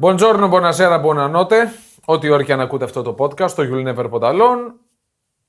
[0.00, 1.72] Buongiorno, buonasera, buonanotte.
[2.04, 4.72] Ό,τι ώρα και αν ακούτε αυτό το podcast, το You'll Never Put Alone.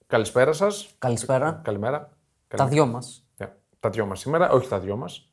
[0.07, 0.89] Καλησπέρα σας.
[0.97, 1.61] Καλησπέρα.
[1.63, 2.09] Καλημέρα.
[2.47, 3.23] Τα δυο μας.
[3.37, 3.47] Yeah.
[3.79, 5.31] Τα δυο μας σήμερα, όχι τα δυο μας.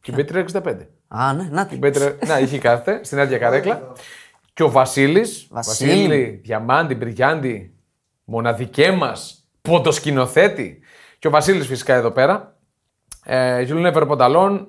[0.00, 0.88] Και η Πέτρια 65.
[1.08, 1.76] Α, ναι, να τη.
[1.76, 3.92] Πέτρια, να, είχε κάθεται στην άδεια καρέκλα.
[4.52, 5.46] Και ο Βασίλης.
[5.50, 6.40] Βασίλη.
[6.44, 7.74] Διαμάντη, Μπριγιάντη,
[8.24, 10.80] μοναδικέ μας ποντοσκηνοθέτη.
[11.18, 12.56] Και ο Βασίλης φυσικά εδώ πέρα.
[13.24, 14.66] Ε, You'll Never Put Alone.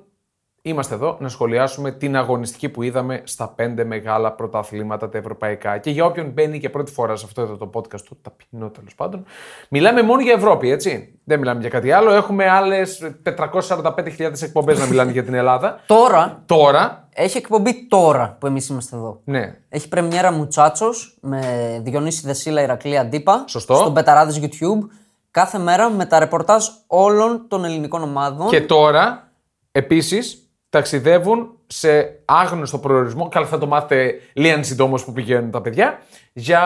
[0.62, 5.78] Είμαστε εδώ να σχολιάσουμε την αγωνιστική που είδαμε στα πέντε μεγάλα πρωταθλήματα τα ευρωπαϊκά.
[5.78, 8.94] Και για όποιον μπαίνει και πρώτη φορά σε αυτό εδώ το podcast του, ταπεινό τέλος
[8.94, 9.24] πάντων,
[9.68, 11.18] μιλάμε μόνο για Ευρώπη, έτσι.
[11.24, 12.12] Δεν μιλάμε για κάτι άλλο.
[12.12, 15.80] Έχουμε άλλες 445.000 εκπομπές να μιλάνε για την Ελλάδα.
[15.86, 19.20] Τώρα Τώρα, έχει εκπομπή τώρα που εμείς είμαστε εδώ.
[19.24, 21.40] ναι, Έχει πρεμιέρα Μουτσάτσος με
[21.84, 23.44] Διονύση Δεσίλα Ηρακλή Αντίπα.
[23.46, 23.74] Σωστό.
[23.74, 24.88] Στον Πεταράδες YouTube.
[25.30, 28.48] Κάθε μέρα με τα ρεπορτάζ όλων των ελληνικών ομάδων.
[28.48, 29.30] Και τώρα,
[29.72, 33.28] επίσης, ταξιδεύουν σε άγνωστο προορισμό.
[33.28, 35.98] Καλά, θα το μάθετε λίγαν συντόμως που πηγαίνουν τα παιδιά.
[36.32, 36.62] Για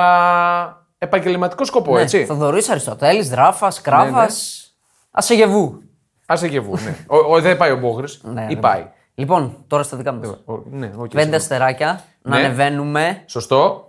[0.98, 2.24] επαγγελματικό σκοπό, ναι, έτσι.
[2.24, 4.10] Θοδωρής Αριστοτέλης, Δράφα, Κράβας.
[4.10, 4.26] Ναι, ναι.
[5.10, 5.82] Ασεγεβού.
[6.26, 6.96] Ασεγεβού, ναι.
[7.06, 8.12] ο, ο, δεν πάει ο Μπόγρη.
[8.22, 8.60] Ναι, ή ναι.
[8.60, 8.86] πάει.
[9.14, 10.26] Λοιπόν, τώρα στα δικά μας.
[10.44, 11.34] Ο- ναι, οκ, Πέντε συγγνώμη.
[11.34, 12.04] αστεράκια.
[12.22, 12.44] Να Ναι.
[12.44, 13.22] ανεβαίνουμε.
[13.26, 13.88] Σωστό.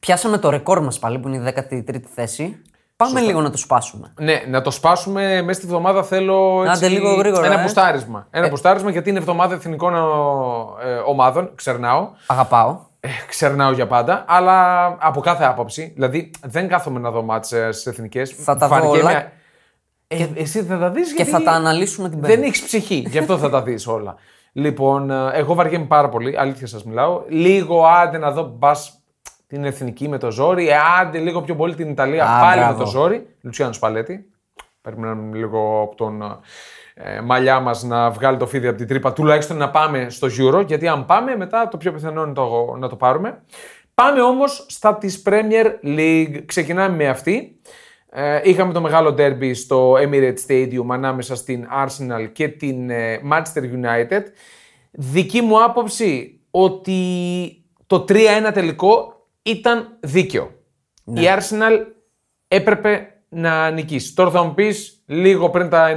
[0.00, 2.62] Πιάσαμε το ρεκόρ μας πάλι που είναι η 13η θέση.
[3.04, 4.12] Πάμε λίγο να το σπάσουμε.
[4.20, 7.62] Ναι, να το σπάσουμε μέσα στη βδομάδα θέλω έτσι, Άντε, λίγο γρήγορα, ένα ε.
[7.62, 8.26] μπουστάρισμα.
[8.30, 11.50] Ένα μπουστάρισμα γιατί είναι εβδομάδα εθνικών ε, ομάδων.
[11.54, 12.08] Ξερνάω.
[12.26, 12.78] Αγαπάω.
[13.00, 15.92] Ε, ξερνάω για πάντα, αλλά από κάθε άποψη.
[15.94, 18.34] Δηλαδή δεν κάθομαι να δω μάτσες στι εθνικές.
[18.38, 19.10] Θα τα δω όλα.
[20.06, 22.36] Ε, εσύ θα τα δεις Και θα τα αναλύσουμε την πέμπτη.
[22.36, 24.14] Δεν έχεις ψυχή, γι' αυτό θα τα δεις όλα.
[24.52, 27.22] Λοιπόν, ε, εγώ βαριέμαι πάρα πολύ, αλήθεια σας μιλάω.
[27.28, 28.72] Λίγο άντε να δω μπα
[29.52, 32.78] την εθνική με το ζόρι, ε, άντε λίγο πιο πολύ την Ιταλία Α, πάλι μπράβο.
[32.78, 33.26] με το ζόρι.
[33.40, 34.30] Λουτσιάνο Σπαλέτη.
[34.80, 36.40] Περιμένουμε λίγο από τον
[36.94, 40.66] ε, μαλλιά μας να βγάλει το φίδι από την τρύπα, τουλάχιστον να πάμε στο Euro,
[40.66, 43.42] γιατί αν πάμε μετά το πιο πιθανό είναι το, να το πάρουμε.
[43.94, 46.42] Πάμε όμως στα της Premier League.
[46.46, 47.60] Ξεκινάμε με αυτή.
[48.10, 53.62] Ε, είχαμε το μεγάλο derby στο Emirates Stadium ανάμεσα στην Arsenal και την ε, Manchester
[53.62, 54.22] United.
[54.90, 56.96] Δική μου άποψη ότι
[57.86, 58.14] το 3-1
[58.52, 59.11] τελικό
[59.42, 60.50] ήταν δίκαιο.
[61.04, 61.78] Η Arsenal
[62.48, 64.14] έπρεπε να νικήσει.
[64.14, 65.88] Τώρα θα μου πεις λίγο πριν τα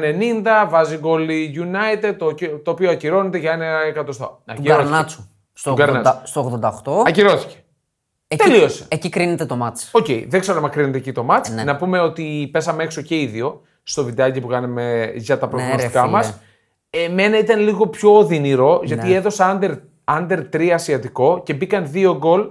[0.65, 2.33] 90 βάζει γκολ η United το,
[2.63, 4.41] το οποίο ακυρώνεται για ένα εκατοστό.
[4.45, 4.73] Ακυρώθηκε.
[4.83, 5.29] Γκαρνάτσο.
[5.53, 6.11] Στο, Του Γκαρνάτσο.
[6.13, 7.03] 80 στο 88.
[7.07, 7.55] Ακυρώθηκε.
[8.27, 8.85] Εκεί, τελείωσε.
[8.89, 9.89] Εκεί κρίνεται το μάτς.
[9.93, 11.49] Οκ, δεν ξέρω αν κρίνεται εκεί το μάτς.
[11.49, 11.63] Ναι.
[11.63, 15.99] Να πούμε ότι πέσαμε έξω και οι δύο στο βιντεάκι που κάναμε για τα προγνωστικά
[15.99, 16.25] Ναι, ρε, μας.
[16.25, 17.03] φίλε.
[17.05, 19.13] Εμένα ήταν λίγο πιο οδυνηρό γιατί Ναι.
[19.15, 22.47] έδωσα under, under 3 ασιατικό και μπήκαν δύο γκολ.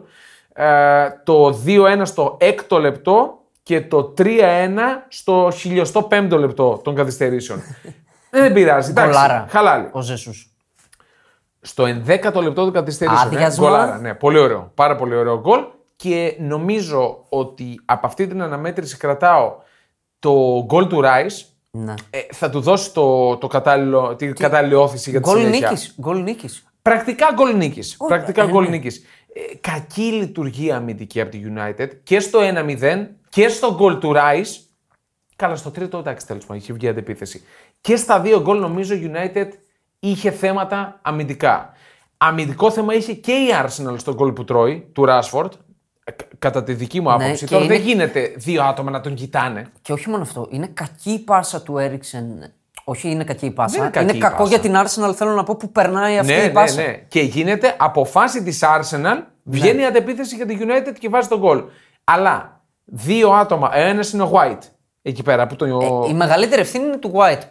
[0.57, 4.29] Ε, το 2-1 στο έκτο λεπτό και το 3-1
[5.09, 7.59] στο χιλιοστό πέμπτο λεπτό των καθυστερήσεων.
[8.31, 8.91] Ε, δεν πειράζει.
[8.91, 9.47] εντάξει, Γκολάρα.
[9.49, 9.89] Χαλάλι.
[9.93, 10.49] Ο Ζεσούς.
[11.61, 13.33] Στο 11ο λεπτό των καθυστερήσεων.
[13.33, 13.67] ε, Άδειασμα.
[13.69, 13.99] γκολάρα.
[13.99, 14.71] Ναι, πολύ ωραίο.
[14.75, 15.61] Πάρα πολύ ωραίο γκολ.
[15.97, 19.57] Και νομίζω ότι από αυτή την αναμέτρηση κρατάω
[20.19, 21.49] το γκολ του Ράις.
[21.71, 21.95] Ναι.
[22.11, 25.69] Ε, θα του δώσει το, το κατάλληλο, την κατάλληλη όθηση για τη Γκολ συνέχεια.
[25.69, 25.95] νίκης.
[26.01, 26.65] Γκολ νίκης.
[26.83, 27.97] Πρακτικά γκολ νίκης.
[27.97, 28.79] Πρακτικά ε, γκολ ναι.
[29.35, 29.53] Νίκης.
[29.53, 34.69] Ε, κακή λειτουργία αμυντική από τη United και στο 1-0 και στο γκολ του Ράις.
[35.37, 37.43] Καλά, στο τρίτο εντάξει τέλος πάντων, είχε βγει αντεπίθεση.
[37.81, 39.49] Και στα δύο γκολ νομίζω η United
[39.99, 41.73] είχε θέματα αμυντικά.
[42.17, 45.51] Αμυντικό θέμα είχε και η Arsenal στο γκολ που τρώει, του Rashford.
[46.05, 47.29] ε, κα- Κατά τη δική μου άποψη.
[47.31, 49.67] Ναι, και Τώρα είναι- δεν γίνεται δύο άτομα να τον κοιτάνε.
[49.83, 50.49] Και όχι μόνο αυτό.
[50.51, 52.53] Είναι κακή η πάσα του Έριξεν.
[52.85, 53.73] Όχι, είναι κακή η πάσα.
[53.75, 54.49] Δεν είναι κακή η κακό πάσα.
[54.49, 56.83] για την Arsenal, θέλω να πω, που περνάει αυτή ναι, η ναι, πάσα.
[56.83, 56.93] ναι.
[57.09, 61.39] Και γίνεται από φάση της Arsenal, βγαίνει η αντεπίθεση για τη United και βάζει τον
[61.39, 61.63] γκολ.
[62.05, 64.63] Αλλά δύο άτομα, ένας είναι ο White
[65.03, 65.47] εκεί πέρα.
[65.47, 65.67] Που το...
[66.07, 67.43] Ε, Η μεγαλύτερη ευθύνη είναι του White.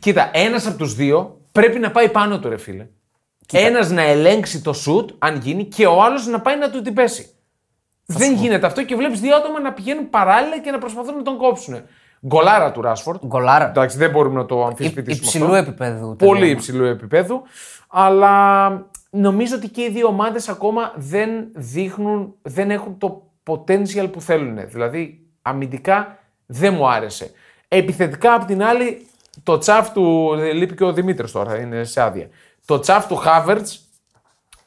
[0.00, 2.86] Κοίτα, ένας από τους δύο πρέπει να πάει πάνω του, ρε φίλε.
[3.52, 6.94] Ένας να ελέγξει το σουτ, αν γίνει, και ο άλλος να πάει να του την
[6.94, 7.30] πέσει.
[8.06, 11.36] Δεν γίνεται αυτό και βλέπεις δύο άτομα να πηγαίνουν παράλληλα και να προσπαθούν να τον
[11.36, 11.82] κόψουν.
[12.26, 13.24] Γκολάρα του Ράσφορντ.
[13.26, 13.68] Γκολάρα.
[13.68, 15.24] Εντάξει, δεν μπορούμε να το Υ- αμφισβητήσουμε.
[15.24, 15.56] Υψηλού αυτό.
[15.56, 16.16] επίπεδου.
[16.16, 16.46] Πολύ τελείωμα.
[16.46, 17.42] υψηλού επίπεδου.
[17.88, 18.68] Αλλά
[19.10, 24.58] νομίζω ότι και οι δύο ομάδες ακόμα δεν δείχνουν, δεν έχουν το potential που θέλουν.
[24.68, 27.30] Δηλαδή, αμυντικά δεν μου άρεσε.
[27.68, 29.06] Επιθετικά, απ' την άλλη,
[29.42, 30.34] το τσαφ του.
[30.54, 32.28] Λείπει και ο Δημήτρης τώρα, είναι σε άδεια.
[32.64, 33.66] Το τσαφ του Χάβερτ,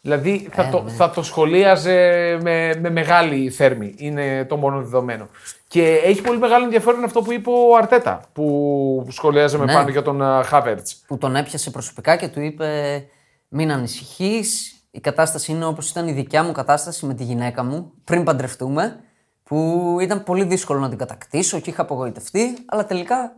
[0.02, 1.98] δηλαδή θα, το, θα το σχολίαζε
[2.42, 3.94] με, με μεγάλη θέρμη.
[3.98, 5.28] Είναι το μόνο δεδομένο.
[5.74, 9.74] Και έχει πολύ μεγάλο ενδιαφέρον αυτό που είπε ο Αρτέτα, που σχολίαζε με Ναι.
[9.74, 10.88] πάνω για τον Χάβερτ.
[11.08, 13.04] Που τον έπιασε προσωπικά και του είπε:
[13.48, 14.76] Μην ανησυχείς.
[14.92, 19.00] Η κατάσταση είναι όπως ήταν η δικιά μου κατάσταση με τη γυναίκα μου πριν παντρευτούμε.
[19.44, 22.58] Που ήταν πολύ δύσκολο να την κατακτήσω και είχα απογοητευτεί.
[22.66, 23.36] Αλλά τελικά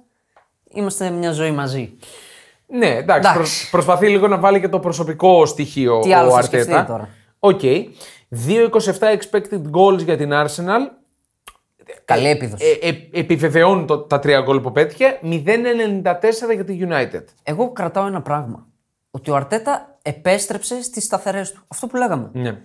[0.74, 1.98] είμαστε μια ζωή μαζί.
[2.68, 3.04] Ναι, εντάξει.
[3.20, 3.34] Εντάξει.
[3.38, 6.64] προσ- προσπαθεί λίγο να βάλει και το προσωπικό στοιχείο Τι ο άλλο θα Αρτέτα.
[6.64, 7.10] σκεφτεί τώρα;
[7.40, 7.60] Οκ.
[8.30, 11.04] 2,27 expected goals για την Arsenal.
[12.06, 12.66] Καλή επίδοση.
[12.82, 15.20] Ε, ε, επιβεβαιώνουν το- τα τρία γκολ που πέτυχε.
[15.22, 17.24] 0,94 για τη United.
[17.44, 18.68] Εγώ κρατάω ένα πράγμα.
[19.12, 21.64] Ότι ο Αρτέτα επέστρεψε στις σταθερές του.
[21.68, 22.30] Αυτό που λέγαμε.
[22.34, 22.62] Ναι.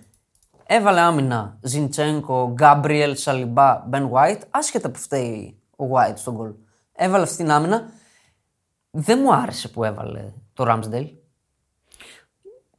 [0.65, 6.51] Έβαλε άμυνα Ζιντσέγκο, Γκάμπριελ, Σαλιμπά, Μπεν White, άσχετα που φταίει ο White στον γκολ.
[6.95, 7.89] Έβαλε αυτή την άμυνα.
[8.91, 10.23] Δεν μου άρεσε που έβαλε
[10.53, 11.09] το Ramsdale.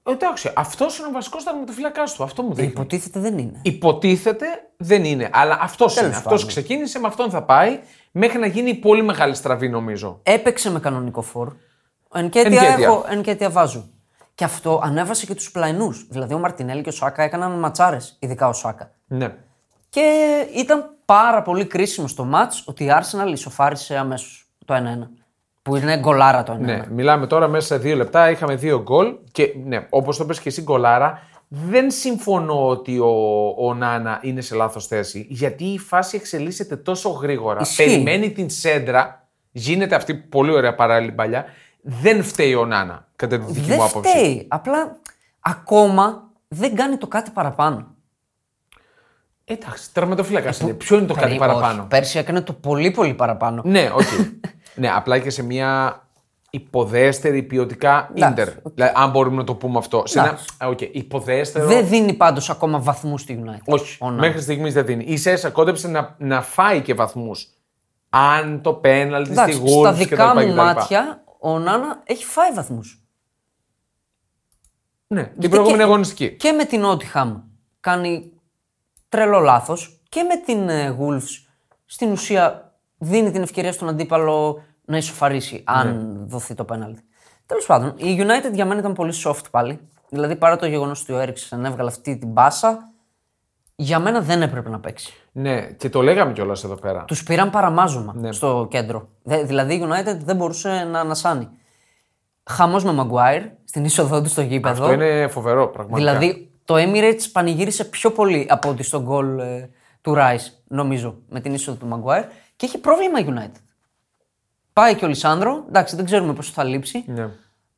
[0.02, 2.22] Εντάξει, αυτός είναι ο βασικός τερματοφύλακα του.
[2.22, 2.70] Αυτό μου δείχνει.
[2.70, 3.58] Υποτίθεται δεν είναι.
[3.62, 4.46] Υποτίθεται
[4.76, 5.30] δεν είναι.
[5.32, 6.00] Αλλά αυτός είναι.
[6.02, 6.46] Τέλος Αυτός πάντων.
[6.46, 10.20] ξεκίνησε, με αυτόν θα πάει μέχρι να γίνει πολύ μεγάλη στραβή νομίζω.
[10.22, 11.52] Έπαιξε με κανονικό φόρ.
[12.14, 12.86] Ενκέτια Ενκέτια.
[12.86, 13.84] έχω, ενκέτια βάζω.
[14.34, 16.06] Και αυτό ανέβασε και τους πλαϊνούς.
[16.10, 18.90] Δηλαδή ο Μαρτινέλη και ο Σάκα έκαναν ματσάρες, ειδικά ο Σάκα.
[19.06, 19.34] Ναι.
[19.88, 20.10] Και
[20.54, 25.08] ήταν πάρα πολύ κρίσιμο στο μάτς ότι η Arsenal ισοφάρισε αμέσως το 1-1.
[25.62, 26.58] Που είναι γκολάρα το 1-1.
[26.58, 28.30] Ναι, μιλάμε τώρα μέσα σε δύο λεπτά.
[28.30, 31.22] Είχαμε δύο γκολ και ναι, όπως το πες και εσύ, γκολάρα.
[31.48, 33.10] Δεν συμφωνώ ότι ο,
[33.58, 35.26] ο Νάνα είναι σε λάθος θέση.
[35.28, 37.60] Γιατί η φάση εξελίσσεται τόσο γρήγορα.
[37.60, 37.84] Ισχύει.
[37.84, 39.26] Περιμένει την σέντρα.
[39.52, 41.44] Γίνεται αυτή πολύ ωραία παράλληλη παλιά.
[41.82, 44.10] Δεν φταίει ο Νάνα, κατά τη δική Δεν μου άποψη.
[44.10, 44.44] φταίει.
[44.48, 44.96] Απλά
[45.40, 47.86] ακόμα δεν κάνει το κάτι παραπάνω.
[49.44, 50.72] Εντάξει, τερματοφύλακα είναι.
[50.72, 53.62] Ποιο είναι το κάτι Ε, παραπάνω; όχι, πέρσι έκανε το πολύ πολύ παραπάνω.
[53.64, 54.16] Ναι, όχι.
[54.74, 56.02] ναι, απλά και σε μια
[56.50, 58.54] υποδέστερη ποιοτικά Εντάξει, Ίντερ.
[58.74, 60.02] Δηλαδή, αν μπορούμε να το πούμε αυτό.
[60.06, 60.46] Σε ένα Εντάξει.
[60.64, 61.66] α, οκ, υποδέστερο.
[61.66, 63.64] Δεν δίνει πάντως ακόμα βαθμούς στη United.
[63.64, 64.20] Όχι, Ονάνα.
[64.20, 65.04] μέχρι στιγμής δεν δίνει.
[65.04, 67.46] Ίσα ίσα κόντεψε να, να φάει και βαθμούς.
[68.10, 70.64] Αν το πέναλτι στη Εντάξει, Wolves στα και δικά τα λοιπά μου και τα λοιπά.
[70.80, 73.02] μάτια ο Ονάνα έχει φάει βαθμούς.
[75.06, 76.36] Ναι, την προηγούμενη αγωνιστική.
[76.36, 77.40] Και με την Νότιχαμ
[77.80, 78.32] κάνει
[79.08, 80.00] τρελό λάθος.
[80.08, 81.46] Και με την ε, Wolves
[81.84, 82.71] στην ουσία
[83.02, 86.24] δίνει την ευκαιρία στον αντίπαλο να ισοφαρίσει, αν Ναι.
[86.26, 87.00] δοθεί το πέναλτι.
[87.46, 89.78] Τέλος πάντων, η United για μένα ήταν πολύ soft πάλι.
[90.08, 92.90] Δηλαδή, παρά το γεγονός ότι ο Έριξεν έβγαλε αυτή την μπάσα,
[93.76, 95.12] για μένα δεν έπρεπε να παίξει.
[95.32, 97.04] Ναι, και το λέγαμε κιόλας εδώ πέρα.
[97.04, 98.32] Τους πήραν παραμάζωμα Ναι.
[98.32, 99.08] στο κέντρο.
[99.22, 101.48] Δε- δηλαδή η United δεν μπορούσε να ανασάνει.
[102.50, 104.82] Χαμός με Maguire στην είσοδό του στο γήπεδο.
[104.82, 106.12] Αυτό είναι φοβερό πραγματικά.
[106.18, 109.70] Δηλαδή το Emirates πανηγύρισε πιο πολύ από ότι στον γκολ ε,
[110.00, 112.24] του Rice, νομίζω, με την είσοδο του Maguire
[112.62, 113.60] και έχει πρόβλημα η United.
[114.72, 117.04] Πάει και ο Λισάνδρο, εντάξει, δεν ξέρουμε πόσο θα λείψει.
[117.06, 117.30] Ναι.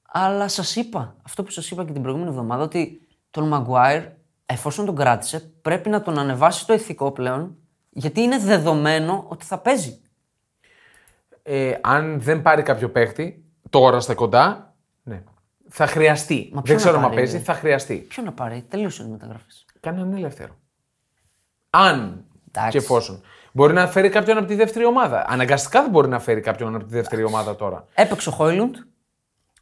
[0.03, 4.07] Αλλά σας είπα, αυτό που σας είπα και την προηγούμενη εβδομάδα, ότι τον Maguire,
[4.47, 7.57] εφόσον τον κράτησε, πρέπει να τον ανεβάσει στο ηθικό πλέον,
[7.91, 10.01] γιατί είναι δεδομένο ότι θα παίζει.
[11.43, 15.23] Ε, αν δεν πάρει κάποιο παίχτη, τώρα στα κοντά, ναι.
[15.69, 16.51] θα χρειαστεί.
[16.53, 17.43] Μα ποιον δεν ξέρω να αν πάρει, παίζει, ρε.
[17.43, 17.97] θα χρειαστεί.
[17.97, 19.65] Ποιο να πάρει, τελείωσαν οι μεταγραφές.
[19.81, 20.57] Κάνε έναν ελεύθερο.
[21.71, 22.71] Αν Εντάξει.
[22.71, 23.23] και εφόσον.
[23.57, 25.25] Μπορεί να φέρει κάποιον από τη δεύτερη ομάδα.
[25.29, 27.87] Αναγκαστικά δεν μπορεί να φέρει κάποιον από τη δεύτερη ομάδα τώρα.
[27.95, 28.75] Έπαιξε ο Χόιλουντ,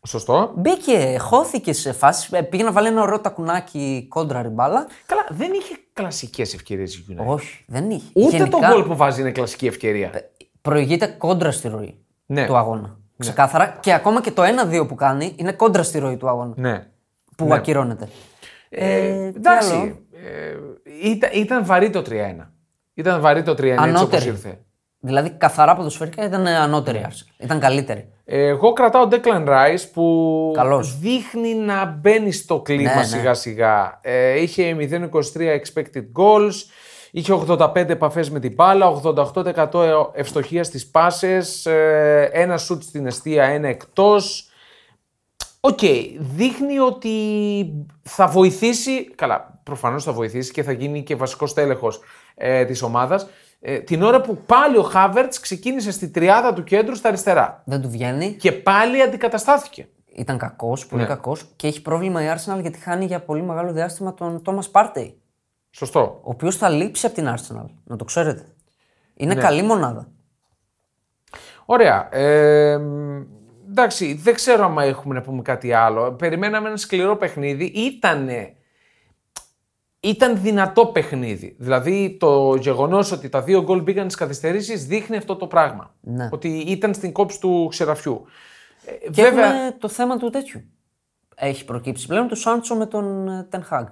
[0.06, 0.52] Σωστό.
[0.56, 4.86] μπήκε, χώθηκε σε φάση, πήγε να βάλει ένα ωραίο τακουνάκι κόντρα ριμπάλα.
[5.06, 7.24] Καλά, δεν είχε κλασικές ευκαιρίες η United.
[7.26, 8.10] Όχι, δεν είχε.
[8.14, 10.10] Ούτε Γενικά, το γκολ που βάζει είναι κλασική ευκαιρία.
[10.62, 11.96] Προηγείται κόντρα στη ροή
[12.26, 12.46] Ναι.
[12.46, 12.96] του αγώνα.
[13.18, 13.76] Ξεκάθαρα.
[13.80, 16.52] Και ακόμα και το 1-2 που κάνει είναι κόντρα στη ροή του αγώνα.
[16.56, 16.86] ναι.
[17.36, 17.54] Που Ναι.
[17.54, 18.08] ακυρώνεται.
[18.68, 19.98] Ε, τι άλλο; εντάξει.
[20.12, 20.56] Ε,
[21.08, 22.51] ήταν, ήταν βαρύ το 3-1.
[22.94, 24.26] Ήταν βαρύ το 3-1 έτσι όπως Ανώτερη.
[24.26, 24.58] ήρθε.
[25.04, 27.42] Δηλαδή, καθαρά ποδοσφαιρικά ήταν ανώτερη η Arsenal.
[27.44, 28.08] Ήταν καλύτερη.
[28.24, 30.98] Εγώ κρατάω Declan Rice που Καλός.
[30.98, 33.04] δείχνει να μπαίνει στο κλίμα Ναι, ναι.
[33.04, 33.98] σιγά σιγά.
[34.02, 36.52] Ε, είχε 0,23 expected goals,
[37.10, 43.44] είχε 85 επαφές με την μπάλα, 88% ευστοχία στις πάσες, ε, ένα σουτ στην εστία,
[43.44, 44.46] ένα εκτός.
[45.60, 45.80] Οκ,
[46.18, 47.14] δείχνει ότι
[48.02, 52.00] θα βοηθήσει, καλά, προφανώς θα βοηθήσει και θα γίνει και βασικό στέλεχος
[52.34, 53.26] ε, της ομάδας,
[53.60, 57.62] ε, την ώρα που πάλι ο Χάβερτς ξεκίνησε στη τριάδα του κέντρου στα αριστερά.
[57.66, 58.32] Δεν του βγαίνει.
[58.34, 59.88] Και πάλι αντικαταστάθηκε.
[60.14, 61.08] Ήταν κακός, πολύ Ναι.
[61.08, 61.52] κακός.
[61.56, 65.12] Και έχει πρόβλημα η Arsenal γιατί χάνει για πολύ μεγάλο διάστημα τον Thomas Partey.
[65.70, 66.00] Σωστό.
[66.00, 67.66] Ο οποίος θα λείψει από την Arsenal.
[67.84, 68.44] Να το ξέρετε.
[69.14, 69.40] Είναι Ναι.
[69.40, 70.08] καλή μονάδα.
[71.64, 72.08] Ωραία.
[72.16, 72.78] Ε,
[73.70, 76.12] εντάξει, δεν ξέρω αν έχουμε να πούμε κάτι άλλο.
[76.12, 77.64] Περιμέναμε ένα σκληρό παιχνίδι.
[77.64, 78.54] Ήτανε,
[80.04, 81.56] ήταν δυνατό παιχνίδι.
[81.58, 85.94] Δηλαδή το γεγονός ότι τα δύο γκολ μπήκαν στις καθυστερήσεις δείχνει αυτό το πράγμα.
[86.00, 86.28] Ναι.
[86.32, 88.24] Ότι ήταν στην κόψη του ξεραφιού.
[88.84, 89.46] Ε, Και βέβαια.
[89.46, 90.62] έχουμε το θέμα του τέτοιου.
[91.34, 93.84] Έχει προκύψει πλέον το Σάντσο με τον ε, Ten Hag.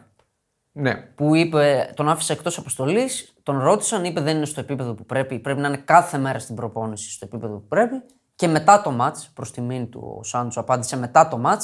[0.72, 0.94] Ναι.
[0.94, 5.38] Που είπε, τον άφησε εκτός αποστολής, τον ρώτησαν, είπε δεν είναι στο επίπεδο που πρέπει.
[5.38, 8.02] Πρέπει να είναι κάθε μέρα στην προπόνηση στο επίπεδο που πρέπει.
[8.34, 11.62] Και μετά το ματ, προς τιμήν του ο Σάντσο απάντησε μετά το ματ,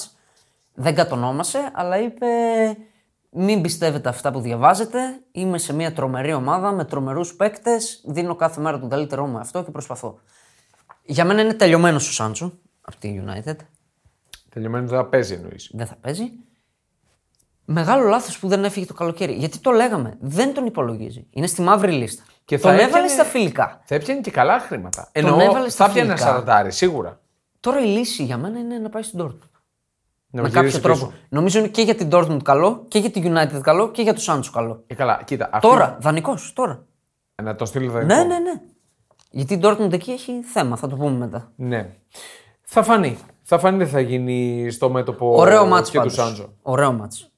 [0.74, 2.26] δεν κατονόμασε, αλλά είπε
[3.38, 4.98] μην πιστεύετε αυτά που διαβάζετε.
[5.32, 8.00] Είμαι σε μια τρομερή ομάδα με τρομερούς παίκτες.
[8.04, 10.18] Δίνω κάθε μέρα τον καλύτερό μου αυτό και προσπαθώ.
[11.02, 13.56] Για μένα είναι τελειωμένος ο Σάντσο από τη United.
[14.48, 15.70] Τελειωμένος δεν θα παίζει εννοείς.
[15.72, 16.30] Δεν θα παίζει.
[17.64, 19.32] Μεγάλο λάθος που δεν έφυγε το καλοκαίρι.
[19.32, 20.16] Γιατί το λέγαμε.
[20.20, 21.26] Δεν τον υπολογίζει.
[21.30, 22.22] Είναι στη μαύρη λίστα.
[22.44, 23.80] Και τον θα έβαλε έπιανε- στα φιλικά.
[23.84, 25.08] Θα έπιανε και καλά χρήματα.
[25.12, 26.34] Εννοώ, έβαλε στα θα έπιανε ένα φιλικά.
[26.34, 27.20] σαραντάρι, σίγουρα.
[27.60, 29.55] Τώρα η λύση για μένα είναι να πάει στην Dortmund.
[30.36, 31.04] Να με γυρίσει κάποιο πίσω.
[31.04, 31.12] τρόπο.
[31.28, 34.20] Νομίζω είναι και για την Dortmund καλό και για την United καλό και για το
[34.26, 34.82] Sancho καλό.
[34.86, 35.48] Ε, καλά, κοίτα.
[35.52, 36.84] αυτή- Τώρα, δανεικός, τώρα.
[37.42, 38.14] Να τον στείλει δανεικό.
[38.14, 38.60] Ναι, ναι, ναι.
[39.30, 41.52] Γιατί η Dortmund εκεί έχει θέμα, θα το πούμε μετά.
[41.56, 41.88] Ναι.
[42.62, 43.18] Θα φανεί.
[43.42, 46.14] Θα φανεί τι θα γίνει στο μέτωπο Ωραίο μάτς και του πάντως.
[46.26, 46.52] Σάντζο.
[46.62, 47.30] Ωραίο μάτς.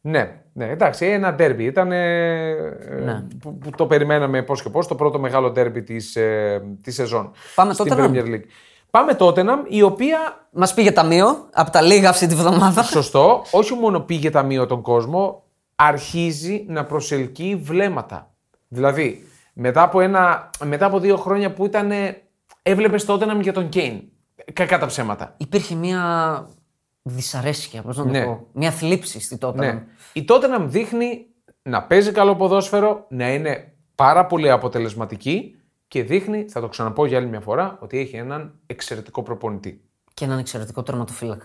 [0.00, 1.64] Ναι, ναι, εντάξει, ένα ντέρμπι.
[1.64, 3.24] Ήταν Ναι.
[3.40, 4.86] που, που το περιμέναμε πώς και πώς.
[4.86, 7.30] Το πρώτο μεγάλο ντέρμπι της ε, της σεζόν.
[7.54, 7.98] Πάμε στην Tottenham.
[8.10, 8.44] Premier League.
[8.90, 10.18] Πάμε Tottenham, η οποία
[10.52, 12.82] Μας πήγε ταμείο από τα λίγα αυτή τη βδομάδα.
[12.82, 15.42] σωστό, όχι μόνο πήγε ταμείο τον κόσμο,
[15.76, 18.30] αρχίζει να προσελκύει βλέμματα.
[18.68, 21.90] Δηλαδή, μετά από, ένα, μετά από δύο χρόνια που ήταν.
[22.62, 24.00] Έβλεπες τότε για τον Κέιν.
[24.52, 25.34] Κακά τα ψέματα.
[25.36, 26.02] Υπήρχε μια
[27.02, 28.24] δυσαρέσκεια, πώς να το Ναι.
[28.24, 28.46] πω.
[28.52, 29.72] Μια θλίψη στη τότε.
[29.72, 29.82] Ναι.
[30.12, 31.26] Η Tottenham δείχνει
[31.62, 35.59] να παίζει καλό ποδόσφαιρο, να είναι πάρα πολύ αποτελεσματική
[35.90, 39.80] και δείχνει, θα το ξαναπώ για άλλη μια φορά, ότι έχει έναν εξαιρετικό προπονητή.
[40.14, 41.44] Και έναν εξαιρετικό τερματοφύλακα.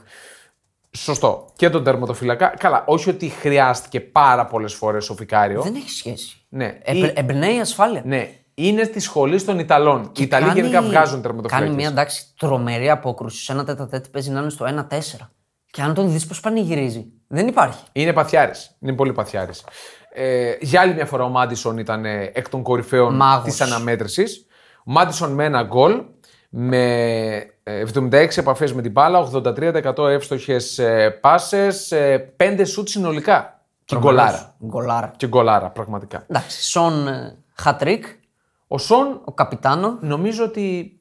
[0.92, 1.46] Σωστό.
[1.56, 2.48] Και τον τερματοφυλακά.
[2.48, 5.62] Καλά, όχι ότι χρειάστηκε πάρα πολλές φορές ο Φικάριο.
[5.62, 6.46] Δεν έχει σχέση.
[6.50, 6.78] Ναι.
[6.84, 8.02] Ε, Ή- Εμπνέει ασφάλεια.
[8.06, 8.30] ναι.
[8.54, 10.12] Είναι στη σχολή των Ιταλών.
[10.16, 11.66] Οι Ιταλοί Κάνει- γενικά βγάζουν τερματοφυλακέ.
[11.66, 13.44] Κάνει μια εντάξει τρομερή απόκρουση.
[13.44, 15.30] Σε ένα τέτα παίζει να είναι στο 1-4.
[15.72, 17.84] Και αν τον δεις πώς πανηγυρίζει, δεν υπάρχει.
[17.92, 18.76] Είναι παθιάρης.
[18.80, 19.64] Είναι πολύ παθιάρης.
[20.18, 23.44] Ε, για άλλη μια φορά ο Μάντισον ήταν ε, εκ των κορυφαίων Μάγος.
[23.44, 24.46] της αναμέτρησης.
[24.80, 26.04] Ο Μάντισον με ένα γκολ,
[26.50, 26.82] με
[27.64, 29.30] ε, 76 επαφές με την μπάλα,
[29.96, 30.80] 83% εύστοχες
[31.22, 31.94] πάσες,
[32.38, 33.60] 5 σουτ συνολικά.
[33.86, 34.56] Και γκολάρα.
[34.66, 35.12] Γκολάρα.
[35.18, 36.26] Και γκολάρα, πραγματικά.
[36.30, 38.06] Εντάξει, Σον ε, Χατρίκ,
[38.68, 39.98] Ο Σον ο καπιτάνο.
[40.02, 41.00] νομίζω ότι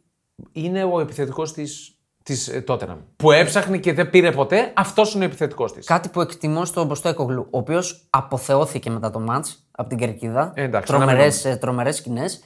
[0.52, 1.93] είναι ο επιθετικός της,
[2.24, 2.96] της ε, Tottenham.
[3.16, 5.86] Που έψαχνε και δεν πήρε ποτέ, αυτός είναι ο επιθετικός της.
[5.86, 10.52] Κάτι που εκτιμώ στον Μποστέκογλου, ο οποίος αποθεώθηκε μετά το μάτς από την Κερκίδα.
[10.54, 12.44] Ε, εντάξει, να τρομερές, ε, τρομερές σκηνές.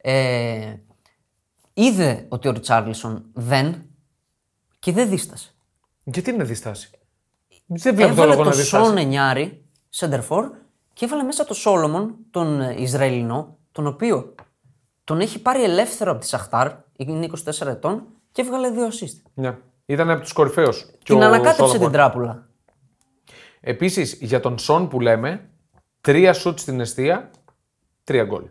[0.00, 0.74] Ε,
[1.72, 3.82] είδε ότι ο Ριτσάρλισον δεν
[4.78, 5.50] και δεν δίστασε.
[6.04, 6.90] Γιατί είναι δίσταση.
[7.66, 8.84] Δεν βλέπω το Έβαλε λόγο το να διστάσει.
[8.84, 10.50] Σον Ενιάρη, Σέντερφορ,
[10.92, 14.34] και έβαλε μέσα το Σόλομον, τον ε, Ισραηλινό, τον οποίο
[15.04, 17.28] τον έχει πάρει ελεύθερο από τη Σαχτάρ, είναι
[17.60, 18.06] 24 ετών,
[18.36, 19.22] και έβγαλε δύο assist.
[19.34, 19.56] Ναι.
[19.86, 20.86] Ήταν από τους κορυφαίους.
[21.04, 22.46] Την ανακάτεψε την τράπουλα.
[23.60, 25.48] Επίσης, για τον Σον που λέμε,
[26.00, 27.30] τρία σουτ στην αιστεία,
[28.04, 28.42] τρία γκολ.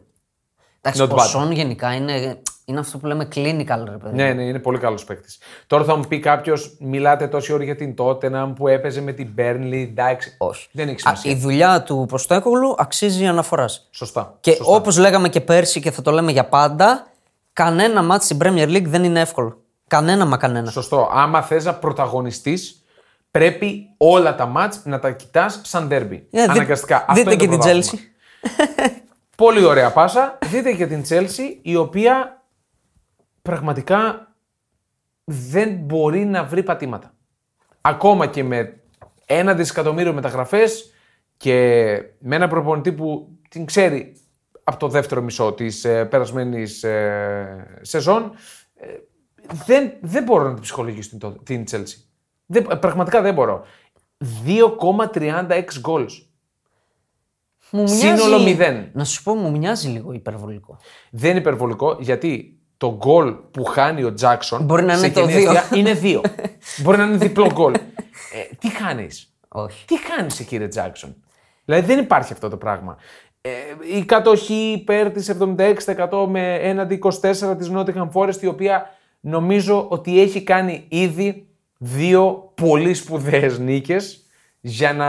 [0.82, 1.25] Εντάξει, Not ο bad.
[1.27, 4.15] Σον γενικά είναι, είναι αυτό που λέμε clinical, ρε παιδί.
[4.15, 5.38] Ναι, ναι, είναι πολύ καλός παίκτης.
[5.68, 9.30] Τώρα θα μου πει κάποιος, μιλάτε τόση ώρα για την Tottenham που έπαιζε με την
[9.38, 9.88] Burnley.
[9.89, 10.36] Εντάξει.
[10.38, 10.68] Όχι.
[10.72, 11.32] Δεν έχει Α, σημασία.
[11.32, 13.88] η δουλειά του Ποστέκογλου αξίζει αναφοράς.
[13.92, 14.38] Σωστά.
[14.39, 14.75] Και Σωστά.
[14.75, 17.08] όπως λέγαμε και πέρσι και θα το λέμε για πάντα,
[17.54, 19.60] κανένα μάτι στην Premier League δεν είναι εύκολο.
[19.88, 20.72] Κανένα μα κανένα.
[20.72, 21.10] Σωστό.
[21.12, 22.86] Άμα θες να πρωταγωνιστείς,
[23.32, 26.27] πρέπει όλα τα μάτς να τα κοιτάς σαν ντέρμπι.
[26.32, 26.96] Ε, δι- Αναγκαστικά.
[27.08, 28.04] Αυτό Δείτε είναι και το την πρωτάθλημα.
[28.04, 29.01] Chelsea.
[29.38, 30.38] Πολύ ωραία πάσα.
[30.46, 32.44] Δείτε και την Chelsea, η οποία
[33.42, 34.30] πραγματικά
[35.24, 37.13] δεν μπορεί να βρει πατήματα.
[37.82, 38.80] Ακόμα και με
[39.25, 40.94] ένα δισεκατομμύριο μεταγραφές
[41.38, 41.54] και
[42.20, 44.15] με ένα προπονητή που την ξέρει
[44.63, 48.32] από το δεύτερο μισό της ε, περασμένης ε, σεζόν,
[48.75, 48.88] ε,
[49.66, 51.98] δεν, δεν μπορώ να την ψυχολογήσω την, το- την Chelsea.
[52.46, 53.66] Δεν, ε, πραγματικά δεν μπορώ.
[54.46, 56.08] 2,36 goals.
[57.72, 58.90] Μου Σύνολο μηδέν.
[58.94, 60.78] Να σου πω, μου μοιάζει λίγο υπερβολικό.
[61.12, 65.22] Δεν είναι υπερβολικό γιατί το γκολ που χάνει ο Τζάξον Μπορεί να σε είναι το
[65.22, 65.52] κοινή δύο.
[65.52, 66.22] αιστεία είναι δύο.
[66.84, 67.74] Μπορεί να είναι διπλό γκολ.
[67.74, 67.80] Ε,
[68.60, 69.86] τι χάνεις; Όχι.
[69.86, 71.16] Τι χάνεις, κύριε Τζάξον.
[71.66, 72.98] Δηλαδή δεν υπάρχει αυτό το πράγμα.
[73.42, 73.50] Ε,
[73.98, 77.12] η κατοχή υπέρ της 76% με έναντι 24%
[77.58, 78.90] της Nottingham Forest, η οποία
[79.29, 84.25] νομίζω ότι έχει κάνει ήδη δύο πολύ σπουδαίες νίκες
[84.62, 85.08] για, να,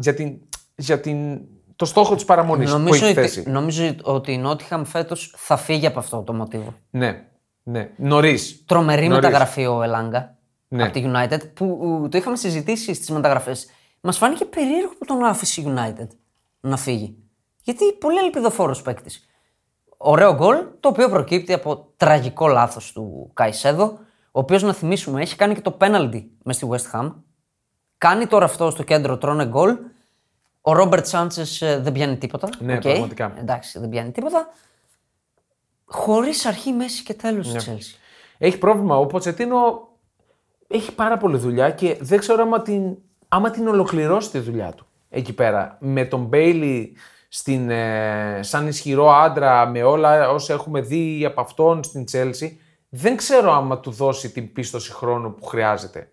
[0.00, 0.38] για, την,
[0.74, 1.40] για την,
[1.76, 3.40] το στόχο της παραμονής που Νομίζω έχει θέσει.
[3.40, 6.74] ότι, νομίζω ότι η Νότιχαμ φέτος θα φύγει από αυτό το μοτίβο.
[6.90, 7.24] Ναι,
[7.62, 7.90] ναι.
[7.96, 8.62] Νωρίς.
[8.66, 9.24] Τρομερή Νωρίς.
[9.24, 10.36] μεταγραφή ο Ελάγκα
[10.68, 10.82] Ναι.
[10.82, 13.66] από τη United που ου, το είχαμε συζητήσει στις μεταγραφές.
[14.00, 16.06] Μας φάνηκε περίεργο που τον άφησε η United
[16.60, 17.16] να φύγει.
[17.62, 19.27] Γιατί πολύ ελπιδοφόρος παίκτης.
[20.00, 25.36] Ωραίο γκολ, το οποίο προκύπτει από τραγικό λάθος του Καϊσέδο, ο οποίος να θυμίσουμε έχει
[25.36, 27.12] κάνει και το πέναλτι με τη West Ham.
[27.98, 29.76] Κάνει τώρα αυτό στο κέντρο, τρώνε γκολ.
[30.60, 32.48] Ο Ρόμπερτ Σάντσες δεν πιάνει τίποτα.
[32.58, 32.80] Ναι, Οκ.
[32.80, 33.32] πραγματικά.
[33.38, 34.48] Εντάξει, δεν πιάνει τίποτα.
[35.84, 37.58] Χωρίς αρχή, μέση και τέλος Ναι.
[37.58, 37.96] τη Chelsea.
[38.38, 38.96] Έχει πρόβλημα.
[38.96, 39.88] Ο Ποτσετίνο
[40.68, 42.96] έχει πάρα πολλή δουλειά και δεν ξέρω άμα την,
[43.28, 45.76] άμα την ολοκληρώσει τη δουλειά του εκεί πέρα.
[45.80, 46.96] Με τον Μπέιλι
[47.28, 53.16] στην, ε, σαν ισχυρό άντρα, με όλα όσα έχουμε δει από αυτόν στην Τσέλσι, δεν
[53.16, 56.10] ξέρω άμα του δώσει την πίστοση χρόνου που χρειάζεται.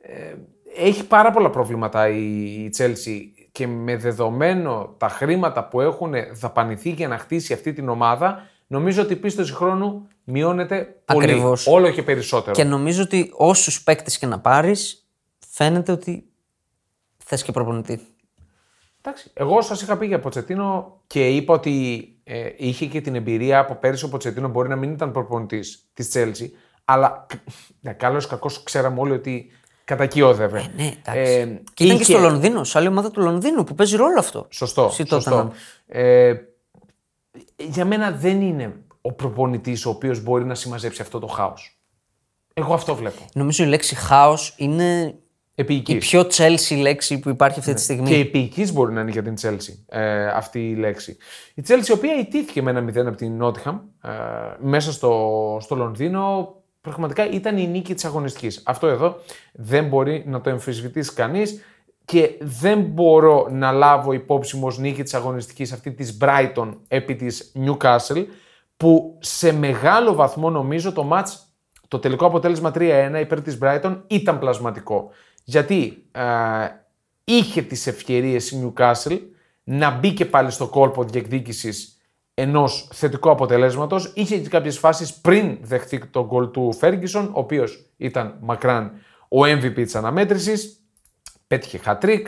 [0.00, 0.34] Ε,
[0.76, 3.20] έχει πάρα πολλά προβλήματα η, η Chelsea
[3.52, 9.02] και με δεδομένο τα χρήματα που έχουν δαπανηθεί για να χτίσει αυτή την ομάδα, νομίζω
[9.02, 11.30] ότι η πίστοση χρόνου μειώνεται πολύ.
[11.30, 11.66] Ακριβώς.
[11.66, 12.52] Όλο και περισσότερο.
[12.52, 15.08] Και νομίζω ότι όσους παίκτες και να πάρεις,
[15.48, 16.24] φαίνεται ότι
[17.24, 18.00] θες και προπονητή.
[19.00, 23.58] Εντάξει, εγώ σας είχα πει για Ποτσετίνο και είπα ότι ε, είχε και την εμπειρία
[23.58, 26.52] από πέρυσι ο Ποτσετίνο μπορεί να μην ήταν προπονητής της Τσέλση,
[26.84, 27.26] αλλά
[27.80, 29.50] ναι, καλό ή κακό ξέραμε όλοι ότι
[29.84, 30.72] κατακιόδευε.
[30.76, 31.62] Ναι, εντάξει.
[31.74, 34.46] και ήταν και στο Λονδίνο, σε άλλη ομάδα του Λονδίνου που παίζει ρόλο αυτό.
[34.50, 34.88] Σωστό.
[34.90, 35.48] Στη σωστό.
[35.48, 35.54] Tottenham.
[35.86, 36.34] Ε,
[37.56, 41.78] για μένα δεν είναι ο προπονητής ο οποίος μπορεί να συμμαζέψει αυτό το χάος.
[42.54, 43.22] Εγώ αυτό βλέπω.
[43.34, 45.18] Νομίζω η λέξη χάος είναι
[45.60, 45.92] Επίοικη.
[45.92, 48.08] η πιο Chelsea λέξη που υπάρχει αυτή τη στιγμή.
[48.08, 51.16] Και επίοικη μπορεί να είναι για την Chelsea ε, αυτή η λέξη.
[51.54, 54.10] Η Chelsea, η οποία ιτήθηκε με ένα 0 από την Νότιχαμ ε,
[54.58, 58.62] μέσα στο, στο Λονδίνο, πραγματικά ήταν η νίκη της αγωνιστικής.
[58.64, 59.16] Αυτό εδώ
[59.52, 61.62] δεν μπορεί να το εμφισβητήσει κανείς
[62.04, 67.16] και δεν μπορώ να λάβω υπόψη μου ως νίκη της αγωνιστικής αυτή της Brighton επί
[67.16, 68.24] της Newcastle
[68.76, 71.28] που σε μεγάλο βαθμό νομίζω το match,
[71.88, 75.10] το τελικό αποτέλεσμα 3-1 υπέρ της Brighton ήταν πλασματικό.
[75.48, 76.22] Γιατί ε,
[77.24, 79.20] είχε τις ευκαιρίες η Newcastle
[79.64, 82.00] να μπει και πάλι στο κόλπο διεκδίκησης
[82.34, 84.12] ενός θετικού αποτελέσματος.
[84.14, 88.92] Είχε και κάποιες φάσεις πριν δεχτεί το γκολ του Ferguson, ο οποίος ήταν μακράν
[89.28, 90.80] ο MVP της αναμέτρησης
[91.46, 92.22] πέτυχε hat-trick.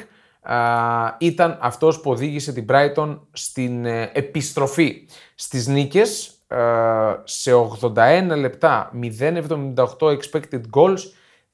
[1.18, 6.58] Ήταν αυτός που οδήγησε την Brighton στην ε, επιστροφή στις νίκες ε,
[7.24, 7.50] σε
[7.80, 10.98] 81 λεπτά, 0,78 expected goals,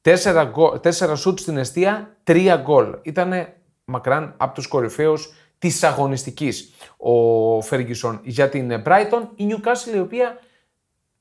[0.06, 2.98] 4, γκο- 4 shoot στην αιστεία, 3 γκολ.
[3.02, 3.32] Ήταν
[3.84, 7.10] μακράν από τους κορυφαίους της αγωνιστικής ο
[7.58, 9.22] Ferguson για την Brighton.
[9.36, 10.38] Η Newcastle η οποία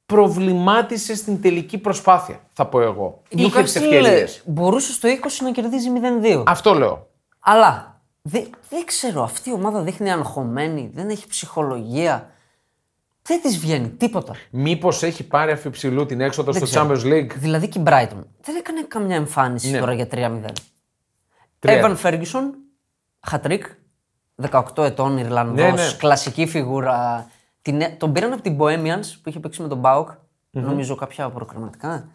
[0.05, 3.21] προβλημάτισε στην τελική προσπάθεια, θα πω εγώ.
[3.29, 4.41] Η Είχε τις Newcastle ευκαιρίες.
[4.45, 5.89] μπορούσε στο 20 να κερδίζει
[6.21, 6.43] 0-2.
[6.47, 7.07] Αυτό λέω.
[7.39, 12.29] Αλλά δεν, δεν ξέρω, αυτή η ομάδα δείχνει αγχωμένη, δεν έχει ψυχολογία.
[13.27, 14.33] Δεν της βγαίνει τίποτα.
[14.49, 16.87] Μήπως έχει πάρει αφιψηλού την έξοδο στο ξέρω.
[16.89, 19.79] Champions League; Δηλαδή και η Brighton δεν έκανε καμιά εμφάνιση Ναι.
[19.79, 20.45] τώρα για 3-0.
[21.59, 21.81] Τρία.
[21.83, 22.43] Evan Ferguson,
[23.19, 23.65] χατρίκ,
[24.51, 25.93] 18 ετών Ιρλανδός, Ναι, ναι.
[25.97, 27.27] κλασική φιγούρα.
[27.61, 30.09] Την, ε- τον πήραν από την Bohemians που είχε παίξει με τον Μπάουκ,
[30.51, 32.07] νομίζω κάποια προκριματικά.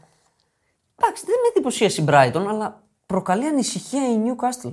[1.02, 4.72] Εντάξει, δεν με εντυπωσίασε η Brighton, αλλά προκαλεί ανησυχία η Newcastle.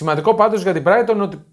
[0.00, 1.44] Σημαντικό πάντως για την Brighton ότι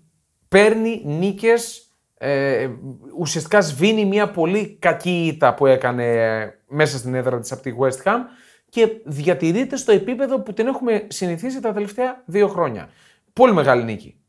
[0.47, 1.91] παίρνει νίκες.
[2.17, 2.69] Ε,
[3.17, 7.71] ουσιαστικά σβήνει μια πολύ κακή ήττα που έκανε ε, μέσα στην έδρα της από τη
[7.79, 8.17] West Ham
[8.69, 12.89] και διατηρείται στο επίπεδο που την έχουμε συνηθίσει τα τελευταία δύο χρόνια.
[13.33, 14.19] Πολύ μεγάλη νίκη.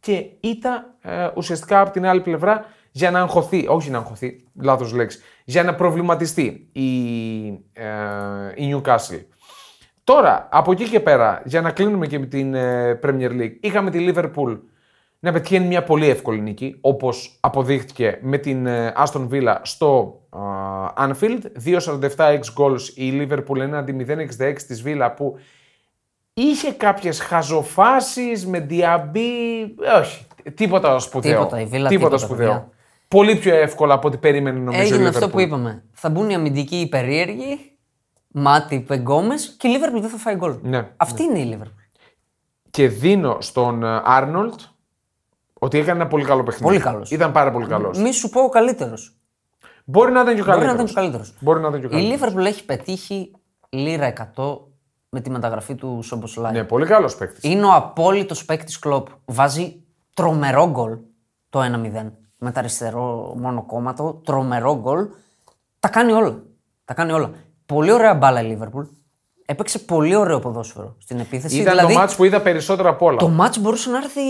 [0.00, 4.92] Και ήττα ε, ουσιαστικά από την άλλη πλευρά για να αγχωθεί, όχι να αγχωθεί, λάθος
[4.92, 7.88] λέξη, για να προβληματιστεί η, ε,
[8.54, 9.24] η Newcastle.
[10.04, 13.90] Τώρα, από εκεί και πέρα, για να κλείνουμε και με την ε, Premier League, είχαμε
[13.90, 14.58] τη Liverpool
[15.18, 20.38] να πετυχαίνει μια πολύ εύκολη νίκη, όπως αποδείχτηκε με την ε, Aston Villa στο ε,
[21.06, 21.40] Anfield.
[21.64, 25.38] 2,47 ex goals η Liverpool έναντι 0,66 της Villa που
[26.34, 31.32] είχε κάποιες χαζοφάσεις με διαμπή, ε, όχι, τίποτα σπουδαίο.
[31.32, 32.46] Τίποτα, η Villa τίποτα, σπουδαίο.
[32.46, 32.68] παιδιά.
[33.08, 35.30] Πολύ πιο εύκολα από ό,τι περίμενε νομίζω η Έγινε αυτό Liverpool.
[35.30, 35.82] που είπαμε.
[35.92, 37.73] Θα μπουν οι αμυντικοί υπερίεργοι,
[38.36, 40.54] Μάτι, Πεγκόμε και η Liverpool δεν θα φάει γκολ.
[40.62, 41.98] Ναι, Αυτή είναι η Liverpool.
[42.70, 44.60] και δίνω στον Άρνολτ
[45.60, 46.64] ότι έκανε ένα πολύ καλό παιχνίδι.
[46.64, 47.10] Πολύ καλός.
[47.10, 47.98] Ήταν πάρα πολύ καλός.
[47.98, 49.16] Μη σου πω ο καλύτερος.
[49.84, 50.90] Μπορεί να ήταν και ο Μπορεί να καλύτερος.
[50.90, 51.34] ήταν και ο καλύτερος.
[51.40, 52.34] Μπορεί να ήταν και ο Η καλύτερος.
[52.34, 53.32] Liverpool έχει πετύχει
[53.68, 54.58] λίρα 100
[55.08, 56.52] με τη μεταγραφή του Σόμποσλάι.
[56.52, 57.44] Ναι, πολύ καλός παίκτης.
[57.44, 59.06] Είναι ο απόλυτος παίκτης κλοπ.
[59.24, 59.82] Βάζει
[60.14, 60.98] τρομερό γκολ
[61.48, 62.12] το 1-0.
[62.38, 65.06] Με τα αριστερό μονοκόμματο, τρομερό γκολ.
[65.80, 66.42] Τα κάνει όλα.
[66.84, 67.30] Τα κάνει όλα.
[67.66, 68.86] Πολύ ωραία μπάλα η Liverpool.
[69.46, 71.56] Έπαιξε πολύ ωραίο ποδόσφαιρο στην επίθεση.
[71.56, 73.16] Ήταν δηλαδή, το μάτς που είδα περισσότερα απ' όλα.
[73.18, 74.20] το μάτς μπορούσε να έρθει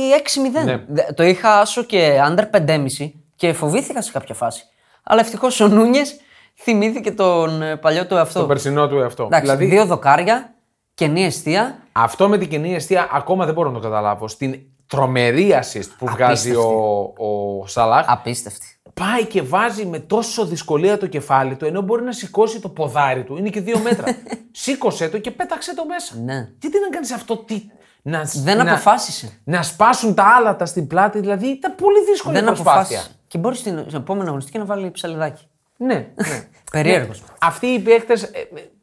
[0.61, 0.65] 6-0.
[0.65, 0.85] Ναι.
[0.89, 4.65] Δε- Το είχα άσο και under 5,5 και φοβήθηκα σε κάποια φάση.
[5.03, 6.17] Αλλά ευτυχώς ο Νούνιες
[6.55, 8.41] θυμήθηκε τον ε, παλιό του εαυτό.
[8.41, 9.23] Το περσινό του εαυτό.
[9.23, 10.55] Εντάξει, δηλαδή, δύο δοκάρια,
[10.95, 11.79] κενή αιστεία.
[11.93, 14.29] αυτό με την κοινή αιστεία ακόμα δεν μπορώ να το καταλάβω.
[14.29, 16.69] Στην τρομερή assist που βγάζει ο,
[17.17, 18.07] ο Σαλάχ.
[18.09, 18.67] Απίστευτη.
[18.95, 23.25] Πάει και βάζει με τόσο δυσκολία το κεφάλι του, ενώ μπορεί να σηκώσει το ποδάρι
[23.25, 24.05] του, είναι και δύο μέτρα.
[24.51, 26.15] Σήκωσε το και πέταξε το μέσα.
[26.25, 26.45] Ναι.
[26.59, 27.63] Τι τι να κάνεις αυτό, τι.
[28.03, 29.41] Να, Δεν να, αποφάσισε.
[29.45, 32.73] να σπάσουν τα άλατα στην πλάτη, δηλαδή ήταν πολύ δύσκολη Δεν προσπάθεια.
[32.81, 33.11] αποφάσισε.
[33.27, 35.45] Και μπορεί στην, στην επόμενη αγωνιστική να βάλει ψαλιδάκι.
[35.77, 35.95] Ναι,
[36.29, 36.49] ναι.
[36.71, 37.23] Περίεργος.
[37.41, 38.31] Αυτοί οι παίκτες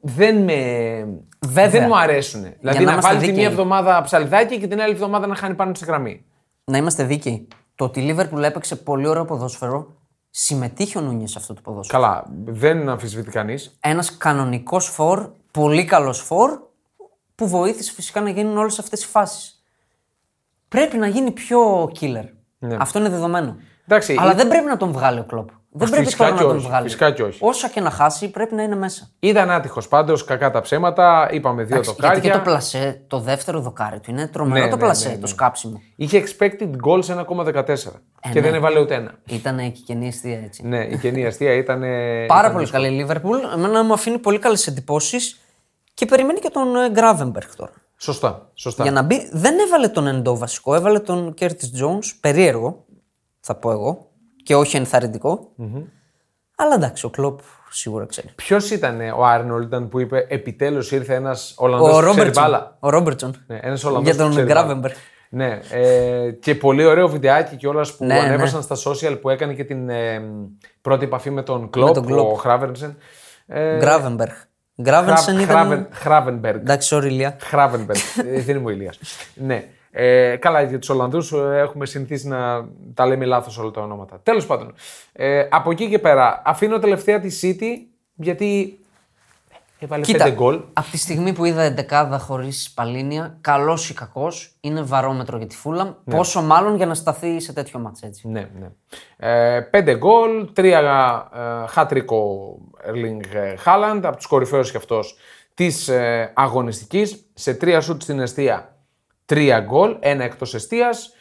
[0.02, 0.54] δεν με.
[1.39, 1.69] Βέβαια.
[1.69, 2.41] Δεν μου αρέσουν.
[2.60, 3.52] Δηλαδή να να, είμαστε βάλεις τη μία δίκαιοι.
[3.52, 6.26] εβδομάδα ψαλιδάκι και την άλλη εβδομάδα να χάνει πάνω στη γραμμή.
[6.63, 7.47] Να είμαστε δίκαιοι.
[7.76, 9.95] Το ότι η Λίβερπουλ έπαιξε πολύ ωραίο ποδόσφαιρο,
[10.32, 12.02] συμμετείχε ο Νούνιες σε αυτό το ποδόσφαιρο.
[12.02, 13.78] Καλά, δεν αμφισβητεί κανείς.
[13.80, 16.60] Ένας κανονικός φορ, πολύ καλός φορ,
[17.36, 19.63] που βοήθησε φυσικά να γίνουν όλες αυτές οι φάσεις.
[20.67, 22.26] Πρέπει να γίνει πιο killer.
[22.80, 23.46] Αυτό είναι δεδομένο.
[23.48, 23.62] Ναι.
[23.86, 25.50] Εντάξει, Αλλά ή- δεν πρέπει να τον βγάλει ο κλοπ.
[25.74, 26.84] Δεν πρέπει Φυσικά τώρα και να τον όχι, βγάλει.
[26.84, 27.38] φυσικά και όχι.
[27.42, 29.10] Όσα και να χάσει, πρέπει να είναι μέσα.
[29.20, 31.30] Ήταν άτυχος πάντως, κακά τα ψέματα.
[31.32, 32.14] Είπαμε δύο Εντάξει, δοκάρια.
[32.20, 35.14] γιατί και το πλασέ, το δεύτερο δοκάρι του είναι τρομερό Ναι, το ναι, πλασέ, ναι,
[35.14, 35.20] ναι.
[35.20, 35.82] το σκάψιμο.
[35.96, 37.76] Είχε expected goals 1,14
[38.20, 38.42] και ναι.
[38.42, 39.12] δεν έβαλε ούτε ένα.
[39.26, 40.68] Ήταν η κενή εστία έτσι.
[40.68, 41.84] ναι, η κενή εστία ήταν.
[42.28, 43.38] Πάρα πολύ καλή η Λίβερπουλ.
[43.54, 45.40] Εμένα μου αφήνει πολύ καλές εντυπώσεις
[45.94, 47.72] και περιμένει και τον Γκράβενμπεργκ τώρα.
[47.98, 48.50] Σωστά.
[48.54, 48.84] σωστά.
[48.84, 52.12] Για να μπει, δεν έβαλε τον Έντο βασικό, έβαλε τον Κέρτη Jones.
[52.20, 52.86] Περίεργο,
[53.40, 54.11] θα πω εγώ.
[54.52, 55.52] Και όχι ενθαρρυντικό.
[56.56, 58.28] Αλλά εντάξει, ο Κλοπ σίγουρα ξέρει.
[58.36, 62.44] Ποιος ήταν ο Άρνολντ που είπε Επιτέλους ήρθε ένας Ολλανδός Ο που ξέρει Ρόμπερτσον.
[62.44, 62.78] μπάλα.
[62.80, 63.44] Ο Ρόμπερτσον.
[63.48, 64.60] Ναι, ένας Ολλανδός Για που τον ξέρει μπάλα.
[64.62, 64.94] Γκράβενμπεργκ.
[65.30, 69.64] Ναι, ε, και πολύ ωραίο βιντεάκι κιόλα που Ναι, ανέβασαν στα social που έκανε και
[69.64, 70.22] την ε,
[70.82, 72.26] πρώτη επαφή με τον Κλοπ, τον Klopp.
[72.26, 72.98] ο Χράβερνσεν.
[73.48, 74.32] Ε, Γκράβενμπεργκ.
[74.82, 75.48] Γκράβενσεν ήταν.
[75.48, 76.60] Χράβεν- Χράβενμπεργκ.
[76.62, 77.36] Εντάξει, sorry, Ηλία.
[77.42, 78.00] Χράβενμπεργκ.
[78.34, 79.00] Ε, Δεν είμαι ο Ηλίας.
[79.48, 79.64] ναι.
[79.92, 84.20] Ε, καλά, για τους Ολλανδούς έχουμε συνηθίσει να τα λέμε λάθος όλα τα ονόματα.
[84.24, 84.74] Τέλος πάντων,
[85.14, 88.80] ε, από εκεί και πέρα αφήνω τελευταία τη City γιατί
[89.80, 90.62] έβαλε Κοίτα, πέντε γκολ.
[90.74, 95.56] από τη στιγμή που είδα εντεκάδα χωρίς Παλίνια, καλός ή κακός, είναι βαρόμετρο για τη
[95.56, 95.94] Φούλαμ.
[96.04, 96.16] Ναι.
[96.16, 98.28] Πόσο μάλλον για να σταθεί σε τέτοιο μάτς έτσι.
[98.28, 98.70] Ναι, ναι.
[99.56, 100.80] Ε, πέντε γκολ, τρία
[101.34, 103.22] ε, χάτρικο Ερλίνγκ
[103.58, 105.16] Χάλαντ, από τους κορυφαίους και αυτός
[105.54, 107.26] της ε, αγωνιστικής.
[107.34, 108.76] Σε τρία σουτ στην αιστεία,
[109.32, 111.13] τρία γκολ, ένα εκτός αιστείας.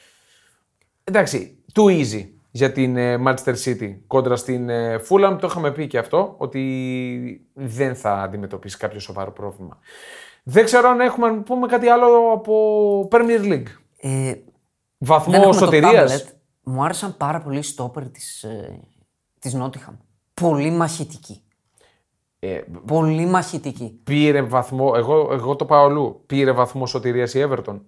[1.05, 5.37] Εντάξει, too easy για την ε, Manchester City κόντρα στην ε, Fulham.
[5.41, 9.79] Το είχαμε πει και αυτό, ότι δεν θα αντιμετωπίσει κάποιο σοβαρό πρόβλημα.
[10.43, 13.67] Δεν ξέρω αν έχουμε να πούμε κάτι άλλο από Premier League.
[14.01, 14.43] Ε, δεν
[14.99, 16.25] Βαθμό έχουμε το σωτηρίας.
[16.25, 16.33] tablet.
[16.63, 18.81] Μου άρεσαν πάρα πολύ οι στόπερ της, ε,
[19.39, 19.95] της Νότιχαμ.
[20.35, 21.43] Πολύ μαχητική.
[22.39, 24.01] Ε, Πολύ μαχητική.
[24.05, 26.23] Πήρε βαθμό, εγώ, εγώ το πάω αλλού.
[26.27, 27.81] Πήρε βαθμό σωτηρίας η Everton.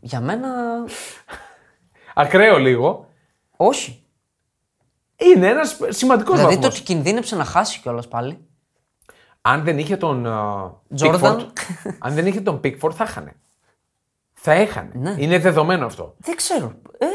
[0.00, 0.48] Για μένα,
[2.14, 3.06] Ακραίο λίγο.
[3.56, 4.04] όχι.
[5.16, 6.74] Είναι ένας σημαντικός Δηλαδή βαθμός.
[6.74, 8.44] το ότι κινδύνεψε να χάσει κιόλας πάλι.
[9.40, 11.20] Αν δεν είχε τον uh, Jordan.
[11.20, 11.46] Pickford,
[11.98, 13.32] αν δεν είχε τον Pickford θα είχανε.
[14.34, 14.90] Θα έχανε.
[14.94, 15.14] Ναι.
[15.18, 16.14] Είναι δεδομένο αυτό.
[16.18, 16.72] Δεν ξέρω.
[16.98, 17.06] Ε,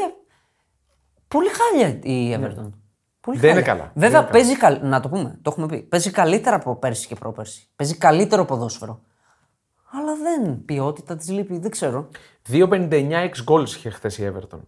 [1.28, 2.70] πολύ χάλια η Everton.
[3.20, 3.50] Πολύ Δεν χάλια.
[3.50, 3.90] είναι καλά.
[3.94, 4.78] Βέβαια Δεν είναι παίζει καλ...
[4.82, 5.82] Να το πούμε, το έχουμε πει.
[5.82, 7.68] Παίζει καλύτερα από πέρσι και πρόπερσι.
[7.76, 9.00] Παίζει καλύτερο ποδόσφαιρο.
[9.90, 10.64] Αλλά δεν.
[10.64, 12.08] Ποιότητα της λείπει, δεν ξέρω.
[12.50, 14.58] 2,59 ex goals είχε χθες η Everton.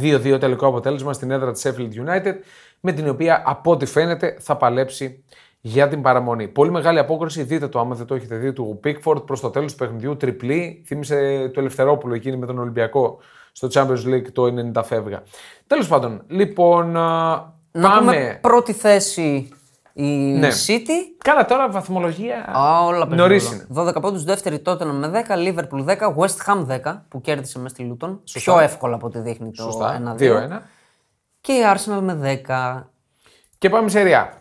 [0.00, 2.34] 2-2 τελικό αποτέλεσμα στην έδρα της Sheffield United,
[2.80, 5.24] με την οποία από ό,τι φαίνεται θα παλέψει
[5.60, 6.48] για την παραμονή.
[6.48, 9.72] Πολύ μεγάλη απόκριση, δείτε το άμα δεν το έχετε δει, του Pickford προς το τέλος
[9.72, 10.16] του παιχνιδιού.
[10.16, 13.18] Τριπλή, θύμισε το Ελευθερόπουλο εκείνη με τον Ολυμπιακό
[13.52, 15.22] στο Champions League το 90 φεύγα.
[15.66, 17.98] Τέλος πάντων, λοιπόν, α, Να πάμε.
[18.00, 19.48] πούμε πρώτη θέση
[19.96, 20.48] η Ναι.
[20.66, 21.14] City.
[21.24, 22.56] Καλά, τώρα βαθμολογία.
[22.58, 23.66] Α, όλα Νωρίς παίζουν.
[23.70, 23.90] είναι.
[23.90, 27.96] 12 πόντους, δεύτερη τότε με 10, Liverpool 10, West Ham 10 που κέρδισε μες στη
[28.00, 28.18] Luton.
[28.32, 29.94] Πιο εύκολα από ό,τι δείχνει το Σωστά.
[29.94, 30.16] 1-2.
[30.18, 30.62] 2-1.
[31.40, 32.14] Και η Arsenal με
[32.46, 32.90] 10.
[33.58, 34.36] Και πάμε σε Ριά.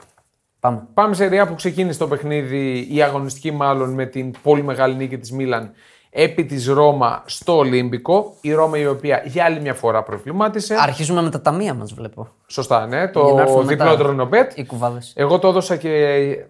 [0.60, 0.88] Πάμε.
[0.94, 5.18] Πάμε σε Ριά που ξεκίνησε το παιχνίδι, η αγωνιστική μάλλον με την πολύ μεγάλη νίκη
[5.18, 5.72] της Μίλαν
[6.16, 8.36] επί της Ρώμα στο Ολύμπικο.
[8.42, 10.76] Η Ρώμα η οποία για άλλη μια φορά προβλημάτισε.
[10.80, 12.28] Αρχίζουμε με τα ταμεία μας, βλέπω.
[12.48, 13.98] Σωστά, ναι, Για να το έρθουμε διπλό μετά.
[13.98, 14.58] τρονοπέτ.
[14.58, 15.14] Οι κουβάδες.
[15.16, 16.46] Εγώ το έδωσα και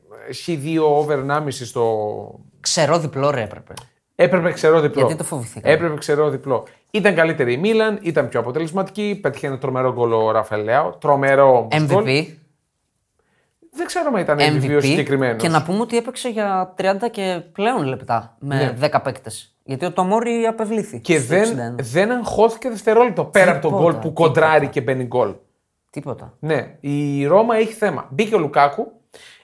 [0.45, 2.39] χ2 over 1,5 στο...
[2.59, 3.73] Ξερό διπλό ρε έπρεπε.
[4.15, 5.01] Έπρεπε ξερό διπλό.
[5.01, 5.73] Γιατί το φοβηθήκαμε.
[5.73, 6.63] Έπρεπε ξερό διπλό.
[6.91, 9.19] Ήταν καλύτερη η Μίλαν, ήταν πιο αποτελεσματική.
[9.21, 10.89] Πέτυχε ένα τρομερό γκολ ο Ραφαέλ Λέαο.
[10.89, 12.03] Τρομερό όμως γκολ.
[12.05, 12.25] MVP.
[13.75, 14.81] Δεν ξέρω αν ήταν MVP, ο MVP.
[14.81, 15.41] συγκεκριμένος.
[15.41, 19.52] Και να πούμε ότι έπαιξε για 30 και πλέον λεπτά με 10 παίκτες.
[19.63, 20.99] Γιατί ο Τομόρι απευλήθη.
[20.99, 21.81] Και στο δεν, 61.
[21.81, 25.33] δεν αγχώθηκε δευτερόλεπτο πέρα από τον Τίποτα, γκολ που κοντράρει και μπαίνει γκολ.
[25.89, 26.33] Τίποτα.
[26.39, 28.07] Ναι, η Ρώμα έχει θέμα.
[28.09, 28.91] Μπήκε ο Λουκάκου,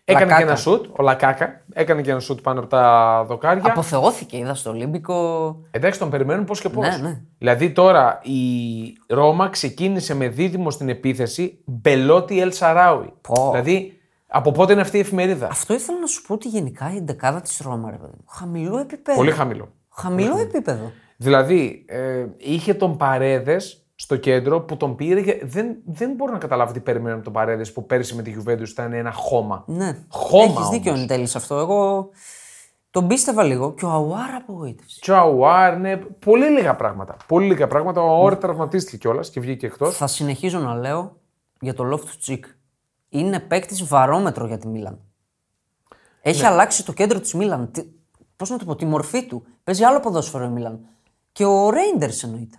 [0.03, 0.38] έκανε Λακάκα.
[0.38, 3.63] και ένα σουτ, ο Λακάκα, έκανε και ένα σουτ πάνω από τα δοκάρια.
[3.65, 5.55] Αποθεώθηκε, είδα στο Ολύμπικο.
[5.71, 6.82] Εντάξει, τον περιμένουν πώ και πώ.
[6.82, 7.21] Ναι, ναι.
[7.38, 8.38] Δηλαδή τώρα η
[9.08, 13.13] Ρώμα ξεκίνησε με δίδυμο στην επίθεση Μπελότι Ελ Σαράουι.
[13.21, 13.49] Πω.
[13.51, 17.01] Δηλαδή από πότε είναι αυτή η εφημερίδα; Αυτό ήθελα να σου πω ότι γενικά η
[17.01, 18.25] ντεκάδα της Ρώμα, ρε παιδί μου.
[18.27, 19.17] Χαμηλό επίπεδο.
[19.17, 19.69] Πολύ χαμηλό.
[20.00, 20.92] Χαμηλό επίπεδο.
[21.18, 26.38] Δηλαδή ε, είχε τον Παρέδες στο κέντρο που τον πήρε και δεν, δεν μπορώ να
[26.38, 29.64] καταλάβω τι περιμένω από τον Παρέδες που πέρυσι με τη Juventus ήταν ένα χώμα.
[29.68, 29.98] Ναι.
[30.08, 30.70] Χώμα Έχεις όμως.
[30.70, 31.56] δίκιο ο Νιτέλη σε αυτό.
[31.58, 32.10] Εγώ
[32.92, 34.98] τον πίστευα λίγο και ο Αουάρα απογοήτευσε.
[35.02, 37.18] Και ο Αουάρ, ναι, πολύ λίγα πράγματα.
[37.28, 38.02] Πολύ λίγα πράγματα.
[38.02, 39.96] Ο Αουάρ τραυματίστηκε κιόλας και βγήκε εκτός.
[39.98, 41.18] Θα συνεχίζω να λέω
[41.62, 42.40] για το Loftus Cheek.
[43.10, 45.00] Είναι παίκτης βαρόμετρο για τη Μίλαν.
[46.22, 46.48] Έχει Ναι.
[46.48, 47.72] αλλάξει το κέντρο της Μίλαν.
[48.36, 49.44] Πώς να το πω, τη μορφή του.
[49.69, 50.79] Παίζει άλλο ποδόσφαιρο η Μίλαν.
[51.32, 52.58] Και ο Ρέιντερς εννοείται.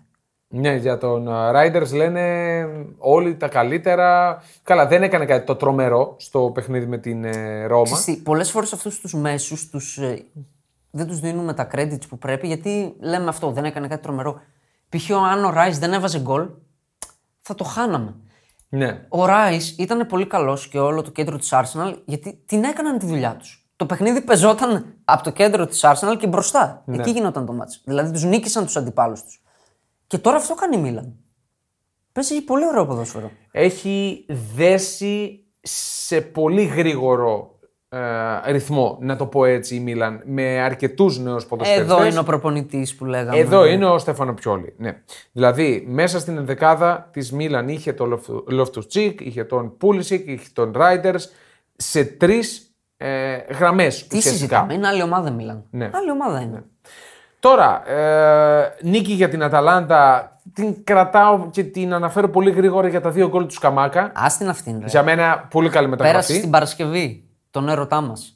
[0.48, 2.66] Ναι, για τον Riders λένε
[2.98, 4.42] όλοι τα καλύτερα.
[4.62, 7.98] Καλά, δεν έκανε κάτι το τρομερό στο παιχνίδι με την ε, Ρώμα.
[8.22, 10.24] Πολλές φορές αυτούς τους μέσους τους, ε,
[10.90, 14.40] δεν τους δίνουμε τα credits που πρέπει γιατί λέμε αυτό, δεν έκανε κάτι τρομερό.
[14.88, 15.10] Π.χ.
[15.10, 16.48] αν ο Ράι δεν έβαζε γκολ,
[17.40, 18.14] θα το χάναμε.
[18.68, 19.06] Ναι.
[19.08, 23.06] Ο Ράι ήταν πολύ καλός και όλο το κέντρο της Arsenal γιατί την έκαναν τη
[23.06, 23.69] δουλειά τους.
[23.80, 26.82] Το παιχνίδι πεζόταν από το κέντρο της Arsenal και μπροστά.
[26.86, 26.96] Ναι.
[26.96, 27.80] Εκεί γινόταν το μάτς.
[27.84, 29.42] Δηλαδή τους νίκησαν τους αντιπάλους τους.
[30.06, 31.14] Και τώρα αυτό κάνει η Μίλαν.
[32.12, 33.30] Παίζει πολύ ωραίο ποδόσφαιρο.
[33.50, 37.98] Έχει δέσει σε πολύ γρήγορο ε,
[38.50, 41.92] ρυθμό, να το πω έτσι, η Μίλαν, με αρκετούς νέους ποδοσφαιριστές.
[41.92, 43.38] Εδώ είναι ο προπονητής που λέγαμε.
[43.38, 44.74] Εδώ είναι ο Στέφανο Πιόλη.
[44.78, 45.02] Ναι.
[45.32, 50.72] Δηλαδή, μέσα στην ενδεκάδα της Μίλαν είχε τον Λόφτου Τσίκ, είχε τον Πούλησικ, είχε τον
[50.74, 51.14] Ράιντερ
[51.76, 52.64] σε τρεις
[53.02, 55.64] ε, γραμμές Τι συζητάμε, είναι άλλη ομάδα Μίλαν.
[55.70, 55.90] Ναι.
[55.94, 56.62] Άλλη ομάδα είναι.
[57.40, 60.34] Τώρα, ε, νίκη για την Αταλάντα.
[60.54, 64.00] Την κρατάω και την αναφέρω πολύ γρήγορα για τα δύο γκολ του Σκαμάκα.
[64.02, 64.86] Α την αυτήν, ρε.
[64.86, 66.34] Για μένα, πολύ καλή Πέρασε μεταγραφή.
[66.34, 68.34] στην Παρασκευή τον έρωτά μας.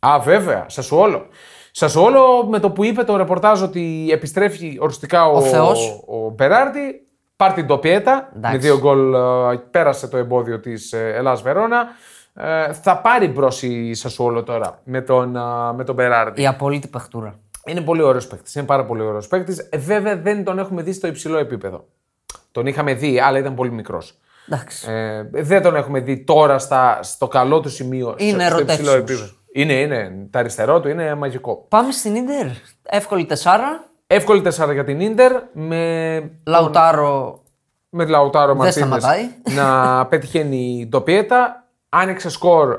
[0.00, 1.26] Α, βέβαια, Σασουόλο.
[1.70, 6.02] Σασουόλο με το που είπε το ρεπορτάζ ότι επιστρέφει οριστικά ο, Ο Θεός.
[6.06, 8.30] ο Μπεράρντι, πάρ την τοπιέτα.
[8.36, 8.56] Εντάξει.
[8.56, 11.86] Με δύο γκολ ε, πέρασε το εμπόδιο της Ελλάς Βερόνα.
[12.34, 15.40] Ε, θα πάρει μπρος η Σασουόλο τώρα με τον, ε,
[15.74, 16.42] με τον Μπεράρντι.
[16.42, 17.38] Η απόλυτη παιχτούρα.
[17.66, 18.54] Είναι πολύ ωραίος παίκτης.
[18.54, 19.68] Είναι πάρα πολύ ωραίος παίκτης.
[19.76, 21.84] Βέβαια δεν τον έχουμε δει στο υψηλό επίπεδο.
[22.52, 24.18] Τον είχαμε δει, αλλά ήταν πολύ μικρός.
[24.48, 24.90] Εντάξει.
[24.90, 28.14] Ε, δεν τον έχουμε δει τώρα στα, στο καλό του σημείο.
[28.18, 28.96] Είναι στο, στο υψηλό rotations.
[28.96, 29.24] επίπεδο.
[29.52, 30.26] Είναι, είναι.
[30.30, 31.64] Το αριστερό του είναι μαγικό.
[31.68, 32.46] Πάμε στην Ιντερ.
[32.82, 33.84] Εύκολη τεσσάρα.
[34.06, 37.42] Εύκολη τεσσάρα για την ντερ με, Λαουτάρο.
[37.88, 39.28] με Λαουτάρο Μαρτίνες σταματάει.
[39.54, 41.61] να πετυχαίνει το πιέτα.
[41.94, 42.78] Άνοιξε σκορ.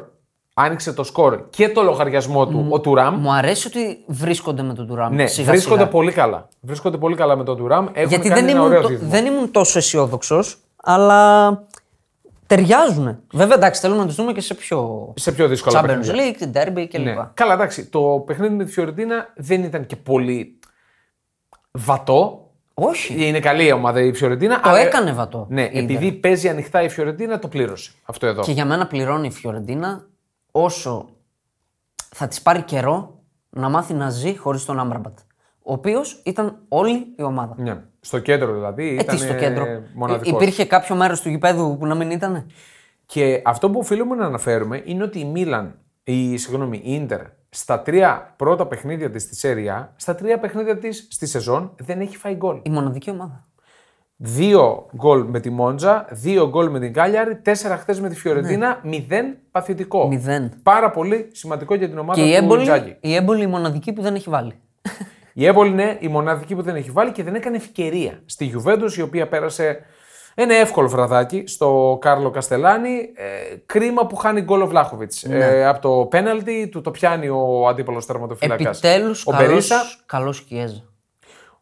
[0.56, 3.16] Άνοιξε το σκορ και το λογαριασμό του ο Τουράμ.
[3.20, 5.14] Μου αρέσει ότι βρίσκονται με τον Τουράμ.
[5.16, 5.90] Ναι, σιγά, βρίσκονται σιγά.
[5.92, 6.48] πολύ καλά.
[6.62, 7.88] Βρίσκονται πολύ καλά με τον Τουράμ.
[7.94, 9.10] Έχουν Γιατί κάνει δεν ένα ήμουν, ωραίο το- δίδυμο.
[9.10, 11.50] δεν ήμουν τόσο αισιόδοξος, αλλά
[12.48, 13.20] ταιριάζουν.
[13.34, 15.12] Βέβαια, εντάξει, θέλουμε να τους δούμε και σε πιο.
[15.16, 16.14] Σε πιο δύσκολα Champions παιχνίδια.
[16.16, 17.04] League, Derby κλπ.
[17.04, 17.16] Ναι.
[17.34, 17.86] Καλά, εντάξει.
[17.86, 20.60] Το παιχνίδι με τη Φιωρεντίνα δεν ήταν και πολύ
[21.72, 22.43] βατό.
[22.74, 23.28] Όχι.
[23.28, 24.60] Είναι καλή η ομάδα η Φιωρεντίνα.
[24.60, 25.48] Το έκανε βατό.
[25.50, 25.84] Ναι, η Ίντερ.
[25.84, 27.92] επειδή παίζει ανοιχτά η Φιωρεντίνα, το πλήρωσε.
[28.04, 28.42] Αυτό εδώ.
[28.42, 30.08] Και για μένα πληρώνει η Φιωρεντίνα
[30.52, 31.10] όσο
[32.16, 35.18] θα της πάρει καιρό να μάθει να ζει χωρίς τον Άμπραμπατ.
[35.62, 37.56] Ο οποίος ήταν όλη η ομάδα.
[37.58, 37.82] Ναι.
[38.00, 38.88] Στο κέντρο δηλαδή.
[38.88, 39.66] Ε, ήταν τι στο κέντρο.
[39.94, 40.32] Μοναδικός.
[40.32, 42.52] Ε, Υπήρχε κάποιο μέρος του γηπέδου που να μην ήταν.
[43.06, 47.22] Και αυτό που οφείλουμε να αναφέρουμε είναι ότι η Μίλαν, η, συγγνώμη, η Ίντερ,
[47.54, 52.18] στα τρία πρώτα παιχνίδια της στη Σέρια, στα τρία παιχνίδια της στη σεζόν δεν έχει
[52.18, 52.60] φάει γκολ.
[52.64, 53.48] Η μοναδική ομάδα.
[54.16, 58.80] Δύο γκολ με τη Μόντζα, δύο γκολ με την Κάλιαρη, τέσσερα χθες με τη Φιωρεντίνα,
[58.84, 60.04] μηδέν παθητικό.
[60.04, 60.16] Ναι.
[60.16, 60.52] Μηδέν.
[60.64, 62.96] Πάρα πολύ σημαντικό για την ομάδα Και η του έμπολη, Ιντζάκη.
[63.00, 64.54] η έμπολη η μοναδική που δεν έχει βάλει.
[65.34, 68.86] Η Έμπολη είναι η μοναδική που δεν έχει βάλει και δεν έκανε ευκαιρία στη Γιουβέντο,
[68.98, 69.80] η οποία πέρασε
[70.36, 72.98] ένα εύκολο βραδάκι στο Κάρλο Καστελάνη.
[73.16, 75.24] Ε, κρίμα που χάνει γκολ ο Βλάχοβιτς.
[75.24, 75.46] Ναι.
[75.46, 78.70] Ε, από το πέναλτι του το πιάνει ο αντίπαλος τερματοφύλακα.
[78.70, 79.82] Επιτέλους Ο Μπερίσα.
[80.06, 80.84] καλός Κιέζα.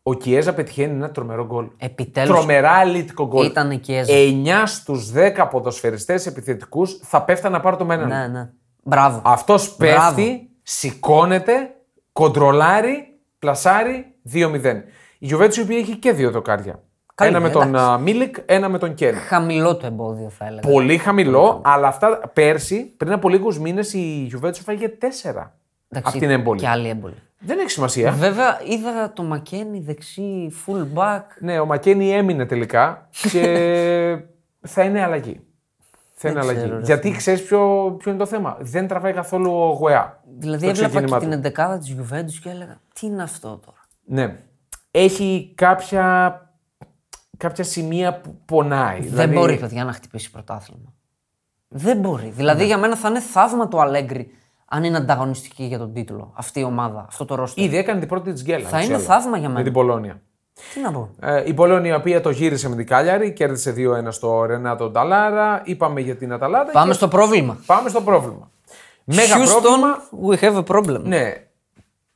[0.03, 1.67] Ο Κιέζα πετυχαίνει ένα τρομερό γκολ.
[1.77, 2.29] Επιτέλους.
[2.35, 3.45] Τρομερά αλήτικο γκολ.
[3.45, 4.13] Ήταν η Κιέζα.
[4.13, 8.07] 9 στους 10 ποδοσφαιριστές επιθετικούς θα πέφτανε να πάρουν το μέναν.
[8.07, 8.49] Ναι, ναι.
[8.83, 9.21] Μπράβο.
[9.25, 10.15] Αυτός Μπράβο.
[10.15, 11.53] πέφτει, σηκώνεται,
[12.13, 14.83] κοντρολάρει, πλασάρει 2-0.
[15.19, 16.83] Η Γιουβέντους η οποία έχει και δύο δοκάρια.
[17.23, 17.71] Καλή, ένα με εντάξει.
[17.71, 19.15] τον α, Μίλικ, ένα με τον Κέν.
[19.15, 20.61] Χαμηλό το εμπόδιο, θα έλεγα.
[20.69, 25.51] Πολύ χαμηλό, αλλά αυτά πέρσι, πριν από λίγους μήνες, η Γιουβέντου φάγε 4 Εντάξει,
[25.93, 26.59] από την έμπολη.
[26.59, 27.15] Και άλλη έμπολη.
[27.39, 28.11] Δεν έχει σημασία.
[28.11, 31.21] Βέβαια, είδα το Μακένι δεξί, full back.
[31.39, 33.41] Ναι, ο Μακένι έμεινε τελικά και
[34.73, 35.39] θα είναι αλλαγή.
[36.13, 36.59] Θα είναι αλλαγή.
[36.59, 40.19] ξέρω, ρε Γιατί ξέρεις ποιο, ποιο είναι το θέμα; Δεν τραβάει καθόλου ο Γουεά.
[40.37, 41.29] Δηλαδή, το έβλεπα ξεκίνημά και του.
[41.29, 44.37] την εντεκάδα της Juventus και έλεγα Τι είναι αυτό τώρα; Ναι.
[44.91, 46.35] Έχει κάποια,
[47.41, 48.99] κάποια σημεία που πονάει.
[48.99, 50.93] Δεν δηλαδή, μπορεί, παιδιά, να χτυπήσει πρωτάθλημα.
[51.67, 52.33] Δεν μπορεί.
[52.35, 54.31] Δηλαδή, για μένα θα είναι θαύμα το Αλέγκρι
[54.73, 57.63] αν είναι ανταγωνιστική για τον τίτλο αυτή η ομάδα, αυτό το ρόστερ.
[57.63, 58.67] Ήδη έκανε την πρώτη της γκέλα.
[58.67, 59.63] Θα είναι ξέρω, θαύμα για Με μένα.
[59.63, 60.21] την Πολώνια.
[60.73, 61.09] Τι να πω.
[61.19, 65.61] Ε, η Πολώνια η οποία το γύρισε με την Κάλιαρη, κέρδισε 2-1 στο Ρενάτο Νταλάρα.
[65.65, 66.71] Είπαμε για την Αταλάντα.
[66.71, 67.57] Πάμε και στο πρόβλημα.
[67.65, 68.51] πάμε στο πρόβλημα.
[69.03, 69.97] Μέγα πρόβλημα.
[70.11, 71.01] Houston, we have a problem.
[71.03, 71.33] Ναι.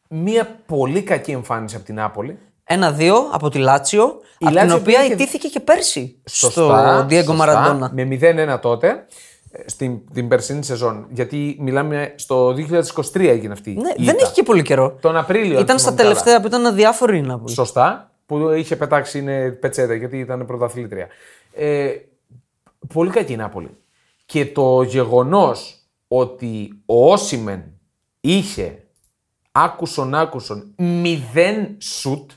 [0.10, 2.40] Μία πολύ κακή εμφάνιση από την Νάπολη.
[2.70, 7.24] 1-2 από τη Λάτσιο, από την Λάτσιο οποία πήγε- ιτήθηκε και πέρσι στο Σωστά, Diego
[7.24, 7.92] σωστά, Maradona.
[7.92, 9.06] Με 0-1 τότε,
[9.52, 11.08] ε, στην την περσινή σεζόν.
[11.10, 13.70] Γιατί μιλάμε στο 2023 έγινε αυτή.
[13.72, 14.26] Ναι, η δεν ήττα.
[14.26, 14.98] έχει και πολύ καιρό.
[15.02, 15.58] Τον Απρίλιο.
[15.58, 16.10] αν Ήταν στα θυμάμαι καλά.
[16.14, 17.54] τελευταία που ήταν αδιάφορη η Νάπολη.
[17.54, 18.10] Σωστά.
[18.26, 21.08] Που είχε πετάξει είναι πετσέτα γιατί ήταν πρωταθλήτρια.
[21.54, 21.90] Ε,
[22.94, 23.70] πολύ κακή η Νάπολη.
[24.26, 27.64] Και το γεγονός ότι ο Όσιμεν
[28.22, 28.84] είχε
[29.52, 32.32] άκουσον άκουσον μηδέν σουτ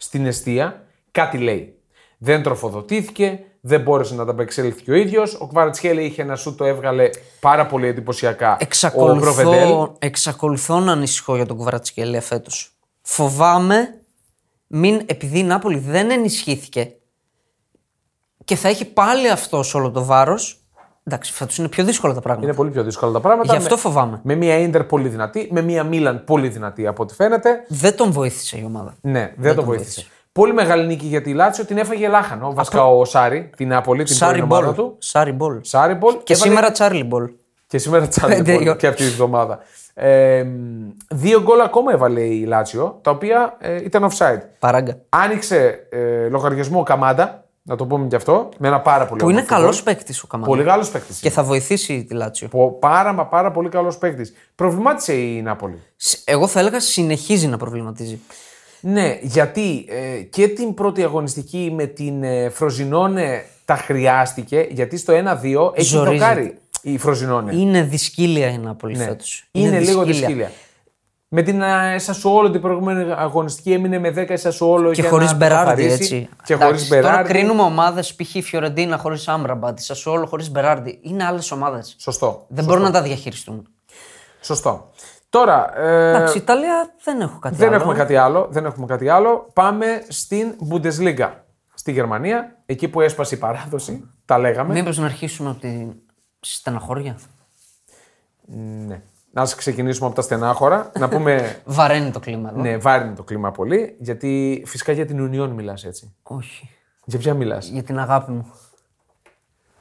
[0.00, 1.74] στην αιστεία, κάτι λέει.
[2.18, 5.34] Δεν τροφοδοτήθηκε, δεν μπόρεσε να τα απεξέλθει και ο ίδιος.
[5.40, 7.10] Ο Κβαρατσχέλη είχε ένα σουτ, το έβγαλε
[7.40, 8.52] πάρα πολύ εντυπωσιακά.
[8.94, 9.54] Ο Προβεντέλ.
[9.54, 12.72] Εξακολουθώ, εξακολουθώ να ανησυχώ για τον Κβαρατσχέλια φέτος.
[13.02, 14.00] Φοβάμαι
[14.66, 16.94] μην, επειδή η Νάπολη δεν ενισχύθηκε
[18.44, 20.59] και θα έχει πάλι αυτό όλο το βάρος.
[21.04, 22.46] Εντάξει, φέτος είναι πιο δύσκολα τα πράγματα.
[22.46, 23.52] Είναι πολύ πιο δύσκολα τα πράγματα.
[23.52, 24.20] Γι' αυτό με, φοβάμαι.
[24.22, 27.64] με μια Ίντερ πολύ δυνατή, με μια Μίλαν πολύ δυνατή από ό,τι φαίνεται.
[27.68, 28.94] Δεν τον βοήθησε η ομάδα.
[29.00, 30.04] Ναι, δεν, το βοήθησε.
[30.32, 32.52] Πολύ μεγάλη νίκη για τη Λάτσιο, την έφαγε λάχανο.
[32.54, 34.74] Βασικά ο Σάρι, την Νάπολη, την Σάρι πρώην ομάδα ball.
[34.74, 34.96] του.
[34.98, 35.58] Σάρι ball.
[35.62, 36.12] Σάρι ball.
[36.22, 37.30] Και έβαλε- σήμερα Σάρι ball.
[37.66, 38.76] Και σήμερα Σάρι Πέντε η ball ώρα.
[38.76, 39.58] και αυτή τη βδομάδα.
[39.94, 40.44] Ε,
[41.10, 44.40] δύο γκολ ακόμα έβαλε η Λάτσιο, τα οποία ε, ήταν offside.
[44.58, 44.98] Παράγκα.
[45.08, 49.38] Άνοιξε ε, λογαριασμό Καμάντα, να το πούμε και αυτό, με ένα πάρα πολύ Που είναι
[49.38, 49.84] όμορφο καλός γκολ.
[49.94, 50.48] παίκτης ο Καμάντα.
[50.50, 51.18] Πολύ καλός παίκτης.
[51.18, 52.48] Και θα βοηθήσει τη Λάτσιο.
[52.80, 54.32] Πάρα μα πάρα πολύ καλός παίκτης.
[54.54, 55.82] Προβλημάτισε η Νάπολη.
[55.96, 58.20] Σ- Εγώ θα έλεγα συνεχίζει να προβληματίζει.
[58.80, 65.12] Ναι, γιατί ε, και την πρώτη αγωνιστική με την ε, Φροζινόνε τα χρειάστηκε, γιατί στο
[65.12, 65.16] 1-2
[65.74, 66.18] έχει Ζορίζεται.
[66.18, 67.54] δοκάρει η Φροζινόνε.
[67.54, 69.04] Είναι δυσκύλια η Νάπολη Ναι.
[69.04, 69.44] φέτος.
[69.52, 70.50] Είναι, λίγο δυσκύλια.
[71.32, 75.30] Με την ε, Σασουόλο την προηγούμενη αγωνιστική έμεινε με 10 η Σασουόλο Και για χωρίς
[75.30, 75.94] να Μπεράρντι, καθαρίσει.
[75.94, 76.28] έτσι.
[76.44, 77.32] Και Εντάξει, χωρίς Τώρα Μπεράρντι.
[77.32, 78.34] κρίνουμε ομάδες, π.χ.
[78.34, 80.98] η Φιωρεντίνα χωρίς Άμπραμπατ, η Σασουόλο χωρίς Μπεράρντι.
[81.02, 81.96] Είναι άλλες ομάδες.
[81.98, 82.44] Σωστό.
[82.48, 83.68] Δεν μπορούν να τα διαχειριστούν.
[84.40, 84.90] Σωστό.
[85.28, 87.76] Τώρα, ε, Εντάξει, η Ιταλία δεν έχω κάτι δεν άλλο.
[87.76, 88.46] έχουμε κάτι άλλο.
[88.50, 89.50] Δεν έχουμε κάτι άλλο.
[89.52, 91.30] Πάμε στην Bundesliga.
[91.74, 94.72] Στη Γερμανία, εκεί που έσπασε η παράδοση, τα λέγαμε.
[94.74, 95.86] Μήπως να αρχίσουμε από τη
[96.40, 97.18] στεναχώρια;
[98.86, 99.02] Ναι.
[99.32, 100.90] Να ξεκινήσουμε από τα στενάχωρα.
[100.98, 101.56] να πούμε.
[101.64, 102.60] Βαραίνει το κλίμα εδώ.
[102.60, 103.96] Ναι, βάρινε το κλίμα πολύ.
[103.98, 106.14] Γιατί φυσικά για την Ουνιόν μιλάς έτσι.
[106.22, 106.70] Όχι.
[107.04, 108.52] Για ποια μιλάς; Για την αγάπη μου.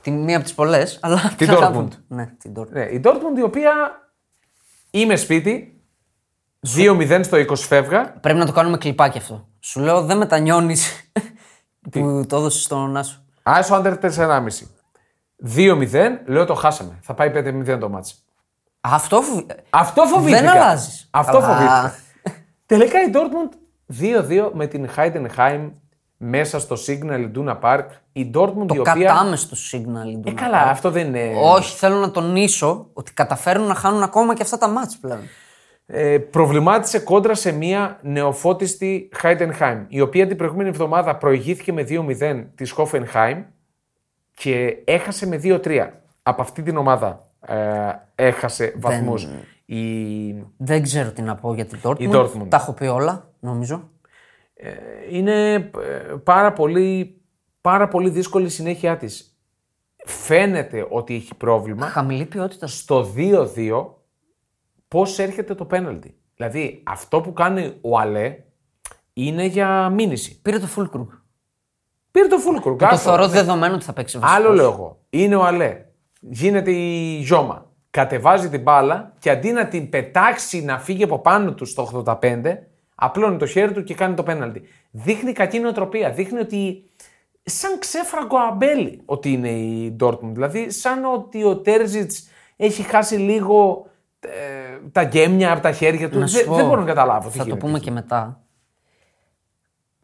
[0.01, 1.33] Τη μία από τις πολλές, αλλά.
[1.37, 1.81] Την αγάπη Dortmund.
[1.81, 1.89] μου.
[2.07, 2.69] Ναι, την Dortmund.
[2.69, 3.71] Ναι, η Dortmund η οποία
[4.91, 5.73] είμαι σπίτι.
[6.75, 8.11] 2-0 στο 20 φεύγα.
[8.19, 9.47] Πρέπει να το κάνουμε κλιπάκι αυτό.
[9.59, 11.11] Σου λέω δεν μετανιώνεις
[11.91, 13.23] που το έδωσες στον Άσο.
[13.43, 14.47] Άσο άντερ 4,5.
[15.55, 16.99] 2-0, λέω το χάσαμε.
[17.01, 18.23] Θα πάει 5-0 το μάτς.
[18.81, 19.39] Αυτό φοβ...
[19.69, 20.39] Αυτό φοβήθηκα.
[20.39, 21.07] Δεν αλλάζεις.
[21.11, 21.95] Αυτό φοβήθηκα.
[22.65, 23.53] Τελικά η Dortmund
[24.47, 25.69] 2-2 με την Heidenheim
[26.17, 27.85] μέσα στο Signal Iduna Park.
[28.11, 28.93] Η Dortmund Το η οποία.
[28.93, 30.27] κατάμε στο signal.
[30.27, 31.31] Ε, καλά, αυτό δεν είναι.
[31.43, 35.21] Όχι, θέλω να τονίσω ότι καταφέρουν να χάνουν ακόμα και αυτά τα μάτς πλέον.
[35.85, 42.45] Ε, προβλημάτισε κόντρα σε μια νεοφώτιστη Heidenheim, η οποία την προηγούμενη εβδομάδα προηγήθηκε με 2-0
[42.55, 43.43] της Hoffenheim
[44.35, 45.89] και έχασε με 2-3.
[46.23, 49.27] Από αυτή την ομάδα ε, έχασε βαθμούς.
[49.65, 50.31] Η...
[50.57, 51.99] Δεν ξέρω τι να πω για την Dortmund.
[51.99, 52.47] Η Dortmund.
[52.49, 53.89] Τα έχω πει όλα, νομίζω.
[55.11, 55.69] Είναι ε,
[56.23, 57.21] πάρα πολύ,
[57.61, 59.37] πάρα πολύ δύσκολη η συνέχεια της.
[60.05, 61.85] Φαίνεται ότι έχει πρόβλημα.
[61.85, 62.67] Χαμηλή ποιότητα.
[62.67, 63.85] Στο 2-2
[64.87, 66.17] πώς έρχεται το πέναλτι.
[66.35, 68.37] Δηλαδή αυτό που κάνει ο Αλέ
[69.13, 70.41] είναι για μήνυση.
[70.41, 71.07] Πήρε το full crew.
[72.11, 72.89] Πήρε το full crew.
[72.89, 74.39] Το θεωρώ δεδομένο ότι θα παίξει βασικό.
[74.39, 74.99] Άλλο λέω εγώ.
[75.09, 75.85] Είναι ο Αλέ.
[76.19, 77.65] Γίνεται η ζώμα.
[77.91, 82.41] Κατεβάζει την μπάλα και αντί να την πετάξει να φύγει από πάνω του στο 85,
[82.95, 84.61] απλώνει το χέρι του και κάνει το πέναλτι.
[84.91, 86.11] Δείχνει κακή νοοτροπία.
[86.11, 86.83] Δείχνει ότι
[87.43, 90.31] σαν ξέφραγκο αμπέλι ότι είναι η Dortmund.
[90.33, 93.87] Δηλαδή σαν ότι ο Τέρζιτς έχει χάσει λίγο
[94.19, 94.29] ε,
[94.91, 96.19] τα γκέμια από τα χέρια του.
[96.19, 97.65] Να σου Δεν, πω, δεν μπορώ να καταλάβω τι Θα το γίνεται.
[97.65, 98.41] πούμε και μετά.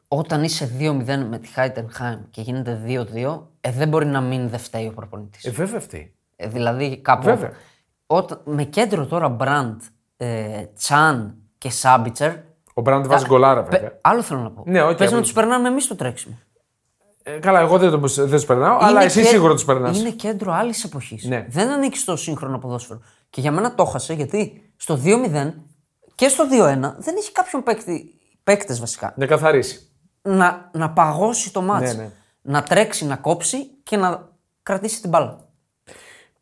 [0.08, 4.60] Όταν είσαι 2-0 με τη Heidenheim και γίνεται 2-2, ε, δεν μπορεί να μην δεν
[4.60, 5.44] φταίει ο προπονητής.
[5.46, 6.16] Ε, βέβαια αυτή.
[6.36, 7.24] Ε, δηλαδή κάπου.
[7.24, 7.52] Βέβαια.
[8.08, 9.82] Όταν, με κέντρο τώρα Μπραντ,
[10.18, 12.32] ε, Τσαν και Σάμπιτσερ.
[12.74, 13.98] Ο Μπραντ βάζει γκολάρα πε- βέβαια.
[14.02, 14.64] άλλο θέλω να πω.
[14.66, 16.38] Ναι, οκ, Πες να περ- τους περνάμε εμείς το τρέξιμο.
[17.24, 20.00] Ε, καλά, εγώ δεν, το, δεν τους περνάω, αλλά Είναι εσύ και- σίγουρα τους περνάς.
[20.00, 21.24] Είναι κέντρο άλλης εποχής.
[21.26, 21.46] Ναι.
[21.50, 23.00] Δεν ανήκει στο σύγχρονο ποδόσφαιρο.
[23.30, 25.54] Και για μένα το χάσε γιατί στο 2-0
[26.16, 29.90] και στο 2-1 δεν έχει κάποιον παίκτη, παίκτες βασικά, Να καθαρίσει.
[30.22, 31.96] να, να παγώσει το μάτς.
[31.96, 32.10] Ναι, ναι.
[32.48, 34.30] Να τρέξει, να κόψει και να
[34.64, 35.38] κρατήσει την μπάλα.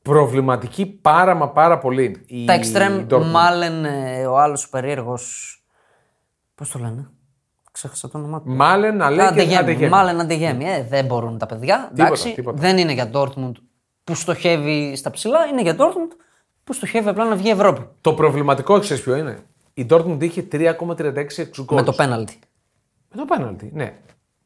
[0.02, 2.24] Προβληματική πάρα μα πάρα πολύ.
[2.26, 3.26] Η Τα εξτρέμ, Dortmund.
[3.26, 5.58] μάλλον ε, ο άλλος περίεργος.
[6.56, 7.10] Πώς το λένε.
[7.72, 8.50] Ξέχασα το όνομά του.
[8.50, 9.56] Μάλεν, αλλά και Αντεγέμι.
[9.56, 9.90] Αντεγέμι.
[9.90, 10.66] Μάλλον αντεγέμι.
[10.66, 11.90] Ε, δεν μπορούν τα παιδιά.
[11.92, 12.62] εντάξει, τίποτα.
[12.62, 13.52] Δεν είναι για Dortmund
[14.04, 16.16] που στοχεύει στα ψηλά, είναι για Dortmund
[16.64, 17.88] που στοχεύει απλά να βγει Ευρώπη.
[18.02, 19.38] Το προβληματικό ξέρεις ποιο είναι;
[19.74, 21.78] Η Dortmund είχε 3,36 εξουγκόλ.
[21.78, 22.40] Με το πέναλτι.
[23.12, 23.94] Με το πέναλτι, ναι.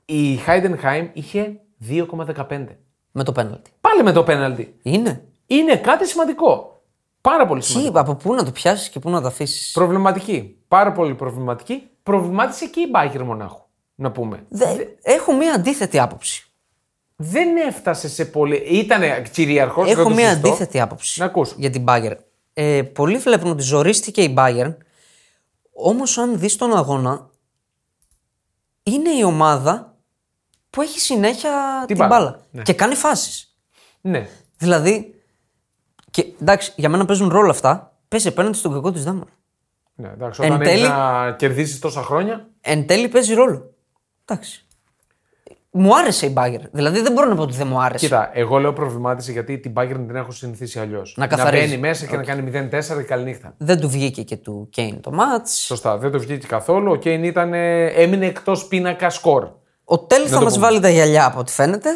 [0.10, 2.68] Η Heidenheim είχε 2,15.
[3.12, 3.72] Με το πέναλτι.
[3.82, 4.76] Πάλι με το πέναλτι.
[4.82, 5.24] Είναι.
[5.48, 6.82] Είναι κάτι σημαντικό.
[7.22, 7.94] Πάρα πολύ σημαντικό.
[7.94, 10.58] Τι, από πού να το πιάσεις και πού να το αφήσεις; Προβληματική.
[10.68, 11.88] Πάρα πολύ προβληματική.
[12.04, 13.62] Προβλημάτισε και η Μπάγκερ Μονάχου.
[13.96, 14.46] Να πούμε.
[15.02, 16.52] Έχω μία αντίθετη άποψη.
[17.16, 18.56] Δεν έφτασε σε πολύ.
[18.56, 19.02] Ήταν
[19.32, 19.84] κυριαρχό.
[19.86, 21.56] Έχω μία αντίθετη άποψη Να ακούσω.
[21.58, 22.18] για την Bayern.
[22.54, 24.76] Ε, πολλοί βλέπουν ότι ζορίστηκε η Bayern,
[25.74, 27.30] όμως αν δεις τον αγώνα,
[28.84, 29.97] είναι η ομάδα
[30.78, 32.10] που έχει συνέχεια την, μπάλα.
[32.10, 32.40] μπάλα.
[32.52, 32.62] Ναι.
[32.62, 33.56] Και κάνει φάσεις.
[34.02, 34.28] Ναι.
[34.58, 35.16] Δηλαδή.
[36.12, 37.98] Και, εντάξει, για μένα παίζουν ρόλο αυτά.
[38.08, 39.30] Παίζει απέναντι στον κακό της Δάμαρα.
[39.96, 42.48] ναι εντάξει, Εν όταν έχει τέλει- να κερδίσεις τόσα χρόνια.
[42.62, 43.74] Εν τέλει παίζει ρόλο.
[44.26, 44.66] Εντάξει.
[45.72, 46.70] Μου άρεσε η Bayern.
[46.72, 48.06] Δηλαδή δεν μπορώ να πω ότι δεν μου άρεσε.
[48.06, 51.14] Κοίτα, εγώ λέω προβλημάτισε γιατί την Bayern την έχω συνηθίσει αλλιώς.
[51.18, 51.68] Να καθαρίζει.
[51.68, 53.54] μπαίνει μέσα και να κάνει 0-4 και καληνύχτα.
[53.58, 55.58] Δεν του βγήκε και του Κέιν το μάτς.
[55.66, 56.92] Σωστά, δεν το βγήκε καθόλου.
[56.92, 59.50] Ο Κέιν ήταν, ε, έμεινε εκτός πίνακα σκορ.
[59.90, 60.66] Ο Τέλ θα το μας πούμε.
[60.66, 61.90] βάλει τα γυαλιά από ό,τι φαίνεται.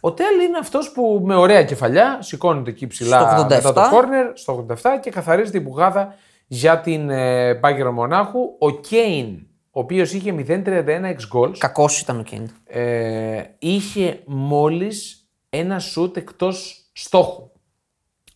[0.00, 3.48] Ο Τέλ είναι αυτός που με ωραία κεφαλιά σηκώνεται εκεί ψηλά Στο 87.
[3.48, 6.14] μετά το κόρνερ στο 87 και καθαρίζει την πουγάδα
[6.46, 8.38] για την ε, Bayern Μονάχου.
[8.58, 12.50] Ο Κέιν, ο οποίος είχε 0-31 εξ goals, Κακός ήταν ο Κέιν.
[12.64, 17.50] ε, είχε μόλις ένα σουτ εκτός στόχου.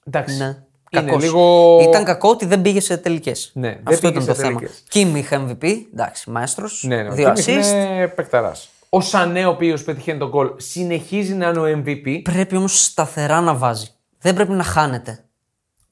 [0.05, 0.37] Εντάξει.
[0.39, 0.57] Ναι.
[0.91, 1.23] Είναι Κακός.
[1.23, 1.79] λίγο.
[1.83, 3.51] Ήταν κακό ότι δεν πήγε σε τελικές.
[3.55, 4.59] Ναι, δεν Αυτό πήγε ήταν το σε θέμα.
[4.59, 4.85] τελικές.
[4.89, 5.75] Κιμ είχε MVP.
[5.93, 6.83] Εντάξει, μαέστρος.
[6.87, 7.73] Ναι, ναι, ο δύο Κίμιχ assist.
[7.73, 8.69] είναι παικταράς.
[8.89, 12.21] Ο Σανέ, ο οποίος πετυχαίνει τον γκολ, συνεχίζει να είναι ο MVP.
[12.23, 13.87] Πρέπει όμως σταθερά να βάζει.
[14.21, 15.25] Δεν πρέπει να χάνεται.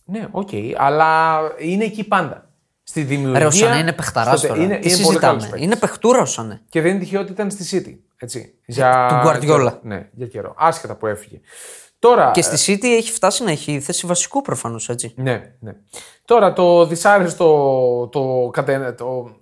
[0.04, 2.50] Ναι, οκ, αλλά είναι εκεί πάντα.
[2.82, 3.38] Στη δημιουργία.
[3.38, 4.62] Ρε, ο Σανέ είναι παιχταράς στο- τώρα.
[4.62, 5.40] Είναι, Τι είναι πολύ καλός συζητάμε.
[5.40, 5.62] παίκτης.
[5.64, 6.60] Είναι παιχτούρα ο Σανέ.
[6.68, 7.98] Και δεν είναι τυχαίο ότι ήταν στη City.
[8.18, 9.06] Έτσι, για...
[9.22, 9.58] του Guardiola.
[9.60, 10.54] για- Ναι, για καιρό.
[10.58, 11.40] Άσχετα που έφυγε.
[11.98, 15.12] Τώρα, Και στη City έχει φτάσει να έχει θέση βασικού προφανώς έτσι.
[15.16, 15.72] Ναι, ναι.
[16.24, 19.32] Τώρα το δυσάρεστο το, κατε- το, ε,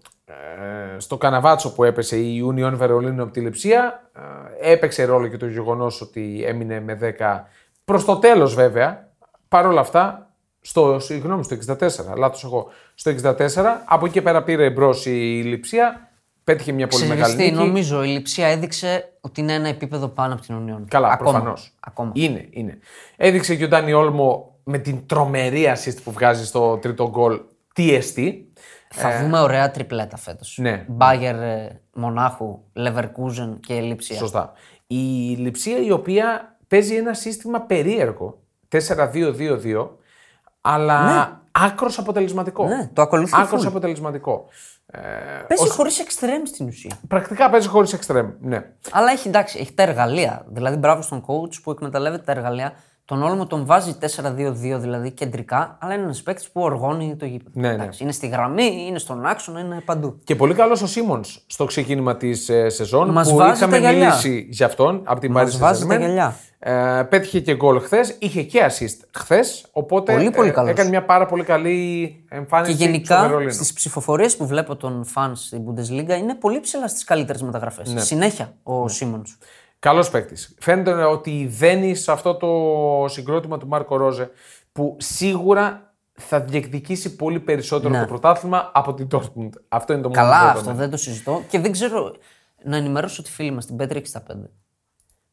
[0.96, 4.10] στο καναβάτσο που έπεσε η Union Βερολίνου από τη Λεψία
[4.60, 7.40] ε, έπαιξε ρόλο και το γεγονός ότι έμεινε με 10
[7.84, 9.08] προς το τέλος βέβαια.
[9.48, 10.30] Παρ' όλα αυτά,
[10.60, 11.76] στο, συγγνώμη, στο 64,
[12.16, 13.36] λάθος εγώ, στο 64,
[13.84, 16.08] από εκεί και πέρα πήρε μπρος η Λεψία,
[16.44, 17.66] πέτυχε μια πολύ Ξέρεις μεγάλη τι, νίκη.
[17.66, 20.84] νομίζω η Λιψία έδειξε ότι είναι ένα επίπεδο πάνω από την Union.
[20.88, 21.30] Καλά, Ακόμα.
[21.30, 21.72] προφανώς.
[21.80, 22.10] Ακόμα.
[22.14, 22.78] Είναι, είναι.
[23.16, 27.40] Έδειξε και ο Ντάνι Όλμο με την τρομερή assist που βγάζει στο τρίτο γκολ
[27.76, 28.32] TST.
[28.96, 30.58] Θα δούμε ωραία τριπλέτα φέτος.
[30.60, 30.84] Ναι.
[30.88, 34.16] Μπάγκερ ε, Μονάχου, Leverkusen και Λιψία.
[34.16, 34.52] Σωστά.
[34.86, 34.96] Η
[35.38, 38.38] Λιψία η οποία παίζει ένα σύστημα περίεργο,
[38.72, 39.88] 4-2-2-2,
[40.60, 42.66] αλλά άκρος αποτελεσματικό.
[42.66, 43.66] Ναι, το ακολουθεί Άκρος full.
[43.66, 44.44] αποτελεσματικό.
[44.86, 44.98] Ε,
[45.48, 46.96] Παίζει χωρίς εξτρέμ στην ουσία.
[47.08, 48.64] πρακτικά παίζει χωρίς εξτρέμ, ναι.
[48.90, 50.44] Αλλά έχει εντάξει, έχει τα εργαλεία.
[50.48, 52.72] Δηλαδή, μπράβο στον coach που εκμεταλλεύεται τα εργαλεία.
[53.06, 57.60] Τον Όλμο τον βάζει 4-2-2 δηλαδή κεντρικά, αλλά είναι ένας παίκτης που οργώνει το γήπεδο.
[57.60, 57.74] Ναι, ναι.
[57.74, 60.18] Εντάξει, Είναι στη γραμμή, είναι στον άξονα, είναι παντού.
[60.24, 63.10] Και πολύ καλός ο Σίμονς στο ξεκίνημα της ε, σεζόν.
[63.10, 64.06] Μας που βάζει είχαμε τα γυαλιά.
[64.06, 65.98] μιλήσει για αυτόν από την Μας Paris βάζει τα Saint-Germain.
[65.98, 66.36] γυαλιά.
[66.58, 69.66] Ε, πέτυχε και γκολ χθες, είχε και assist χθες.
[69.72, 70.70] Οπότε Πολύ, πολύ ε, καλός.
[70.70, 72.72] έκανε μια πάρα πολύ καλή Και εμφάνιση.
[72.72, 73.50] στο γενικά Βερολίνο.
[73.52, 77.92] στις ψηφοφορίες που βλέπω των fans στην Bundesliga είναι πολύ ψηλά στις καλύτερες μεταγραφές.
[77.94, 78.00] Ναι.
[78.00, 79.36] Συνέχεια ο Σίμονς.
[79.84, 80.54] Καλός παίκτης.
[80.58, 82.48] Φαίνεται ότι δένει σε αυτό το
[83.08, 84.30] συγκρότημα του Μάρκο Ρόζε
[84.72, 89.48] που σίγουρα θα διεκδικήσει πολύ περισσότερο το πρωτάθλημα από την Dortmund.
[89.68, 90.28] Αυτό είναι το μόνο Ναι.
[90.28, 90.58] Καλά, δεδομένο.
[90.58, 91.42] αυτό δεν το συζητώ.
[91.48, 92.14] Και δεν ξέρω.
[92.64, 94.18] Να ενημερώσω τη φίλη μας, την Πέτρη 65.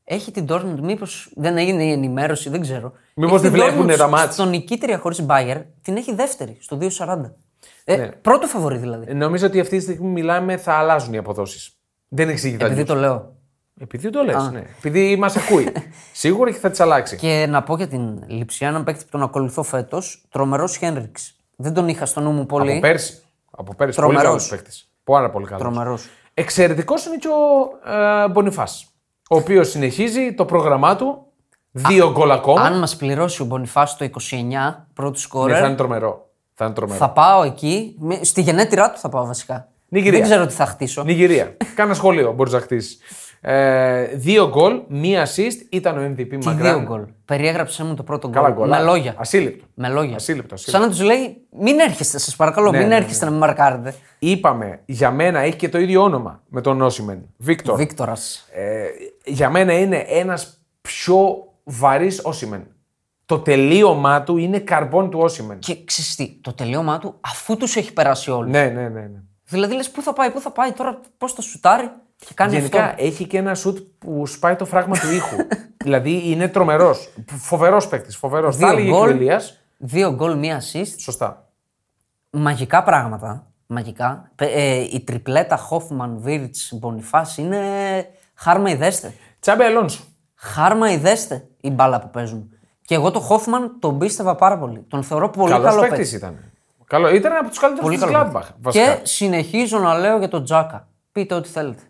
[0.04, 2.92] Έχει την Dortmund, μήπως δεν έγινε η ενημέρωση, δεν ξέρω.
[3.16, 4.34] Μήπως Έχει δεν την βλέπουνε Dortmund τα μάτς.
[4.34, 7.36] Στο νικήτρια χωρίς Bayer την έχει δεύτερη, στο 2,40.
[7.84, 8.08] Ε, Ναι.
[8.08, 9.14] Πρώτο φαβορή δηλαδή.
[9.14, 11.76] Νομίζω ότι αυτή τη στιγμή μιλάμε θα αλλάζουν οι αποδόσεις.
[12.08, 12.66] Δεν εξηγείται.
[12.66, 12.96] Επειδή αλλιώς.
[12.96, 13.40] το λέω.
[13.82, 14.64] Επειδή το λες, ναι.
[14.78, 15.72] Επειδή μας ακούει.
[16.14, 17.16] Σίγουρα και θα τι αλλάξει.
[17.18, 21.36] Και να πω για την Λιψία, έναν παίκτη που τον ακολουθώ φέτος, τρομερός Χένριξ.
[21.56, 22.72] Δεν τον είχα στο νου μου πολύ.
[22.72, 23.22] Από πέρσι.
[23.52, 23.96] Από πέρσι.
[23.98, 24.22] Τρομερός.
[24.24, 24.90] Πολύ καλός παίκτης.
[25.04, 25.62] Πάρα πολύ καλός.
[25.62, 26.08] Τρομερός.
[26.34, 27.92] Εξαιρετικός είναι και ο
[28.24, 28.86] ε, Μπονιφάς.
[29.30, 31.26] Ο οποίος συνεχίζει το πρόγραμμά του.
[31.72, 32.62] Δύο γκολ ακόμα.
[32.62, 34.10] Αν μας πληρώσει ο Μπονιφάς το 29,
[34.94, 36.30] πρώτο Ναι, σκόρερ, θα είναι τρομερό.
[36.54, 36.98] Θα είναι τρομερό.
[37.00, 37.96] θα πάω εκεί.
[38.00, 39.68] με- Στη γενέτειρά του θα πάω βασικά.
[39.88, 40.20] Νιγηρία.
[40.20, 41.04] Δεν ξέρω τι θα χτίσω.
[41.04, 41.58] Νιγηρία.
[41.76, 43.00] Κάνα σχολείο μπορείς να χτίσεις.
[43.44, 46.58] Ε, δύο γκολ, μία assist, ήταν ο MVP Τι μακράν.
[46.78, 47.02] δύο γκολ.
[47.26, 48.58] Περιέγραψε μου το πρώτο Καλά γκολ.
[48.58, 48.70] γκολ.
[48.78, 49.14] Με λόγια.
[49.18, 49.66] Ασύλληπτο.
[49.74, 50.16] Με λόγια.
[50.16, 50.72] Ασύλληπτο, ασύλληπτο.
[50.72, 53.96] Σαν να τους λέει, μην έρχεστε, σας παρακαλώ, Ναι, μην ναι, έρχεστε να με μαρκάρετε.
[54.20, 57.26] Είπαμε, για μένα έχει και το ίδιο όνομα με τον Όσιμεν.
[57.38, 57.78] Βίκτορ.
[57.78, 58.48] Βίκτορας.
[58.54, 58.86] Ε,
[59.26, 62.68] για μένα είναι ένας πιο βαρύς Όσιμεν.
[63.26, 65.60] Το τελείωμά του είναι καρμπόν του Όσιμεν.
[65.60, 68.52] Και ξυστή, το τελείωμά του αφού τους έχει περάσει όλους.
[68.52, 69.00] Ναι, ναι, ναι.
[69.00, 69.22] ναι.
[69.46, 71.92] Δηλαδή λες, πού θα πάει, πού θα πάει τώρα, πώς θα σουτάρει
[72.26, 73.04] και κάνει Γενικά αυτό.
[73.04, 75.36] έχει και ένα σουτ που σπάει το φράγμα του ήχου.
[75.84, 77.10] δηλαδή είναι τρομερός.
[77.26, 78.16] Φοβερός παίκτης.
[78.18, 78.56] Φοβερός.
[78.58, 79.10] Δύο Τα έλεγε και ο γκολ.
[79.10, 79.60] Ηλίας.
[79.78, 80.94] Δύο γκολ, μία assist.
[80.98, 81.46] Σωστά.
[82.30, 83.46] Μαγικά πράγματα.
[83.68, 84.32] Μαγικά.
[84.36, 87.60] Πε- Ε, η τριπλέτα Χόφμαν, Βίρτς, Μπονιφάς είναι
[88.34, 89.14] χάρμα ιδέστε.
[89.40, 90.04] Τσάμπε Αλόνσο.
[90.36, 92.50] Χάρμα ιδέστε η μπάλα που παίζουν.
[92.82, 94.86] Και εγώ το Χόφμαν τον πίστευα πάρα πολύ.
[94.88, 95.98] Τον θεωρώ πολύ καλός, Καλό παίκτης.
[96.12, 96.40] παίκτη ήταν.
[96.88, 97.10] Καλό.
[97.14, 98.18] Ήταν από τους καλύτερους Πολύ της καλό.
[98.32, 98.34] Gladbach.
[98.34, 98.54] παίκτης.
[98.60, 98.86] Βασικά.
[98.96, 100.88] Και συνεχίζω να λέω για τον Τζάκα.
[101.12, 101.82] Πείτε ό,τι θέλετε.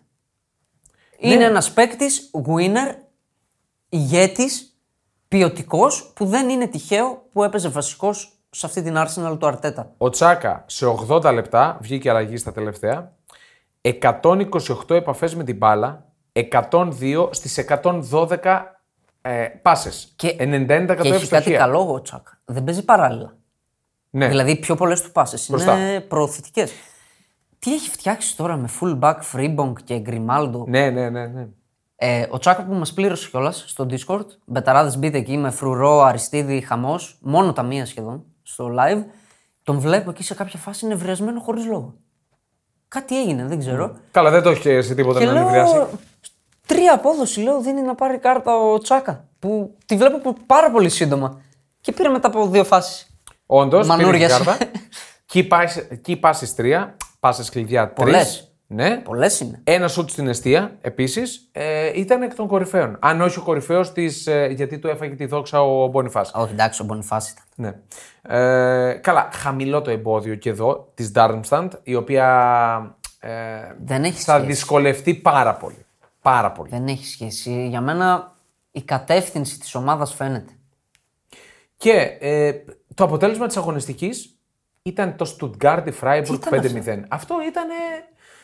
[1.22, 1.34] Ναι.
[1.34, 2.94] Είναι ένας παίκτης, winner,
[3.88, 4.76] ηγέτης,
[5.28, 9.92] ποιοτικός, που δεν είναι τυχαίο που έπαιζε βασικός σε αυτή την Arsenal του Αρτέτα.
[9.98, 13.12] Ο Τσάκα σε 80 λεπτά βγήκε αλλαγή στα τελευταία.
[13.80, 16.04] 128 επαφές με την μπάλα.
[16.32, 18.62] 102 στις 112
[19.22, 20.12] ε, πάσες.
[20.16, 21.58] Και, 91% και έχει κάτι ευστοχία.
[21.58, 22.38] καλό ο Τσάκα.
[22.44, 23.36] Δεν παίζει παράλληλα.
[24.10, 24.28] Ναι.
[24.28, 25.76] Δηλαδή, πιο πολλές του πάσες Μπροστά.
[25.78, 26.72] είναι προωθητικές.
[27.64, 30.64] Τι έχει φτιάξει τώρα με fullback, Freebonk και Γκριμάλντο.
[30.68, 31.46] ναι, ναι, ναι, ναι.
[31.96, 36.60] Ε, ο Τσάκα που μας πλήρωσε κιόλας στο Discord, μπεταράδες μπείτε εκεί με φρουρό, αριστίδι,
[36.60, 39.02] χαμός, μόνο τα μία σχεδόν στο live.
[39.62, 41.94] Τον βλέπω εκεί σε κάποια φάση νευριασμένο χωρίς λόγο.
[42.88, 43.96] Κάτι έγινε, δεν ξέρω.
[44.10, 45.42] Καλά, δεν το έχει σε τίποτα Και να λέω.
[45.44, 45.76] νευριάσει.
[46.66, 49.28] Τρία απόδοση λέω δίνει να πάρει κάρτα ο Τσάκα.
[49.38, 51.40] Που τη βλέπω που πάρα πολύ σύντομα.
[51.80, 53.06] Και πήρε μετά από δύο φάσεις.
[53.46, 54.44] Όντως, πήρε την Μανούριασε.
[54.44, 54.66] κάρτα.
[55.32, 57.94] Key passes- Key passes 3, πάσες κλειδιά 3.
[57.94, 58.52] Πολλές.
[58.66, 58.96] Ναι.
[58.96, 59.60] Πολλές είναι.
[59.64, 62.96] Ένα σουτ στην αιστεία επίσης ε, ήταν εκ των κορυφαίων.
[63.00, 66.30] Αν όχι ο κορυφαίος της, ε, γιατί του έφαγε τη δόξα ο Μπονιφάς.
[66.34, 67.44] Όχι, εντάξει, ο Μπονιφάς ήταν.
[67.54, 67.74] Ναι.
[68.36, 73.30] Ε, καλά, χαμηλό το εμπόδιο και εδώ της Darmstadt, η οποία ε,
[73.78, 74.46] Δεν έχει θα σχέση.
[74.46, 75.86] δυσκολευτεί πάρα πολύ.
[76.22, 76.70] Πάρα πολύ.
[76.70, 77.66] Δεν έχει σχέση.
[77.68, 78.36] Για μένα
[78.70, 80.52] η κατεύθυνση της ομάδας φαίνεται.
[81.76, 82.52] Και ε,
[82.94, 84.36] το αποτέλεσμα της αγωνιστικής
[84.82, 87.02] ήταν το Stuttgart Freiburg ήταν 5-0.
[87.08, 87.64] Αυτό; ήταν.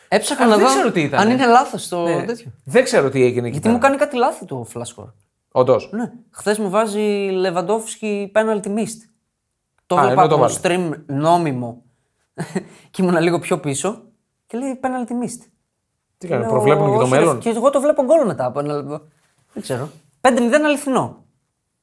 [0.07, 1.19] Έψαχνα Α, να δεν δω ξέρω τι ήταν.
[1.19, 2.51] αν είναι λάθος το Ναι, τέτοιο.
[2.63, 3.51] δεν ξέρω τι έγινε εκεί.
[3.51, 5.07] Γιατί μου κάνει κάτι λάθη το φλασκόρ.
[5.51, 5.89] Όντως.
[5.93, 6.11] Ναι.
[6.31, 9.01] Χθες μου βάζει Λεβαντόφσκι penalty missed.
[9.85, 10.53] Το Α, βλέπα ενώ το από βάλε.
[10.61, 11.83] stream νόμιμο
[12.91, 14.01] και ήμουν λίγο πιο πίσω
[14.47, 15.45] και λέει penalty missed.
[16.17, 17.39] Τι κάνει, Λέω, προβλέπουν και το «Όχι, ρε, μέλλον.
[17.39, 19.07] Και εγώ το βλέπω γκολ μετά από ένα λεπτό.
[19.53, 19.89] Δεν ξέρω.
[20.21, 20.29] 5-0
[20.65, 21.23] αληθινό.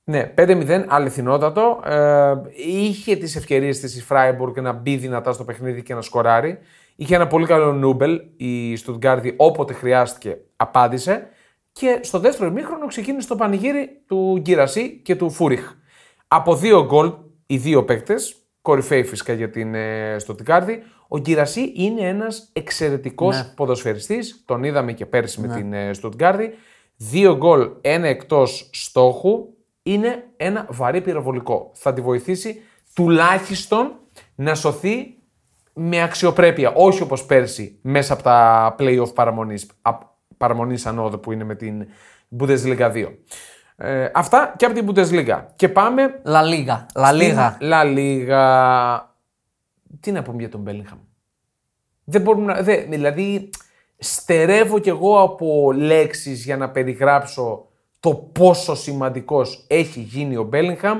[0.09, 1.81] Ναι, 5-0 αληθινότατο.
[1.85, 2.35] Ε,
[2.67, 6.59] είχε τις ευκαιρίες της η Φράιμπουργκ να μπει δυνατά στο παιχνίδι και να σκοράρει.
[6.97, 11.29] Είχε ένα πολύ καλό Νούμπελ η Στουτγκάρδη όποτε χρειάστηκε απάντησε.
[11.73, 15.73] Και στο δεύτερο ημίχρονο ξεκίνησε το πανηγύρι του Γκιρασί και του Φούριχ.
[16.29, 17.13] Από δύο γκολ
[17.47, 20.83] οι δύο παίκτες, κορυφαίοι φυσικά για την ε, Στουτγκάρδη.
[21.09, 23.53] Ο Γκυρασί είναι ένας εξαιρετικός Ναι.
[23.57, 24.43] ποδοσφαιριστής.
[24.47, 26.55] Τον είδαμε και πέρσι με την ε, Στουτγκάρδη.
[26.97, 29.55] Δύο γκολ, ένα εκτός στόχου
[29.87, 31.70] είναι ένα βαρύ πυροβολικό.
[31.74, 32.62] Θα τη βοηθήσει
[32.95, 33.93] τουλάχιστον
[34.34, 35.14] να σωθεί
[35.72, 36.72] με αξιοπρέπεια.
[36.72, 39.99] Όχι όπως πέρσι μέσα από τα play-off παραμονής, α-
[40.37, 41.87] παραμονής ανώδου που είναι με την
[42.39, 43.07] Bundesliga 2.
[43.76, 45.43] Ε, αυτά και από την Bundesliga.
[45.57, 46.87] Και πάμε Λα Λίγα.
[46.95, 47.59] Λα Λίγα.
[47.61, 48.99] La Liga.
[50.01, 50.99] Τι να πούμε για τον Bellingham;
[52.05, 52.62] Δεν μπορούμε να.
[52.62, 53.51] δε- δηλαδή,
[53.99, 57.66] στερεύω κι εγώ από λέξεις για να περιγράψω
[58.07, 60.97] το πόσο σημαντικός έχει γίνει ο Bellingham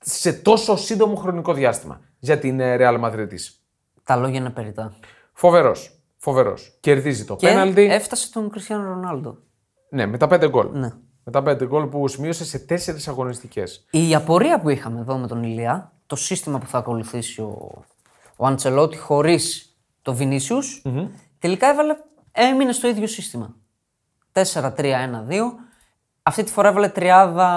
[0.00, 3.62] σε τόσο σύντομο χρονικό διάστημα για την ε, Real Madrid της.
[4.04, 4.96] Τα λόγια είναι περιτά.
[5.32, 6.00] Φοβερός.
[6.16, 6.76] Φοβερός.
[6.80, 7.82] Κερδίζει το Και πέναλτι.
[7.82, 9.38] έφτασε τον Κριστιανό Ρονάλντο.
[9.90, 10.68] Ναι, με τα πέντε γκολ.
[10.72, 10.92] Ναι.
[11.24, 13.86] Με τα πέντε γκολ που σημείωσε σε τέσσερις αγωνιστικές.
[13.90, 17.82] Η απορία που είχαμε εδώ με τον Ηλία, το σύστημα που θα ακολουθήσει ο,
[18.36, 20.82] ο Αντσελότη χωρίς το βινισιους
[21.38, 21.96] τελικά έβαλε,
[22.32, 23.54] έμεινε στο ίδιο σύστημα.
[24.32, 24.72] 4-3-1-2.
[26.28, 27.50] Αυτή τη φορά έβαλε τριάδα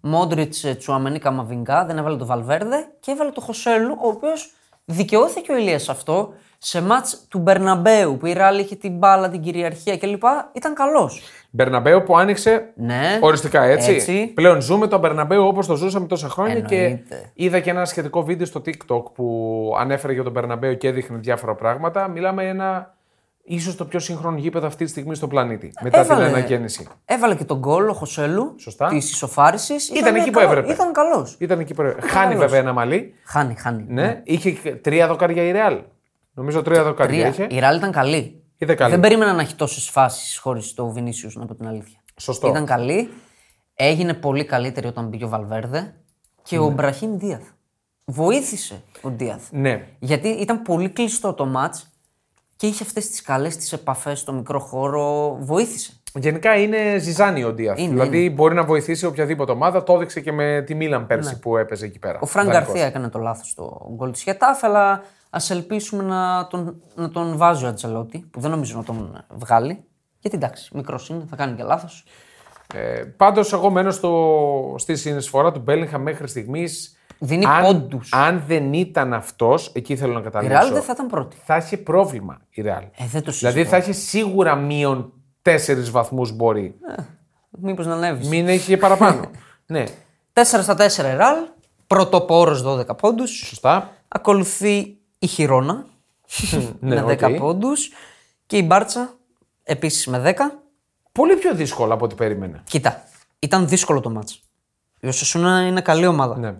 [0.00, 4.52] Μόντριτς, Τσουαμενί, Καμαβινγκά, δεν έβαλε το Βαλβέρδε και έβαλε το Χωσέλου, ο οποίος
[4.84, 9.28] δικαιώθηκε ο Ηλίας σε αυτό σε μάτς του Μπερναμπέου που η Ράλη είχε την μπάλα,
[9.28, 10.22] την κυριαρχία κλπ.
[10.52, 11.22] Ήταν καλός.
[11.50, 13.18] Μπερναμπέου που άνοιξε Ναι.
[13.20, 13.90] Οριστικά έτσι.
[13.92, 14.26] Έτσι.
[14.34, 17.30] Πλέον ζούμε τον Μπερναμπέου όπως το ζούσαμε τόσα χρόνια και Εννοείται.
[17.34, 21.54] είδα και ένα σχετικό βίντεο στο TikTok που ανέφερε για τον Μπερναμπέου και έδειχνε διάφορα
[21.54, 22.08] πράγματα.
[22.08, 22.94] Μιλάμε για ένα
[23.48, 25.72] ίσως το πιο σύγχρονο γήπεδο αυτή τη στιγμή στο πλανήτη.
[25.82, 26.26] Μετά Έβαλε.
[26.26, 26.86] την ανακαίνιση.
[27.04, 28.88] Έβαλε και τον γκολ ο Χωσέλου Σωστά.
[28.88, 29.88] της ισοφάρισης.
[29.88, 30.72] Ήταν εκεί που έπρεπε.
[30.72, 31.36] Ήταν καλός.
[31.38, 31.82] Ήταν εκεί που.
[31.82, 32.38] Χάνει καλός.
[32.38, 33.14] βέβαια ένα μαλλί.
[33.24, 33.84] Χάνει, χάνει.
[33.88, 34.20] Ναι.
[34.24, 35.78] Είχε και τρία δοκάρια η Ρεάλ.
[36.32, 37.44] Νομίζω τρία δοκάρια Τρία.
[37.44, 37.56] είχε.
[37.56, 38.42] Η Ρεάλ ήταν καλή.
[38.58, 38.90] Ήταν καλή.
[38.90, 41.98] Δεν περίμενα να έχει τόσες φάσεις χωρίς το Βινίσιους, να πω την αλήθεια.
[42.16, 42.48] Σωστό.
[42.48, 43.08] Ήταν καλή.
[43.74, 45.94] Έγινε πολύ καλύτερη όταν μπήκε ο Βαλβέρδε
[46.42, 47.42] και ο Μπραχίμ Ντίαθ.
[48.04, 49.42] Βοήθησε ο Ντίαθ.
[49.50, 49.86] Ναι.
[49.98, 51.74] Γιατί ήταν πολύ κλειστό το ματς
[52.58, 55.36] και είχε αυτές τις καλές τις επαφές στο μικρό χώρο.
[55.40, 55.92] Βοήθησε.
[56.14, 57.78] Γενικά είναι ζυζάνι ο Ντίαθ.
[57.78, 59.82] Είναι, Δηλαδή μπορεί να βοηθήσει οποιαδήποτε ομάδα.
[59.82, 62.12] Το έδειξε και με τη Μίλαν πέρσι που έπαιζε εκεί πέρα.
[62.12, 62.18] Ναι.
[62.22, 62.72] Ο Φρανκ Δανεικός.
[62.72, 67.36] Γκαρθία έκανε το λάθος στο γκολ της Χετάφ, αλλά ας ελπίσουμε να τον, να τον
[67.36, 69.84] βάζει ο Αντζελότη, που δεν νομίζω να τον βγάλει.
[70.20, 72.04] Γιατί εντάξει, μικρός είναι, θα κάνει και λάθος.
[72.74, 76.97] Ε, Πάντως, εγώ μένω στο, στη συνεισφορά του Μπέλιγχαμ μέχρι στιγμής.
[77.18, 78.12] Δίνει αν, πόντους.
[78.12, 80.58] αν δεν ήταν αυτός, εκεί θέλω να Η καταλήξω.
[80.58, 81.36] Ρεάλ δεν θα ήταν πρώτη.
[81.44, 82.82] θα είχε πρόβλημα η Ρεάλ.
[82.82, 83.70] Ε, δεν το δηλαδή συζητώ.
[83.76, 85.12] θα είχε σίγουρα μείον
[85.42, 86.74] τέσσερις βαθμούς μπορεί.
[87.50, 88.28] Μήπως να ανέβεις.
[88.28, 89.20] Μην έχει και παραπάνω.
[89.66, 89.84] ναι,
[90.32, 91.36] 4 στα 4 η Ρεάλ.
[91.86, 93.30] Πρωτοπόρος 12 πόντους.
[93.30, 93.90] σωστά.
[94.08, 95.86] Ακολουθεί η Χιρόνα
[96.80, 97.38] ναι, με 10 οκ.
[97.38, 97.90] πόντους.
[98.46, 99.10] Και η Μπάρτσα
[99.62, 100.40] επίσης με 10.
[101.12, 102.60] Πολύ πιο δύσκολο από ό,τι περίμενα.
[102.64, 103.02] Κοίτα,
[103.38, 104.42] ήταν δύσκολο το ματς.
[105.00, 106.38] Η Οσασούνα είναι καλή ομάδα.
[106.38, 106.54] Ναι.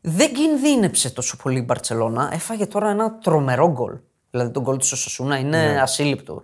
[0.00, 2.30] Δεν κινδύνεψε τόσο πολύ η Μπαρσελόνα.
[2.32, 3.98] Έφαγε τώρα ένα τρομερό γκολ.
[4.30, 5.80] Δηλαδή το γκολ της Οσασούνα είναι Ναι.
[5.80, 6.42] ασύλληπτο.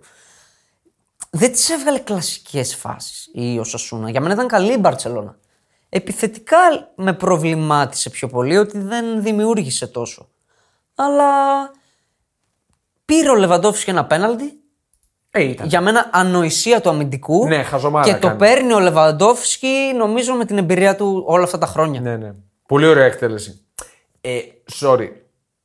[1.29, 4.09] Δεν της έβγαλε κλασικές φάσεις η Οσασούνα.
[4.09, 5.37] Για μένα ήταν καλή η Μπαρσελόνα.
[5.89, 6.57] Επιθετικά
[6.95, 10.29] με προβλημάτισε πιο πολύ ότι δεν δημιούργησε τόσο.
[10.95, 11.25] Αλλά
[13.05, 14.59] πήρε ο Λεβαντόφσκι ένα πέναλτι.
[15.31, 15.67] Ε, ήταν.
[15.67, 17.47] Για μένα ανοησία του αμυντικού.
[17.47, 18.39] Ναι, χαζομάρα Και το κάνει.
[18.39, 22.01] παίρνει ο Λεβαντόφσκι νομίζω με την εμπειρία του όλα αυτά τα χρόνια.
[22.01, 22.33] Ναι, ναι.
[22.67, 23.61] Πολύ ωραία εκτέλεση.
[24.21, 24.39] Ε,
[24.81, 25.07] sorry.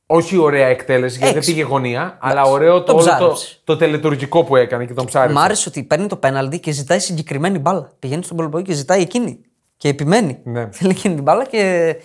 [0.05, 1.51] Όχι ωραία εκτέλεση γιατί δεν Έξι.
[1.51, 3.59] πήγε γωνία, αλλά ωραίο το, Τον όλο το, ψάρεψε.
[3.63, 5.33] το τελετουργικό που έκανε και τον ψάρισε.
[5.33, 7.91] Μ' άρεσε ότι παίρνει το πέναλτι και ζητάει συγκεκριμένη μπάλα.
[7.99, 9.39] Πηγαίνει στον Πολυποή και ζητάει εκείνη.
[9.77, 10.39] Και επιμένει.
[10.43, 10.69] Ναι.
[10.73, 11.95] Θέλει εκείνη την μπάλα και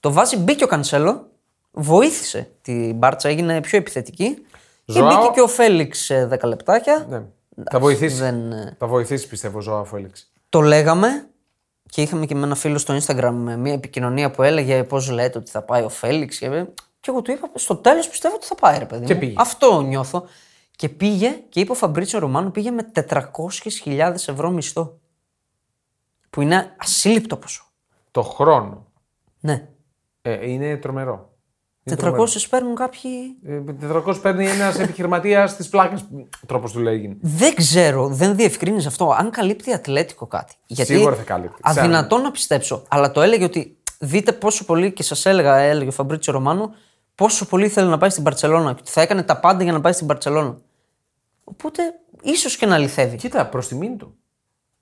[0.00, 0.36] το βάζει.
[0.36, 1.28] Μπήκε ο Κανσέλο,
[1.70, 4.38] βοήθησε την Μπάρτσα, έγινε πιο επιθετική.
[4.84, 5.08] Ζωάο.
[5.08, 7.06] Και μπήκε και ο Φέληξ σε 10 λεπτάκια.
[7.08, 7.22] Ναι.
[7.70, 8.16] Θα βοηθήσει.
[8.16, 10.30] δεν, ε, Θα βοηθήσει πιστεύω ο Ζωά Φέληξ.
[10.48, 11.26] Το λέγαμε
[11.90, 15.38] και είχαμε και με ένα φίλο στο Instagram με μια επικοινωνία που έλεγε πώς λέτε
[15.38, 16.38] ότι θα πάει ο Φέληξ.
[16.38, 16.66] Και,
[17.00, 19.06] και εγώ του είπα στο τέλος πιστεύω ότι θα πάει, ρε παιδί.
[19.06, 19.20] Και μου.
[19.20, 19.34] πήγε.
[19.36, 20.26] Αυτό νιώθω.
[20.76, 24.98] Και πήγε και είπε ο Φαμπρίτσιο Ρωμάνου πήγε με 400.000 ευρώ μισθό.
[26.30, 27.64] Που είναι ασύλληπτο ποσό.
[28.10, 28.86] Το χρόνο.
[29.40, 29.68] Ναι.
[30.22, 31.37] Ε, είναι τρομερό.
[31.88, 32.26] Είναι 400 τρομερό.
[32.50, 33.10] παίρνουν κάποιοι;
[33.46, 33.60] Ε,
[34.06, 35.98] 400 παίρνει ένας επιχειρηματίας τη πλάκα.
[36.46, 37.16] Τρόπος του λέγει.
[37.20, 39.14] Δεν ξέρω, δεν διευκρίνεις αυτό.
[39.18, 40.54] Αν καλύπτει ατλέτικο κάτι.
[40.66, 41.60] Γιατί Σίγουρα θα καλύπτει.
[41.62, 42.82] Αδυνατό να πιστέψω.
[42.88, 46.74] Αλλά το έλεγε ότι δείτε πόσο πολύ και σας έλεγα, έλεγε ο Φαμπρίτσιο Ρωμάνο,
[47.14, 49.80] πόσο πολύ ήθελε να πάει στην Παρσελώνα και ότι θα έκανε τα πάντα για να
[49.80, 50.58] πάει στην Παρσελώνα.
[51.44, 51.82] Οπότε
[52.22, 53.16] ίσως και να αληθεύει.
[53.16, 54.16] Κοίτα, προς τιμήν του.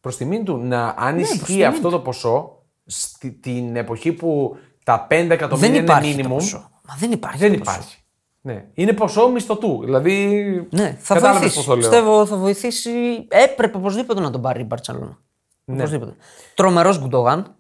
[0.00, 4.12] Προς τιμήν του να αν Ναι, προς ισχύει τιμήν αυτό το ποσό στη, την εποχή
[4.12, 6.61] που τα 5 εκατομμύρια Δεν είναι υπάρχει το minimum.
[6.87, 6.93] Ποσό.
[6.93, 7.39] Μα δεν υπάρχει.
[7.39, 7.70] Δεν το ποσό.
[7.70, 7.97] υπάρχει.
[8.41, 8.64] Ναι.
[8.74, 9.80] Είναι ποσό μισθωτού.
[9.84, 10.66] Δηλαδή.
[10.70, 11.55] Ναι, θα κατάλαβες βοηθήσεις.
[11.57, 11.89] πώς το λέω.
[11.91, 12.91] Πιστεύω θα βοηθήσει.
[13.28, 15.18] Έπρεπε οπωσδήποτε να τον πάρει η Μπαρσελόνα.
[15.64, 15.76] Ναι.
[15.76, 16.14] Οπωσδήποτε.
[16.55, 17.55] Τρομερός Γκουντογάν.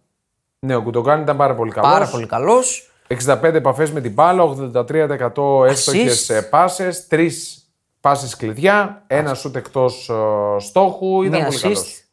[0.58, 1.90] Ναι, ο Κουντογκάν ήταν πάρα πολύ καλός.
[1.90, 2.90] Πάρα πολύ καλός.
[3.08, 6.48] 65 επαφές με την μπάλα, 83% εύστοχε Assist.
[6.50, 7.30] πάσες, 3
[8.00, 10.10] πάσες κλειδιά, ένα σουτ εκτός
[10.58, 11.22] στόχου.
[11.22, 11.62] Ήταν Μία πολύ assist.
[11.62, 12.04] καλός.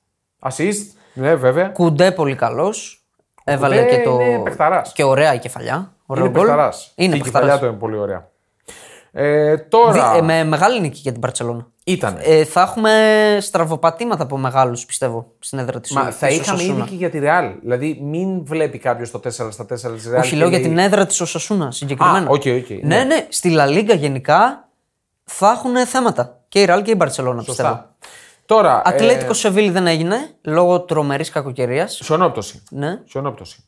[0.57, 1.67] Assist, ναι, βέβαια.
[1.67, 3.05] Κουντέ πολύ καλός.
[3.43, 4.19] Έβαλε Κουντέ και το.
[4.19, 4.91] είναι παιχταράς.
[4.93, 5.92] Και ωραία η κεφαλιά.
[6.05, 6.45] Ωραίο Είναι γκολ.
[6.45, 6.91] παιχταράς.
[6.95, 7.45] Είναι η παιχταράς.
[7.47, 8.31] κεφαλιά του είναι πολύ ωραία.
[9.15, 10.11] Ε, τώρα.
[10.11, 11.67] Δι- ε, με μεγάλη νίκη για την Μπαρσελόνα.
[11.83, 12.17] Ήταν.
[12.21, 12.91] Ε, θα έχουμε
[13.41, 17.51] στραβοπατήματα από μεγάλους, πιστεύω, στην έδρα της Μα θα είχαμε ήδη και για τη Ρεάλ.
[17.61, 20.21] Δηλαδή, μην βλέπει κάποιος το 4 στα 4 της Ρεάλ.
[20.21, 22.17] Όχι, λέω για την έδρα της Οσασούνα συγκεκριμένα.
[22.27, 22.77] Α, OK, OK, ναι.
[22.81, 23.03] ναι.
[23.03, 24.67] ναι, Στη Λα Λίγκα γενικά
[25.23, 26.39] θα έχουν θέματα.
[26.47, 27.69] Και η Ρεάλ και η Μπαρσελόνα, πιστεύω.
[27.69, 27.95] Σωστά.
[28.45, 28.81] Τώρα.
[28.85, 31.99] Ατλέτικο Ε, Σεβίλη δεν έγινε λόγω τρομερής κακοκαιρίας.
[32.03, 32.63] χιονόπτωση.
[32.69, 32.99] Ναι.
[33.09, 33.63] Χιονόπτωση.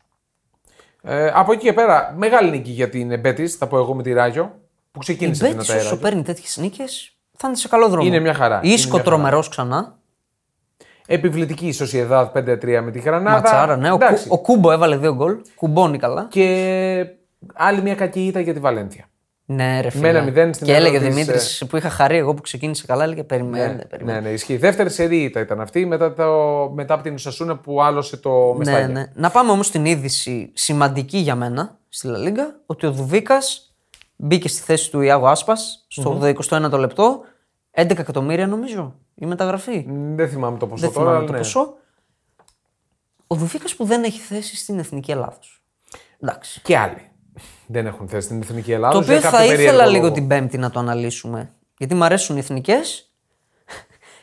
[1.08, 4.14] Ε, από εκεί και πέρα, μεγάλη νίκη για την Μπέτη, θα πω εγώ με τη
[4.14, 4.44] Ράγιο,
[4.92, 6.02] που Η ξεκίνησε Μπέτη, δυνατά η όσο Ράγιο.
[6.02, 8.08] παίρνει τέτοιες νίκες, θα είναι σε καλό δρόμο.
[8.08, 8.60] Είναι μια χαρά.
[8.64, 9.16] Είναι Ίσκο μια χαρά.
[9.16, 9.98] τρομερός ξανά.
[11.08, 13.36] Επιβλητική η Σοσιεδάδ 5-3 με τη Γρανάδα.
[13.36, 13.92] Ματσάρα, ναι.
[13.92, 14.24] Ο, Εντάξει.
[14.28, 15.38] Κου- ο Κούμπο έβαλε δύο γκολ.
[15.56, 16.28] Κουμπώνει καλά.
[16.30, 17.06] Και
[17.54, 19.06] άλλη μια κακή ήττα για τη Βαλένθια.
[19.48, 20.10] Ναι, ρε φίλε.
[20.10, 22.86] ένα μηδέν στην Και έδρα έλεγε ο της, Δημήτρη που είχα χαρεί εγώ που ξεκίνησε
[22.86, 24.28] καλά, έλεγε Περιμένετε, Ναι, περιμένετε.
[24.28, 24.58] ναι, ισχύει.
[24.58, 26.32] Δεύτερη σερή ήττα ήταν αυτή μετά, το,
[26.74, 28.88] μετά από την Σασούνα που άλωσε το Ναι, Μεστάγια.
[28.88, 29.06] ναι.
[29.14, 33.74] Να πάμε όμως στην είδηση σημαντική για μένα στη Λα Λίγκα, ότι ο Δουβίκας
[34.16, 36.20] μπήκε στη θέση του Ιάγου Άσπας στο
[36.50, 37.22] 81ο λεπτό.
[37.72, 39.86] 11 εκατομμύρια νομίζω η μεταγραφή.
[40.16, 41.06] Δεν θυμάμαι το ποσό Δεν τώρα.
[41.06, 41.38] θυμάμαι αλλά το ναι.
[41.38, 41.74] ποσό.
[43.28, 45.64] Ο Δουβίκας που δεν έχει θέση στην εθνική Ελλάδος.
[46.22, 46.62] Εντάξει.
[46.64, 47.10] Και άλλοι
[47.68, 48.94] δεν έχουν θέση στην Εθνική Ελλάδα.
[48.94, 50.14] Το οποίο για θα κάποιο ήθελα περίεργο λίγο λόγο.
[50.16, 51.52] την Πέμπτη να το αναλύσουμε.
[51.78, 53.10] Γιατί μου αρέσουν οι εθνικές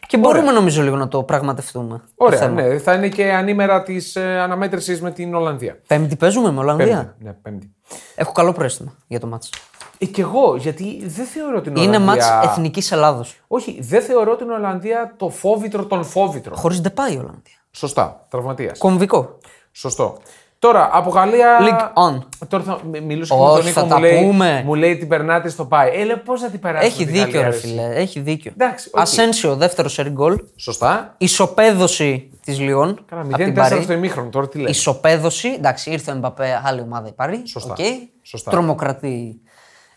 [0.07, 1.99] και μπορούμε νομίζω λίγο να το πραγματευτούμε.
[1.99, 2.63] το Ωραία, θέμα.
[2.63, 2.79] ναι.
[2.79, 5.79] Θα είναι και ανήμερα της ε, αναμέτρησης με την Ολλανδία.
[5.87, 7.25] Πέμπτη παίζουμε με Ολλανδία; Πέμπτη.
[7.25, 7.75] Ναι, πέμπτη.
[8.15, 9.51] Έχω καλό πρόστιμο για το μάτς.
[9.99, 12.27] Ε, κι εγώ, γιατί δεν θεωρώ την Είναι Ολλανδία.
[12.31, 13.41] μάτς εθνικής Ελλάδος.
[13.47, 16.57] Όχι, δεν θεωρώ την Ολλανδία το φόβητρο των φόβητρων.
[16.57, 17.57] Χωρίς δεν πάει η Ολλανδία.
[17.71, 18.79] Σωστά, τραυματίας.
[18.79, 19.39] Κομβικό.
[19.73, 20.17] Σωστό.
[20.63, 21.59] Τώρα, από Γαλλία.
[21.61, 22.19] League on.
[22.49, 24.63] Τώρα θα μι- μιλούσα και Όχι, με τον Νίκο, θα μου τα λέει, πούμε.
[24.65, 25.91] μου λέει την περνάτε στο πάει.
[26.01, 26.87] Ε, λέει, πώς θα την περάσει.
[26.87, 27.83] Έχει δίκιο, ρε φίλε.
[27.95, 28.51] Έχει δίκιο.
[28.55, 29.01] Εντάξει, οκ.
[29.01, 30.45] Ασένσιο, δεύτερο σερί γκολ.
[30.57, 31.15] Σωστά.
[31.19, 33.05] Ισοπέδωση της Λιόν.
[33.07, 33.83] Κάνα απ' την 0-4 Παρί.
[33.83, 34.71] στο ημίχρονο, τώρα τι λέει.
[34.71, 35.49] Ισοπέδωση.
[35.49, 37.43] Εντάξει, ήρθε ο Εμπαπέ, άλλη ομάδα η Παρί.
[37.47, 37.73] Σωστά.
[37.73, 37.85] Οκ.
[38.23, 38.51] Σωστά.
[38.51, 39.41] Τρομοκρατεί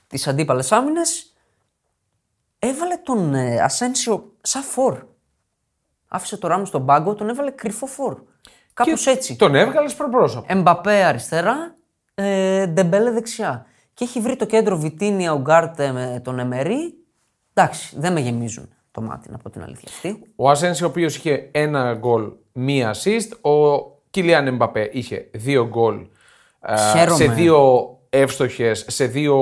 [0.07, 1.01] τις αντίπαλες άμυνες.
[2.59, 4.97] Έβαλε τον ε, Ασένσιο σαν φορ.
[6.07, 8.17] Άφησε το Ράμος στον πάγκο, τον έβαλε κρυφό φορ.
[8.75, 9.35] Κάπως έτσι.
[9.35, 10.45] Τον έβγαλες προπρόσωπο.
[10.49, 11.75] Εμπαπέ αριστερά
[12.15, 13.65] ε, Ντεμπέλε δεξιά.
[13.93, 16.93] Και έχει βρει το κέντρο Βιτίνια, Ουγκάρτε με τον Εμερή.
[17.53, 20.21] Εντάξει, δεν με γεμίζουν το μάτι, να πω την αλήθεια αυτή.
[20.35, 23.51] Ο Ασένσι, ο οποίος είχε ένα γκολ, μία assist.
[23.51, 26.05] Ο Κιλιάν Εμπαπέ είχε δύο γκολ
[26.59, 27.17] ε, Χαίρομαι.
[27.17, 29.37] σε δύο εύστοχες, σε δύο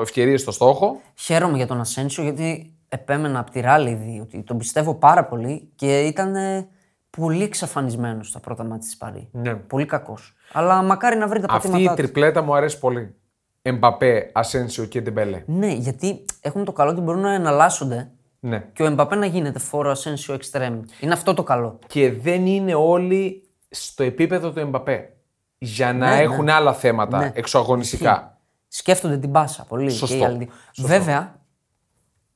[0.00, 1.00] ευκαιρίες στο στόχο.
[1.14, 6.00] Χαίρομαι για τον Ασένσιο γιατί επέμενα από τη Ράλιδη ότι τον πιστεύω πάρα πολύ και
[6.00, 6.68] ήταν ε,
[7.10, 9.28] πολύ εξαφανισμένος στα πρώτα μάτια της Παρή.
[9.32, 9.54] Ναι.
[9.54, 10.34] Πολύ κακός.
[10.52, 12.02] Αλλά μακάρι να βρει τα Αυτή η πατήματά του.
[12.02, 13.14] τριπλέτα μου αρέσει πολύ.
[13.62, 15.42] Εμπαπέ, Ασένσιο και Ντεμπέλε.
[15.46, 18.64] Ναι, γιατί έχουν το καλό ότι μπορούν να εναλλάσσονται Ναι.
[18.72, 20.80] και ο Εμπαπέ να γίνεται φόρο Ασένσιο εξτρέμ.
[21.00, 21.78] Είναι αυτό το καλό.
[21.86, 25.12] Και δεν είναι όλοι στο επίπεδο του Εμπαπέ.
[25.58, 26.52] Για να Ναι, έχουν ναι.
[26.52, 27.30] άλλα θέματα Ναι.
[27.34, 28.38] εξωαγωνιστικά.
[28.68, 29.90] Σκέφτονται την πάσα πολύ.
[29.90, 30.14] Σωστό.
[30.16, 30.36] Και οι άλλοι
[30.74, 30.86] δύο.
[30.86, 31.37] Βέβαια,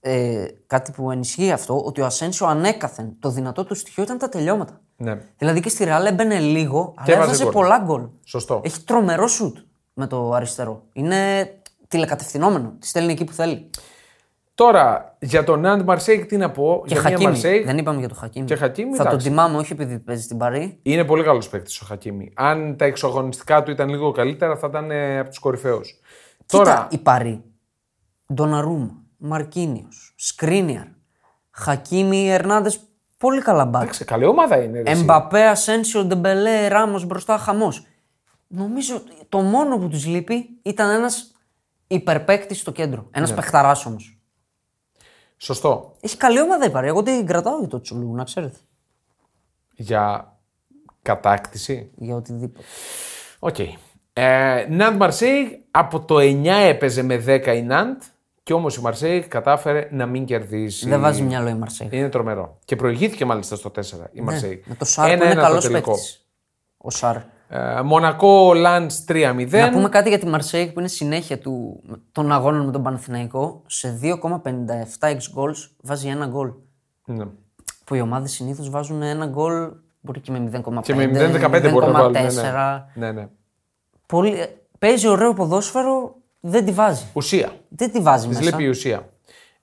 [0.04, 4.28] ε, κάτι που ενισχύει αυτό, ότι ο Ασένσιο ανέκαθεν το δυνατό του στοιχείο ήταν τα
[4.28, 4.80] τελειώματα.
[4.96, 5.18] Ναι.
[5.36, 7.52] Δηλαδή και στη Ρεάλ έμπαινε λίγο, αλλά έβαζε έβαζε γκολ.
[7.52, 8.06] πολλά γκολ.
[8.24, 8.60] Σωστό.
[8.64, 9.56] Έχει τρομερό σουτ
[9.92, 10.82] με το αριστερό.
[10.92, 11.50] Είναι
[11.88, 12.74] τηλεκατευθυνόμενο.
[12.78, 13.70] Τη στέλνει εκεί που θέλει.
[14.54, 17.30] Τώρα, για τον Ναντ Μαρσέιγ τι να πω; Και για μια Χακίμι.
[17.30, 18.46] Μαρσέιγ Δεν είπαμε για το Χακίμι.
[18.46, 19.28] Και Χακίμι, Θα τον εντάξει.
[19.28, 20.78] τιμάμε όχι επειδή παίζει στην Παρί.
[20.82, 22.32] είναι πολύ καλός παίκτης ο Χακίμι.
[22.36, 26.00] Αν τα εξωαγωνιστικά του ήταν λίγο καλύτερα, θα ήταν ε, από τους κορυφαίους.
[26.46, 27.42] Κοίτα, Τώρα, η Παρί.
[28.34, 30.86] Ντοναρούμα, Μαρκίνιος, Σκρίνιαρ,
[31.50, 32.72] Χακίμι, Ερνάντες.
[33.18, 33.82] Πολύ καλά μπακ.
[33.82, 34.82] εντάξει, καλή ομάδα είναι.
[34.82, 35.00] ρε, εσύ.
[35.00, 37.86] Εμπαπέ, Ασένσιο, Ντεμπελέ, Ράμος μπροστά, χαμός.
[38.46, 41.32] Νομίζω ότι το μόνο που τους λείπει ήταν ένας
[41.86, 43.08] υπερπαίκτης στο κέντρο.
[43.10, 43.36] Ένας ναι.
[43.36, 44.18] παιχταράς όμως.
[45.36, 45.96] Σωστό.
[46.00, 46.86] Έχει καλή ομάδα η Παρί.
[46.86, 48.58] Εγώ την κρατάω για το Τσου Λου, να ξέρετε.
[49.74, 50.36] Για
[51.02, 51.90] κατάκτηση.
[51.96, 52.64] Για οτιδήποτε.
[53.38, 53.58] Οκ.
[54.12, 58.02] Ε, Ναντ Μαρσέιγ από το 9 έπαιζε με 10 η Ναντ
[58.42, 60.88] και όμως η Μαρσέιγ κατάφερε να μην κερδίσει.
[60.88, 61.88] Δεν βάζει μυαλό η Μαρσέιγ.
[61.90, 62.58] Είναι τρομερό.
[62.64, 63.80] Και προηγήθηκε μάλιστα στο 4
[64.12, 64.50] η Μαρσέιγ.
[64.52, 66.26] Ναι, Με το Σάρ που είναι καλός παίκτης.
[66.76, 67.16] Ο Σάρ.
[67.48, 69.48] Ε, Μονακό Λαντ 3-0.
[69.50, 71.82] Να πούμε κάτι για τη Μαρσέη που είναι συνέχεια του,
[72.12, 73.62] των αγώνων με τον Παναθηναϊκό.
[73.66, 74.12] Σε 2,57
[75.00, 76.52] ex goals βάζει ένα γκολ.
[77.04, 77.24] Ναι.
[77.84, 80.82] Που οι ομάδες συνήθως βάζουν ένα γκολ μπορεί και με 0,5.
[80.82, 82.12] Και με 0-15 μπορεί να βάλουν.
[82.12, 82.82] Ναι, 0,4.
[82.94, 83.06] ναι.
[83.06, 83.28] ναι, ναι.
[84.06, 84.46] Πολύ...
[84.78, 86.14] Παίζει ωραίο ποδόσφαιρο,
[86.44, 87.04] δεν τη βάζει.
[87.12, 87.52] Ουσία.
[87.68, 88.50] Δεν τη βάζει Της μέσα.
[88.50, 89.08] λείπει η ουσία.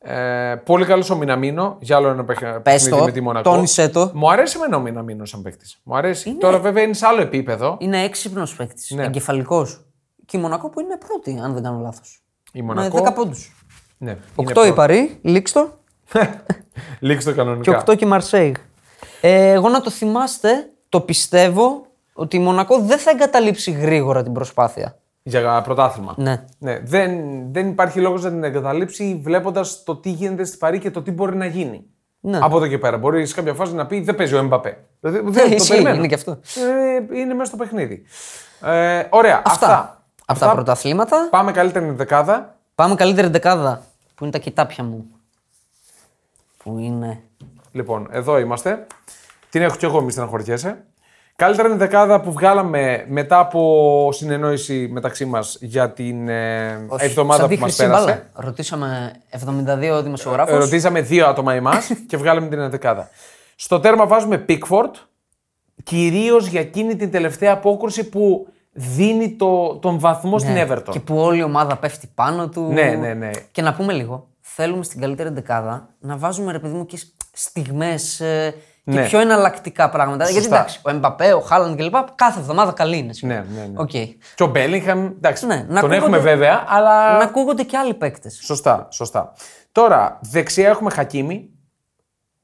[0.02, 3.52] Ε, πολύ καλό ο Μιναμίνο για άλλο ένα παιχνίδι Πες το, με τη Μονακό.
[3.52, 4.12] τόνισε το.
[4.14, 5.80] Μου αρέσει εμένα ο Μιναμίνο σαν παίκτης.
[5.84, 6.36] Μου αρέσει.
[6.36, 7.78] Τώρα βέβαια είναι σε άλλο επίπεδο.
[7.80, 8.90] Είναι έξυπνος παίκτης.
[8.92, 9.04] Ναι.
[9.04, 9.86] Εγκεφαλικός.
[10.26, 12.24] Και η Μονακό που είναι πρώτη, αν δεν κάνω λάθος.
[12.52, 13.04] Η Με Μονακό.
[13.08, 13.56] 10 πόντους.
[13.98, 15.80] Ναι, 8 η Παρή, λήξτο.
[17.00, 17.72] Λήξει το κανονικά.
[17.84, 18.54] Και 8 και η Μαρσέιγ.
[19.22, 20.50] Ε, εγώ να το θυμάστε,
[20.90, 24.98] το πιστεύω ότι η Μονακό δεν θα εγκαταλείψει γρήγορα την προσπάθεια.
[25.24, 26.14] Για πρωτάθλημα.
[26.18, 26.46] Ναι.
[26.60, 27.12] Ναι, δεν,
[27.54, 31.12] δεν υπάρχει λόγος να την εγκαταλείψει βλέποντας το τι γίνεται στη Παρή και το τι
[31.12, 31.86] μπορεί να γίνει.
[32.20, 32.40] Ναι.
[32.42, 32.98] Από εδώ και πέρα.
[32.98, 34.78] Μπορεί σε κάποια φάση να πει δεν παίζει ο Εμπαπέ.
[35.00, 35.96] Δηλαδή, Ε, δεν το ισχύει, περιμένω.
[35.96, 36.32] είναι και αυτό.
[37.12, 38.04] Ε, είναι μέσα στο παιχνίδι.
[38.62, 39.42] Ε, ωραία.
[39.46, 39.68] Αυτά.
[39.68, 40.02] Αυτά.
[40.26, 41.28] Από τα πρωταθλήματα.
[41.32, 42.56] Πάμε καλύτερη δεκάδα.
[42.76, 43.82] Πάμε καλύτερη δεκάδα.
[44.16, 45.06] Που είναι τα κοιτάπια μου.
[46.58, 47.22] Που είναι.
[47.72, 48.88] Λοιπόν, εδώ είμαστε.
[49.50, 50.84] Την έχω κι εγώ, μη στεναχωριέσαι.
[51.40, 57.40] Καλύτερα είναι η δεκάδα που βγάλαμε μετά από συνεννόηση μεταξύ μας για την ε, εβδομάδα
[57.40, 58.06] Σαν που μας χρυσή πέρασε.
[58.06, 58.24] μπάλα.
[58.34, 59.14] Ρωτήσαμε
[60.00, 60.54] 72 δημοσιογράφους.
[60.54, 63.10] Ε, Ρωτήσαμε δύο άτομα εμάς και βγάλαμε την δεκάδα.
[63.56, 64.92] Στο τέρμα βάζουμε Pickford,
[65.84, 70.84] κυρίως για εκείνη την τελευταία απόκρουση που δίνει το, τον βαθμό στην Everton.
[70.86, 70.92] Ναι.
[70.92, 72.62] Και που όλη η ομάδα πέφτει πάνω του.
[72.72, 73.30] Ναι, ναι, ναι.
[73.52, 77.00] Και να πούμε λίγο, θέλουμε στην καλύτερη δεκάδα να βάζουμε ρε παιδί μου και
[77.32, 78.22] στιγμές
[78.84, 79.06] και Ναι.
[79.06, 80.24] πιο εναλλακτικά πράγματα.
[80.24, 80.56] Γιατί Σωστά.
[80.56, 81.96] εντάξει, ο Εμπαπέ, ο Χάλαντ κλπ.
[82.16, 83.14] Κάθε εβδομάδα καλή είναι.
[83.22, 83.74] Ναι, ναι, ναι.
[83.76, 83.90] Οκ.
[84.36, 87.18] Και ο Μπέλιγχαμ, εντάξει, Ναι, να τον ακούγονται- έχουμε βέβαια, αλλά.
[87.18, 88.40] Να ακούγονται και άλλοι παίκτες.
[88.44, 89.34] Σωστά, σωστά.
[89.72, 91.50] Τώρα, δεξιά έχουμε Χακίμι.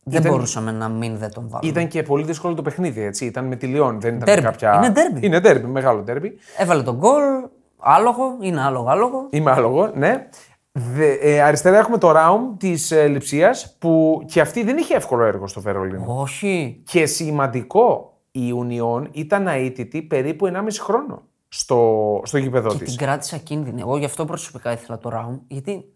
[0.07, 1.69] Δεν Ήταν- μπορούσαμε να μην δεν τον βάλουμε.
[1.71, 3.25] Ήταν και πολύ δύσκολο το παιχνίδι, έτσι.
[3.25, 4.41] Ήταν με τη Λιόν, δεν ήταν ντέρμπι.
[4.41, 4.75] κάποια.
[4.75, 5.25] Είναι ντέρμπι.
[5.25, 6.37] Είναι ντέρμπι, μεγάλο ντέρμπι.
[6.57, 7.23] Έβαλε τον γκολ,
[7.79, 9.27] άλογο, είναι άλογο, άλογο.
[9.29, 10.27] Είμαι άλογο, ναι.
[10.77, 15.23] Δε, ε, αριστερά έχουμε το Ράουμ της ε, Λιψία που και αυτή δεν είχε εύκολο
[15.23, 16.03] έργο στο Βερολίνο.
[16.07, 16.81] Όχι.
[16.85, 22.95] Και σημαντικό, η Ουνιόν ήταν αίτητη περίπου 1,5 χρόνο στο, στο γήπεδο Και της.
[22.95, 23.81] την κράτησα κίνδυνη.
[23.81, 25.93] Εγώ γι' αυτό προσωπικά ήθελα το round, γιατί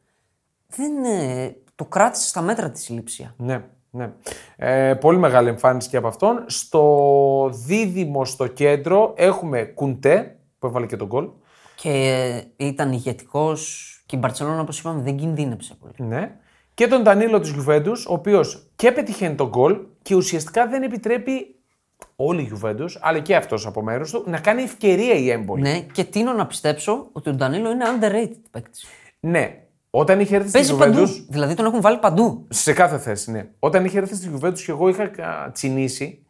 [0.67, 3.33] δεν, ε, το κράτησε στα μέτρα της η Λήψια.
[3.37, 4.11] Ναι, ναι.
[4.55, 6.43] Ε, πολύ μεγάλη εμφάνιση και από αυτόν.
[6.45, 11.29] Στο δίδυμο στο κέντρο έχουμε Κουντέ που έβαλε και τον γκολ.
[11.75, 11.89] Και
[12.57, 16.09] ε, ήταν ηγετικός και η Μπαρσελόνα, όπως είπαμε, δεν κινδύνεψε πολύ.
[16.09, 16.31] Ναι.
[16.73, 21.55] Και τον Ντανίλο της Γιουβέντους, ο οποίος και πετυχαίνει τον γκολ και ουσιαστικά δεν επιτρέπει
[22.15, 25.61] όλη η Γιουβέντους, αλλά και αυτός από μέρο του, να κάνει ευκαιρία η έμπολη.
[25.61, 28.85] Ναι, και τίνω να πιστέψω ότι ο Ντανίλο είναι underrated παίκτης.
[29.19, 29.63] Ναι.
[29.89, 30.97] Όταν είχε έρθει στη Παίζει παντού.
[30.97, 31.25] Γιουβέντου.
[31.29, 32.47] Δηλαδή τον έχουν βάλει παντού.
[32.49, 33.49] Σε κάθε θέση, ναι.
[33.59, 36.25] Όταν είχε έρθει στη Γιουβέντους και εγώ είχα α, τσινήσει.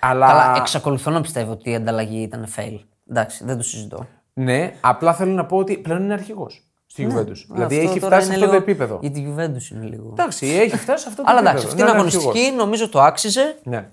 [0.00, 2.78] Αλλά Αλλά εξακολουθώ να πιστεύω ότι η ανταλλαγή ήταν fail.
[3.10, 4.06] Εντάξει, δεν το συζητώ.
[4.32, 6.63] Ναι, απλά θέλω να πω ότι πλέον είναι αρχηγός
[6.94, 7.44] στη Juventus.
[7.52, 8.98] Δηλαδή Αυτό έχει τώρα φτάσει σε είναι αυτό το λίγο- επίπεδο.
[9.02, 10.08] Η Juventus είναι λίγο.
[10.12, 11.40] Εντάξει, έχει φτάσει σε αυτό το Αλλά επίπεδο.
[11.40, 12.56] εντάξει, αυτή την Να είναι αγωνιστική αρχηγός.
[12.58, 13.58] νομίζω το άξιζε.
[13.62, 13.88] Ναι.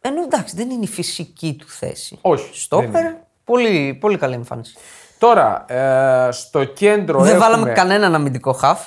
[0.00, 2.18] Ενώ εντάξει, δεν είναι η φυσική του θέση.
[2.20, 3.12] Όχι, δεν Στόπερ,
[3.44, 4.76] πολύ, πολύ καλή εμφάνιση.
[5.18, 7.48] Τώρα, ε, στο κέντρο Δεν έχουμε...
[7.48, 8.86] βάλαμε κανέναν αμυντικό χαφ.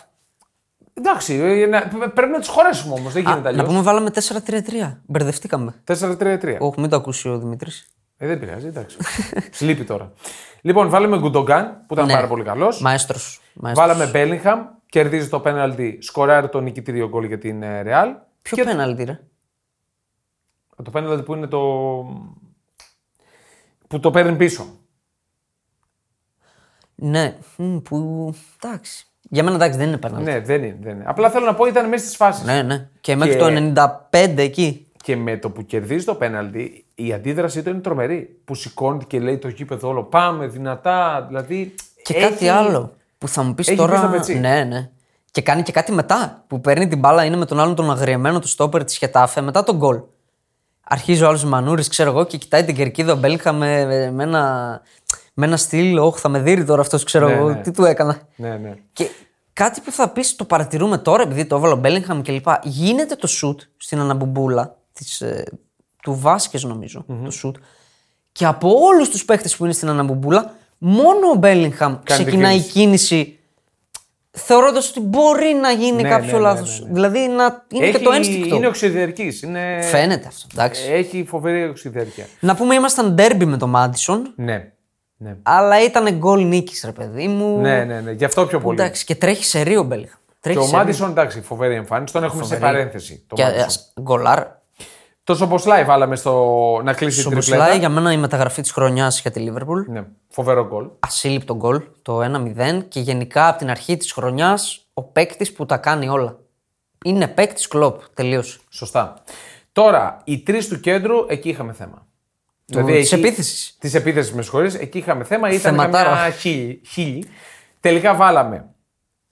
[0.93, 3.13] Εντάξει, ε, να- πρέπει να τους χωρέσουμε όμως.
[3.13, 3.65] Δεν γίνεται να αλλιώς.
[3.65, 5.01] πούμε βάλαμε 4-3-3.
[5.05, 5.73] Μπερδευτήκαμε.
[5.83, 6.57] 4-3-3.
[6.59, 7.87] Όχι, μην το ακούσει ο Δημήτρης.
[8.21, 8.97] Ε, δεν πειράζει, εντάξει.
[9.59, 10.11] Λείπει τώρα.
[10.61, 12.13] Λοιπόν, βάλαμε Γκουντογκάν που ήταν Ναι.
[12.13, 12.81] πάρα πολύ καλός.
[12.81, 13.41] Μαέστρος.
[13.53, 18.09] Βάλαμε Μπέλιγχαμ, κερδίζει το πέναλτι, σκοράρει το νικητήριο γκολ για την ε, Ρεάλ.
[18.41, 19.19] Ποιο πέναλτι, ρε;
[20.83, 21.59] Το πέναλτι που είναι το.
[23.87, 24.65] που το παίρνει πίσω.
[26.95, 28.33] Ναι, μ, που.
[28.63, 29.07] Εντάξει.
[29.21, 30.31] Για μένα εντάξει δεν είναι πέναλτι.
[30.31, 31.03] Ναι, δεν είναι, δεν είναι.
[31.07, 32.43] Απλά θέλω να πω ήταν μέσα στις φάσεις.
[32.45, 32.89] Ναι, ναι.
[33.01, 33.47] Και μέχρι Και- το
[34.11, 34.88] 95 εκεί.
[35.03, 38.39] Και με το που κερδίζει το πέναλτι, η αντίδρασή του είναι τρομερή.
[38.45, 40.03] Που σηκώνεται και λέει το γήπεδο όλο.
[40.03, 41.25] Πάμε δυνατά.
[41.27, 41.75] Δηλαδή.
[42.03, 43.91] Και έχει- κάτι άλλο που θα μου πεις έχει τώρα.
[43.91, 44.39] μπει στο πετσί.
[44.39, 44.89] Ναι, ναι.
[45.31, 46.43] Και κάνει και κάτι μετά.
[46.47, 49.63] Που παίρνει την μπάλα, είναι με τον άλλον τον αγριεμένο του στόπερ της Χετάφε μετά
[49.63, 49.99] τον γκολ.
[50.91, 54.81] Αρχίζει ο άλλος Μανούρης, ξέρω εγώ, και κοιτάει την κερκίδα ο Μπέλχα με, με, ένα,
[55.33, 55.97] με ένα στυλ.
[55.97, 57.49] Όχι, θα με δει τώρα αυτός, ξέρω Ναι, εγώ.
[57.49, 57.55] ναι.
[57.55, 58.17] Τι του έκανα.
[58.35, 58.73] Ναι, ναι.
[58.93, 59.09] Και
[59.53, 62.59] κάτι που θα πεις, το παρατηρούμε τώρα, επειδή το έβαλε ο Μπέλιγχαμ και λοιπά.
[62.63, 65.43] Γίνεται το σουτ στην αναμπουμπούλα της, ε,
[66.01, 67.05] του Βάσκες, νομίζω.
[67.23, 67.55] Το σουτ.
[68.31, 72.71] Και από όλους τους παίχτε που είναι στην αναμπουμπούλα, μόνο ο Μπέλιγχαμ Κάνει ξεκινάει την
[72.71, 73.33] κίνηση.
[74.31, 76.79] Θεωρώντας ότι μπορεί να γίνει Ναι, κάποιο ναι, ναι, λάθος.
[76.79, 76.93] ναι, ναι.
[76.93, 78.55] Δηλαδή να είναι Έχει- και το ένστικτο.
[78.55, 79.39] Είναι οξυδιαρκή.
[79.43, 79.81] Είναι...
[79.81, 80.47] Φαίνεται αυτό.
[80.53, 80.91] Εντάξει.
[80.91, 82.25] Έχει φοβερή οξυδιαρκία.
[82.39, 84.71] Να πούμε, ήμασταν ντέρμπι με τον Μάντισον, Ναι.
[85.17, 85.35] Ναι.
[85.43, 87.59] αλλά ήταν γκολ νίκης, ρε παιδί μου.
[87.59, 88.11] ναι, ναι, ναι.
[88.11, 88.81] Γι' αυτό πιο πολύ.
[88.81, 90.19] Εντάξει, και τρέχει σε ρίο ο Μπέλιγχαμ.
[90.27, 90.77] Και Τρέχει ο σε ρίο.
[90.77, 92.13] Μάντισον, εντάξει, φοβερή εμφάνιση.
[92.13, 92.61] Τον έχουμε σε Φοβερή.
[92.73, 93.23] παρένθεση.
[93.27, 93.65] Το Και Μάντισον.
[93.65, 94.43] ας- γκολάρ.
[95.29, 96.33] Το Σομποσλάι βάλαμε στο
[96.83, 97.79] να κλείσει την Σομποσλάι τριπλέτα.
[97.79, 99.81] για μένα η μεταγραφή της χρονιάς για τη Λίβερπουλ.
[99.87, 100.87] Ναι, φοβερό γκολ.
[100.99, 105.77] Ασύλληπτο γκολ, το 1-0 και γενικά από την αρχή της χρονιάς ο παίκτης που τα
[105.77, 106.37] κάνει όλα.
[107.05, 108.01] Είναι παίκτης κλοπ.
[108.13, 108.59] Τελείωσε.
[108.69, 109.13] Σωστά.
[109.71, 112.07] Τώρα, οι τρεις του κέντρου, εκεί είχαμε θέμα.
[112.71, 113.75] Του- της επίθεσης.
[113.79, 115.49] Της επίθεσης, με συγχωρείς, εκεί είχαμε θέμα.
[115.49, 116.09] Ήταν Θεματάρα.
[116.09, 117.25] καμιά χίλι, χίλι.
[117.79, 118.65] Τελικά βάλαμε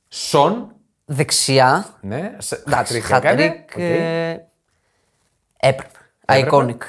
[0.08, 0.72] Σον.
[1.06, 1.86] Δεξιά.
[2.02, 3.48] Ναι, σε- Εντάξει, hat-trick έκανε.
[3.48, 3.82] hat-trick, Οκ.
[3.82, 4.42] ε,
[5.58, 5.92] έπρεπε.
[6.26, 6.50] Έπρεπε.
[6.58, 6.82] Iconic.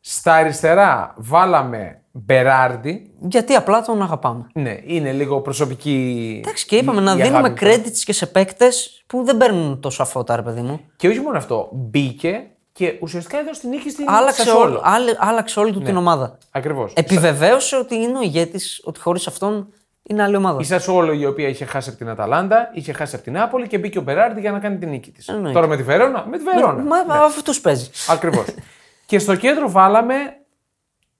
[0.00, 3.10] Στα αριστερά βάλαμε Μπεράρντι.
[3.28, 4.46] Γιατί απλά τον αγαπάμε.
[4.54, 6.40] Ναι, είναι λίγο προσωπική.
[6.44, 7.66] Εντάξει, και είπαμε η- να η δίνουμε αγάπη του.
[7.66, 10.80] credits και σε παίκτες που δεν παίρνουν τόσο φώτα, ρε παιδί μου.
[10.96, 14.64] Και όχι μόνο αυτό, μπήκε και ουσιαστικά έδωσε την νίκη στην Άλλαξε, Σασόλο.
[14.64, 15.84] όλο, άλλε- άλλαξε όλη του Ναι.
[15.84, 16.38] την ομάδα.
[16.50, 16.92] Ακριβώς.
[16.96, 19.68] Επιβεβαίωσε ότι είναι ο ηγέτης, ότι χωρίς αυτόν
[20.02, 20.60] είναι άλλη ομάδα.
[20.60, 23.78] Η Σασόλο η οποία είχε χάσει από την Αταλάντα, είχε χάσει από την Νάπολη και
[23.78, 25.28] μπήκε ο Μπεράρντι για να κάνει την νίκη της.
[25.28, 25.52] Εννοείται.
[25.52, 26.82] Τώρα με τη Βερόνα, με τη Βερόνα.
[26.82, 27.90] Μα, μα αυτού παίζει.
[28.08, 28.44] Ακριβώς.
[29.06, 30.14] και στο κέντρο βάλαμε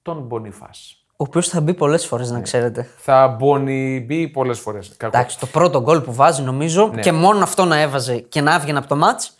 [0.02, 0.96] τον Μπονιφάς.
[1.16, 2.88] Ο οποίος θα μπει πολλές φορές, να ξέρετε.
[2.96, 4.96] Θα μπονιμπεί πολλές φορές.
[5.00, 7.00] Εντάξει, το πρώτο γκολ που βάζει νομίζω Ναι.
[7.00, 9.36] και μόνο αυτό να έβαζε και να έβγαινε από το μάτς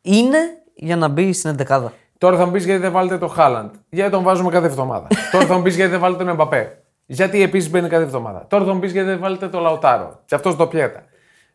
[0.00, 0.38] είναι
[0.74, 1.84] για να μπει στην 11.
[2.18, 3.74] Τώρα θα μου πεις γιατί δεν βάλετε το Χάλαντ.
[3.88, 5.06] Γιατί τον βάζουμε κάθε εβδομάδα.
[5.32, 6.83] Τώρα θα μου πεις γιατί δεν βάλετε τον Εμπαπέ.
[7.06, 8.46] Γιατί επίσης μπαίνει κάθε εβδομάδα.
[8.48, 10.20] Τώρα θα μου πεις γιατί δεν βάλετε το Λαουτάρο.
[10.26, 11.02] Και αυτός το πιέτα.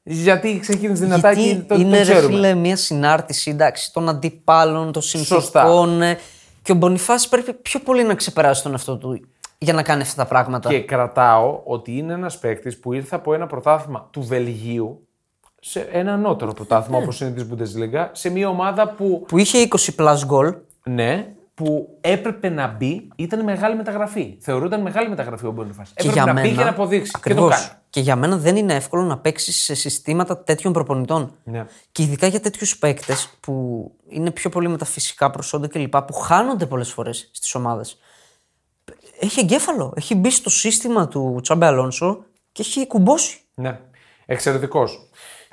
[0.03, 2.33] Γιατί ξεκίνησε δυνατά και Γιατί το, το είναι ρε ξέρουμε.
[2.33, 5.39] φίλε μια συνάρτηση εντάξει, των αντιπάλων, των Σωστά.
[5.41, 6.01] συνθηκών.
[6.01, 6.17] ε,
[6.61, 9.21] Και ο Μπονιφάς πρέπει πιο πολύ να ξεπεράσει τον εαυτό του
[9.57, 10.69] για να κάνει αυτά τα πράγματα.
[10.69, 15.07] Και κρατάω ότι είναι ένας παίκτης που ήρθε από ένα πρωτάθλημα του Βελγίου
[15.61, 17.03] σε ένα ανώτερο πρωτάθλημα Ναι.
[17.03, 20.53] όπως είναι της Bundesliga, σε μια ομάδα που, Που είχε 20 plus γκολ.
[20.83, 21.27] ναι,
[21.59, 24.37] που έπρεπε να μπει, ήταν μεγάλη μεταγραφή.
[24.39, 25.83] Θεωρούνταν μεγάλη μεταγραφή ο Μπονιφά.
[25.83, 27.11] Και Έπρεπε για να μένα, μπει και να αποδείξει.
[27.15, 27.49] Ακριβώς.
[27.49, 27.79] Και το κάνει.
[27.89, 31.35] Και για μένα δεν είναι εύκολο να παίξει σε συστήματα τέτοιων προπονητών.
[31.43, 31.65] Ναι.
[31.91, 36.01] Και ειδικά για τέτοιους παίκτες που είναι πιο πολύ με τα φυσικά προσόντα κλπ.
[36.01, 37.99] που χάνονται πολλές φορές στις ομάδες.
[39.19, 39.93] Έχει εγκέφαλο.
[39.95, 43.39] Έχει μπει στο σύστημα του Τσάμπε Αλόνσο και έχει κουμπώσει.
[43.53, 43.79] Ναι.
[44.25, 45.09] Εξαιρετικός.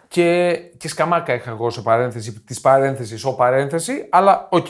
[0.08, 4.66] Και, και Σκαμάκα είχα εγώ σε παρένθεση, της παρένθεσης, ο παρένθεση, αλλά οκ.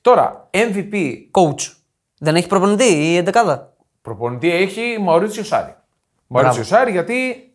[0.00, 1.72] Τώρα, MVP Coach.
[2.18, 3.72] Δεν έχει προπονητή η εντεκάδα;
[4.02, 5.74] προπονητή έχει Μαουρίτσιο Σάρι.
[6.26, 7.48] Μαουρίτσιο Σάρι γιατί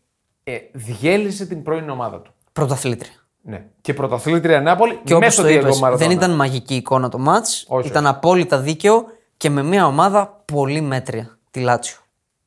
[0.44, 2.34] ε, διέλυσε την πρώην ομάδα του.
[2.54, 3.12] Πρωταθλήτρια.
[3.42, 3.66] Ναι.
[3.82, 5.98] Και πρωταθλήτρια Νάπολη Και όπως μέσα το στο είπες, Diego Maradona.
[5.98, 7.46] δεν ήταν μαγική εικόνα το ματς.
[7.68, 9.06] Όχι, Ήταν απόλυτα δίκαιο
[9.38, 11.38] και με μια ομάδα πολύ μέτρια.
[11.52, 11.98] Τη Λάτσιο.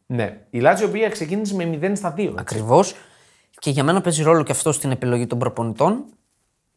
[0.06, 0.40] Ναι.
[0.50, 2.18] Η Λάτσιο η οποία ξεκίνησε με 0 στα 2.
[2.18, 2.34] έτσι.
[2.38, 2.94] Ακριβώς.
[3.58, 6.04] Και για μένα παίζει ρόλο και αυτό στην επιλογή των προπονητών.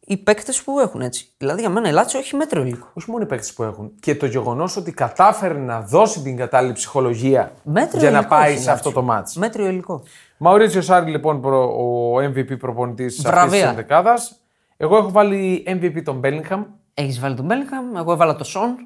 [0.00, 1.28] Οι παίκτες που έχουν έτσι.
[1.36, 2.88] Δηλαδή για μένα η Λάτσιο έχει μέτριο υλικό.
[2.94, 3.92] Όχι μόνο οι παίκτες που έχουν.
[4.00, 8.50] Και το γεγονός ότι κατάφερε να δώσει την κατάλληλη ψυχολογία Μέτριο για να υλικό πάει
[8.50, 9.02] έχει η σε αυτό Λάτσιο.
[9.06, 9.36] το ματς.
[9.36, 10.02] Μέτριο υλικό.
[10.36, 13.68] Μαουρίτσιο Σάρι, λοιπόν, προ- ο MVP προπονητής αυτής της Βραβεία.
[13.68, 14.36] ενδεκάδας.
[14.76, 16.64] Εγώ έχω βάλει MVP τον Μπέλιγχαμ.
[16.94, 18.76] Έχεις βάλει τον Μπέλιγχαμ, εγώ έβαλα τον Σον,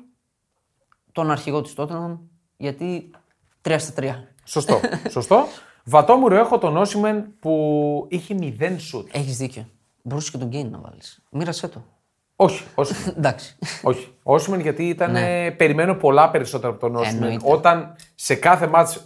[1.12, 2.16] τον αρχηγό της Τότεναμ,
[2.56, 3.10] γιατί
[3.62, 4.28] 3 στα 3.
[4.44, 4.80] Σωστό.
[5.10, 5.46] Σωστό.
[5.84, 9.08] Βατόμουρο έχω τον Όσιμεν που είχε 0 σουτ.
[9.12, 9.68] Έχεις δίκιο.
[10.02, 11.22] Μπορούσες και τον Γκέιν να βάλεις.
[11.30, 11.82] Μοίρασέ το.
[12.36, 13.14] Όχι, Όσιμεν.
[13.18, 13.56] Εντάξει.
[13.82, 14.12] Όχι.
[14.22, 15.16] Όσιμεν γιατί ήταν.
[15.16, 17.18] ε, Περιμένω πολλά περισσότερα από τον Όσιμεν.
[17.20, 17.26] Ναι.
[17.26, 17.52] Εννοείται.
[17.52, 18.96] Όταν σε κάθε μάτς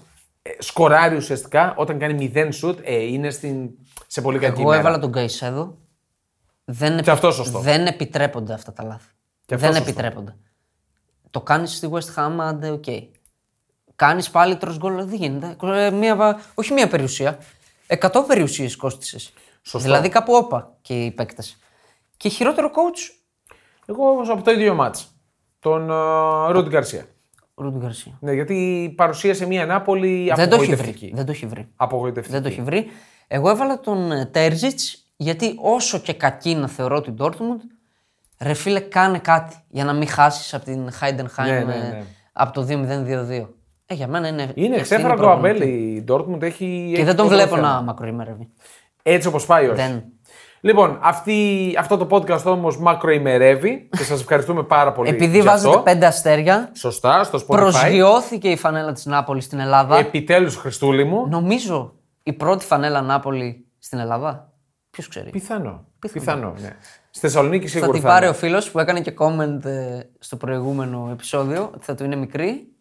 [0.42, 3.70] ε, σκοράρει ουσιαστικά, όταν κάνει 0 σουτ, ε, είναι στην,
[4.06, 4.80] σε πολύ κακή Εγώ μέρα.
[4.80, 5.76] έβαλα τον Καϊσέδο.
[6.64, 7.58] Δεν, Και αυτό σωστό.
[7.58, 9.08] δεν επιτρέπονται αυτά τα λάθη.
[9.46, 9.90] Και αυτό δεν σωστό.
[9.90, 10.36] επιτρέπονται.
[11.30, 12.84] Το κάνεις στη West Ham, άντε, οκ.
[13.98, 15.56] Κάνεις πάλι τρως γκολ, δεν γίνεται.
[15.86, 17.38] Ε, Μία, βα- όχι μία περιουσία.
[17.86, 19.32] 100 περιουσίες κόστησες.
[19.62, 19.78] Σωστό.
[19.88, 21.56] Δηλαδή κάπου όπα και οι παίκτες.
[22.16, 23.14] Και χειρότερο coach,
[23.86, 25.14] Εγώ όμως από το ίδιο ματς.
[25.60, 27.06] Τον uh, Ρούντι Γκαρσία.
[27.54, 28.12] Ρούντι Γκαρσία.
[28.20, 30.72] Ναι, γιατί παρουσίασε μια Νάπολη Δεν το έχει βρει.
[30.74, 31.12] απογοητευτική.
[31.14, 31.68] Δεν το έχει βρει.
[31.76, 32.32] Απογοητευτική.
[32.34, 32.86] Δεν το έχει βρει.
[33.28, 37.60] Εγώ έβαλα τον Τέρζιτς γιατί όσο και κακή να θεωρώ την Dortmund,
[38.40, 42.04] ρε φίλε, κάνε κάτι για να μην χάσεις από την Heidenheim Ναι, ναι, ε, ναι.
[42.32, 43.46] από το 2-0-2-2.
[43.90, 44.42] Ε, για μένα είναι.
[44.42, 45.48] Είναι ευθύνη ξέφερα το προπονητή.
[45.62, 45.68] αμπέλ.
[45.68, 46.86] Η Dortmund έχει.
[46.88, 47.68] Και έχει δεν τον το βλέπω θέμα.
[47.74, 48.48] να μακροημερεύει.
[49.02, 49.74] Έτσι όπως πάει, όχι.
[49.74, 50.02] Δεν.
[50.60, 55.08] Λοιπόν, αυτή, αυτό το podcast όμως μακροημερεύει και σας ευχαριστούμε πάρα πολύ.
[55.08, 55.80] Επειδή γι' βάζετε αυτό.
[55.82, 57.46] πέντε αστέρια, Σωστά, στο Spotify.
[57.56, 59.96] προσγειώθηκε η φανέλα της Νάπολης στην Ελλάδα.
[59.98, 61.26] Επιτέλους, Χριστούλη μου.
[61.28, 64.52] Νομίζω η πρώτη φανέλα Νάπολη στην Ελλάδα.
[64.90, 65.84] Ποιος ξέρει; Πιθανό.
[66.12, 66.76] Πιθανό, ναι.
[67.10, 68.34] Στη Θεσσαλονίκη Θα σίγουρα την θα πάρει είναι.
[68.34, 72.72] ο φίλος που έκανε και comment ε, στο προηγούμενο επεισόδιο ότι θα του είναι μικρή.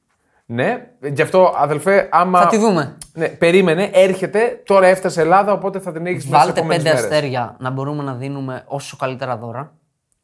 [0.49, 2.41] Ναι, γι' αυτό αδελφέ, άμα.
[2.41, 2.97] Θα τη δούμε.
[3.13, 6.95] Ναι, περίμενε, έρχεται, τώρα έφτασε Ελλάδα, οπότε θα την έχεις μέσα Βάλτε στις επόμενες πέντε
[6.95, 7.11] μέρες.
[7.11, 9.73] αστέρια να μπορούμε να δίνουμε όσο καλύτερα δώρα.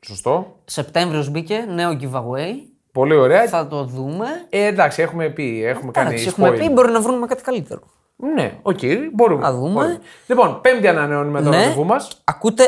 [0.06, 0.56] Σωστό.
[0.66, 2.54] Σεπτέμβριος μπήκε, νέο giveaway.
[2.92, 3.48] Πολύ ωραία.
[3.48, 4.26] Θα το δούμε.
[4.50, 6.58] Ε, εντάξει, έχουμε πει, έχουμε κάνει Εντάξει, έχουμε spoil.
[6.60, 7.82] πει μπορεί να βρούμε κάτι καλύτερο.
[8.16, 8.80] Ναι, οκ,
[9.14, 9.42] μπορούμε.
[9.42, 9.74] Να δούμε.
[9.74, 10.00] μπορούμε.
[10.28, 11.58] Λοιπόν, πέμπτη ανανεώνουμε το Ναι.
[11.58, 12.22] ραντεβού μας.
[12.24, 12.64] Ακούτε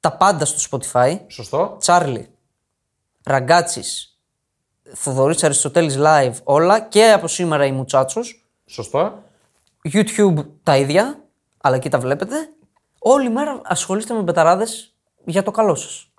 [0.00, 1.16] τα πάντα στο Spotify.
[1.26, 1.76] Σωστό.
[1.78, 2.28] Τσάρλι,
[3.24, 4.09] Ραγκάτσης,
[4.94, 8.44] Θοδωρής Αριστοτέλης Live, όλα και από σήμερα η Μουτσάτσος.
[8.66, 9.22] Σωστό.
[9.92, 11.24] YouTube τα ίδια,
[11.60, 12.34] αλλά εκεί τα βλέπετε.
[12.98, 16.09] Όλη μέρα ασχολείστε με μπεταράδες για το καλό σας.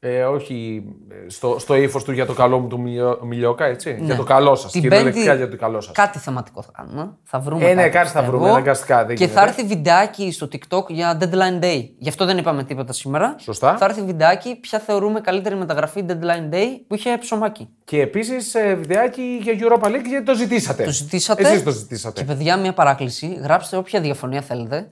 [0.00, 3.98] Ε, όχι ε, στο, στο ύφος του για το καλό μου του Μιλιό- Μιλιόκα, έτσι.
[4.00, 4.64] Για το καλό σας.
[4.74, 4.80] Ναι.
[4.80, 5.94] Την Κυριολεκτικά Πέμπτη για το καλό σας.
[5.94, 7.10] Κάτι θεματικό θα κάνουμε.
[7.22, 7.64] Θα βρούμε.
[7.64, 8.30] Ε, ναι, κάτι, κάτι θα πιστεύω.
[8.36, 9.40] βρούμε, αναγκαστικά, δεν Και γίνεται.
[9.40, 11.88] θα έρθει βιντεάκι στο TikTok για deadline day.
[11.98, 13.34] Γι' αυτό δεν είπαμε τίποτα σήμερα.
[13.38, 13.76] Σωστά.
[13.76, 17.68] Θα έρθει βιντεάκι ποια θεωρούμε καλύτερη μεταγραφή deadline day που είχε ψωμάκι.
[17.84, 20.84] Και επίσης βιντεάκι για Europa League γιατί το ζητήσατε.
[20.84, 21.48] Το ζητήσατε.
[21.48, 22.20] Εσείς το ζητήσατε.
[22.20, 23.38] Και παιδιά, μια παράκληση.
[23.42, 24.90] Γράψτε όποια διαφωνία θέλετε.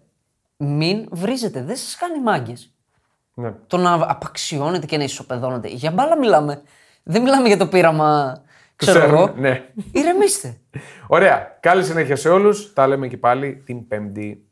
[0.57, 1.63] Μην βρίζετε.
[1.63, 2.71] Δεν σας κάνει μάγκες.
[3.39, 3.53] Ναι.
[3.67, 5.69] Το να απαξιώνετε και να ισοπεδώνετε.
[5.69, 6.63] Για μπάλα μιλάμε.
[7.03, 8.41] Δεν μιλάμε για το πείραμα.
[8.77, 9.35] Ξέρω Ξέρουμε, εγώ.
[9.37, 9.65] ναι.
[9.93, 10.57] Ηρεμήστε.
[11.07, 11.57] Ωραία.
[11.61, 12.73] Καλή συνέχεια σε όλους.
[12.73, 14.47] Τα λέμε και πάλι την Πέμπτη.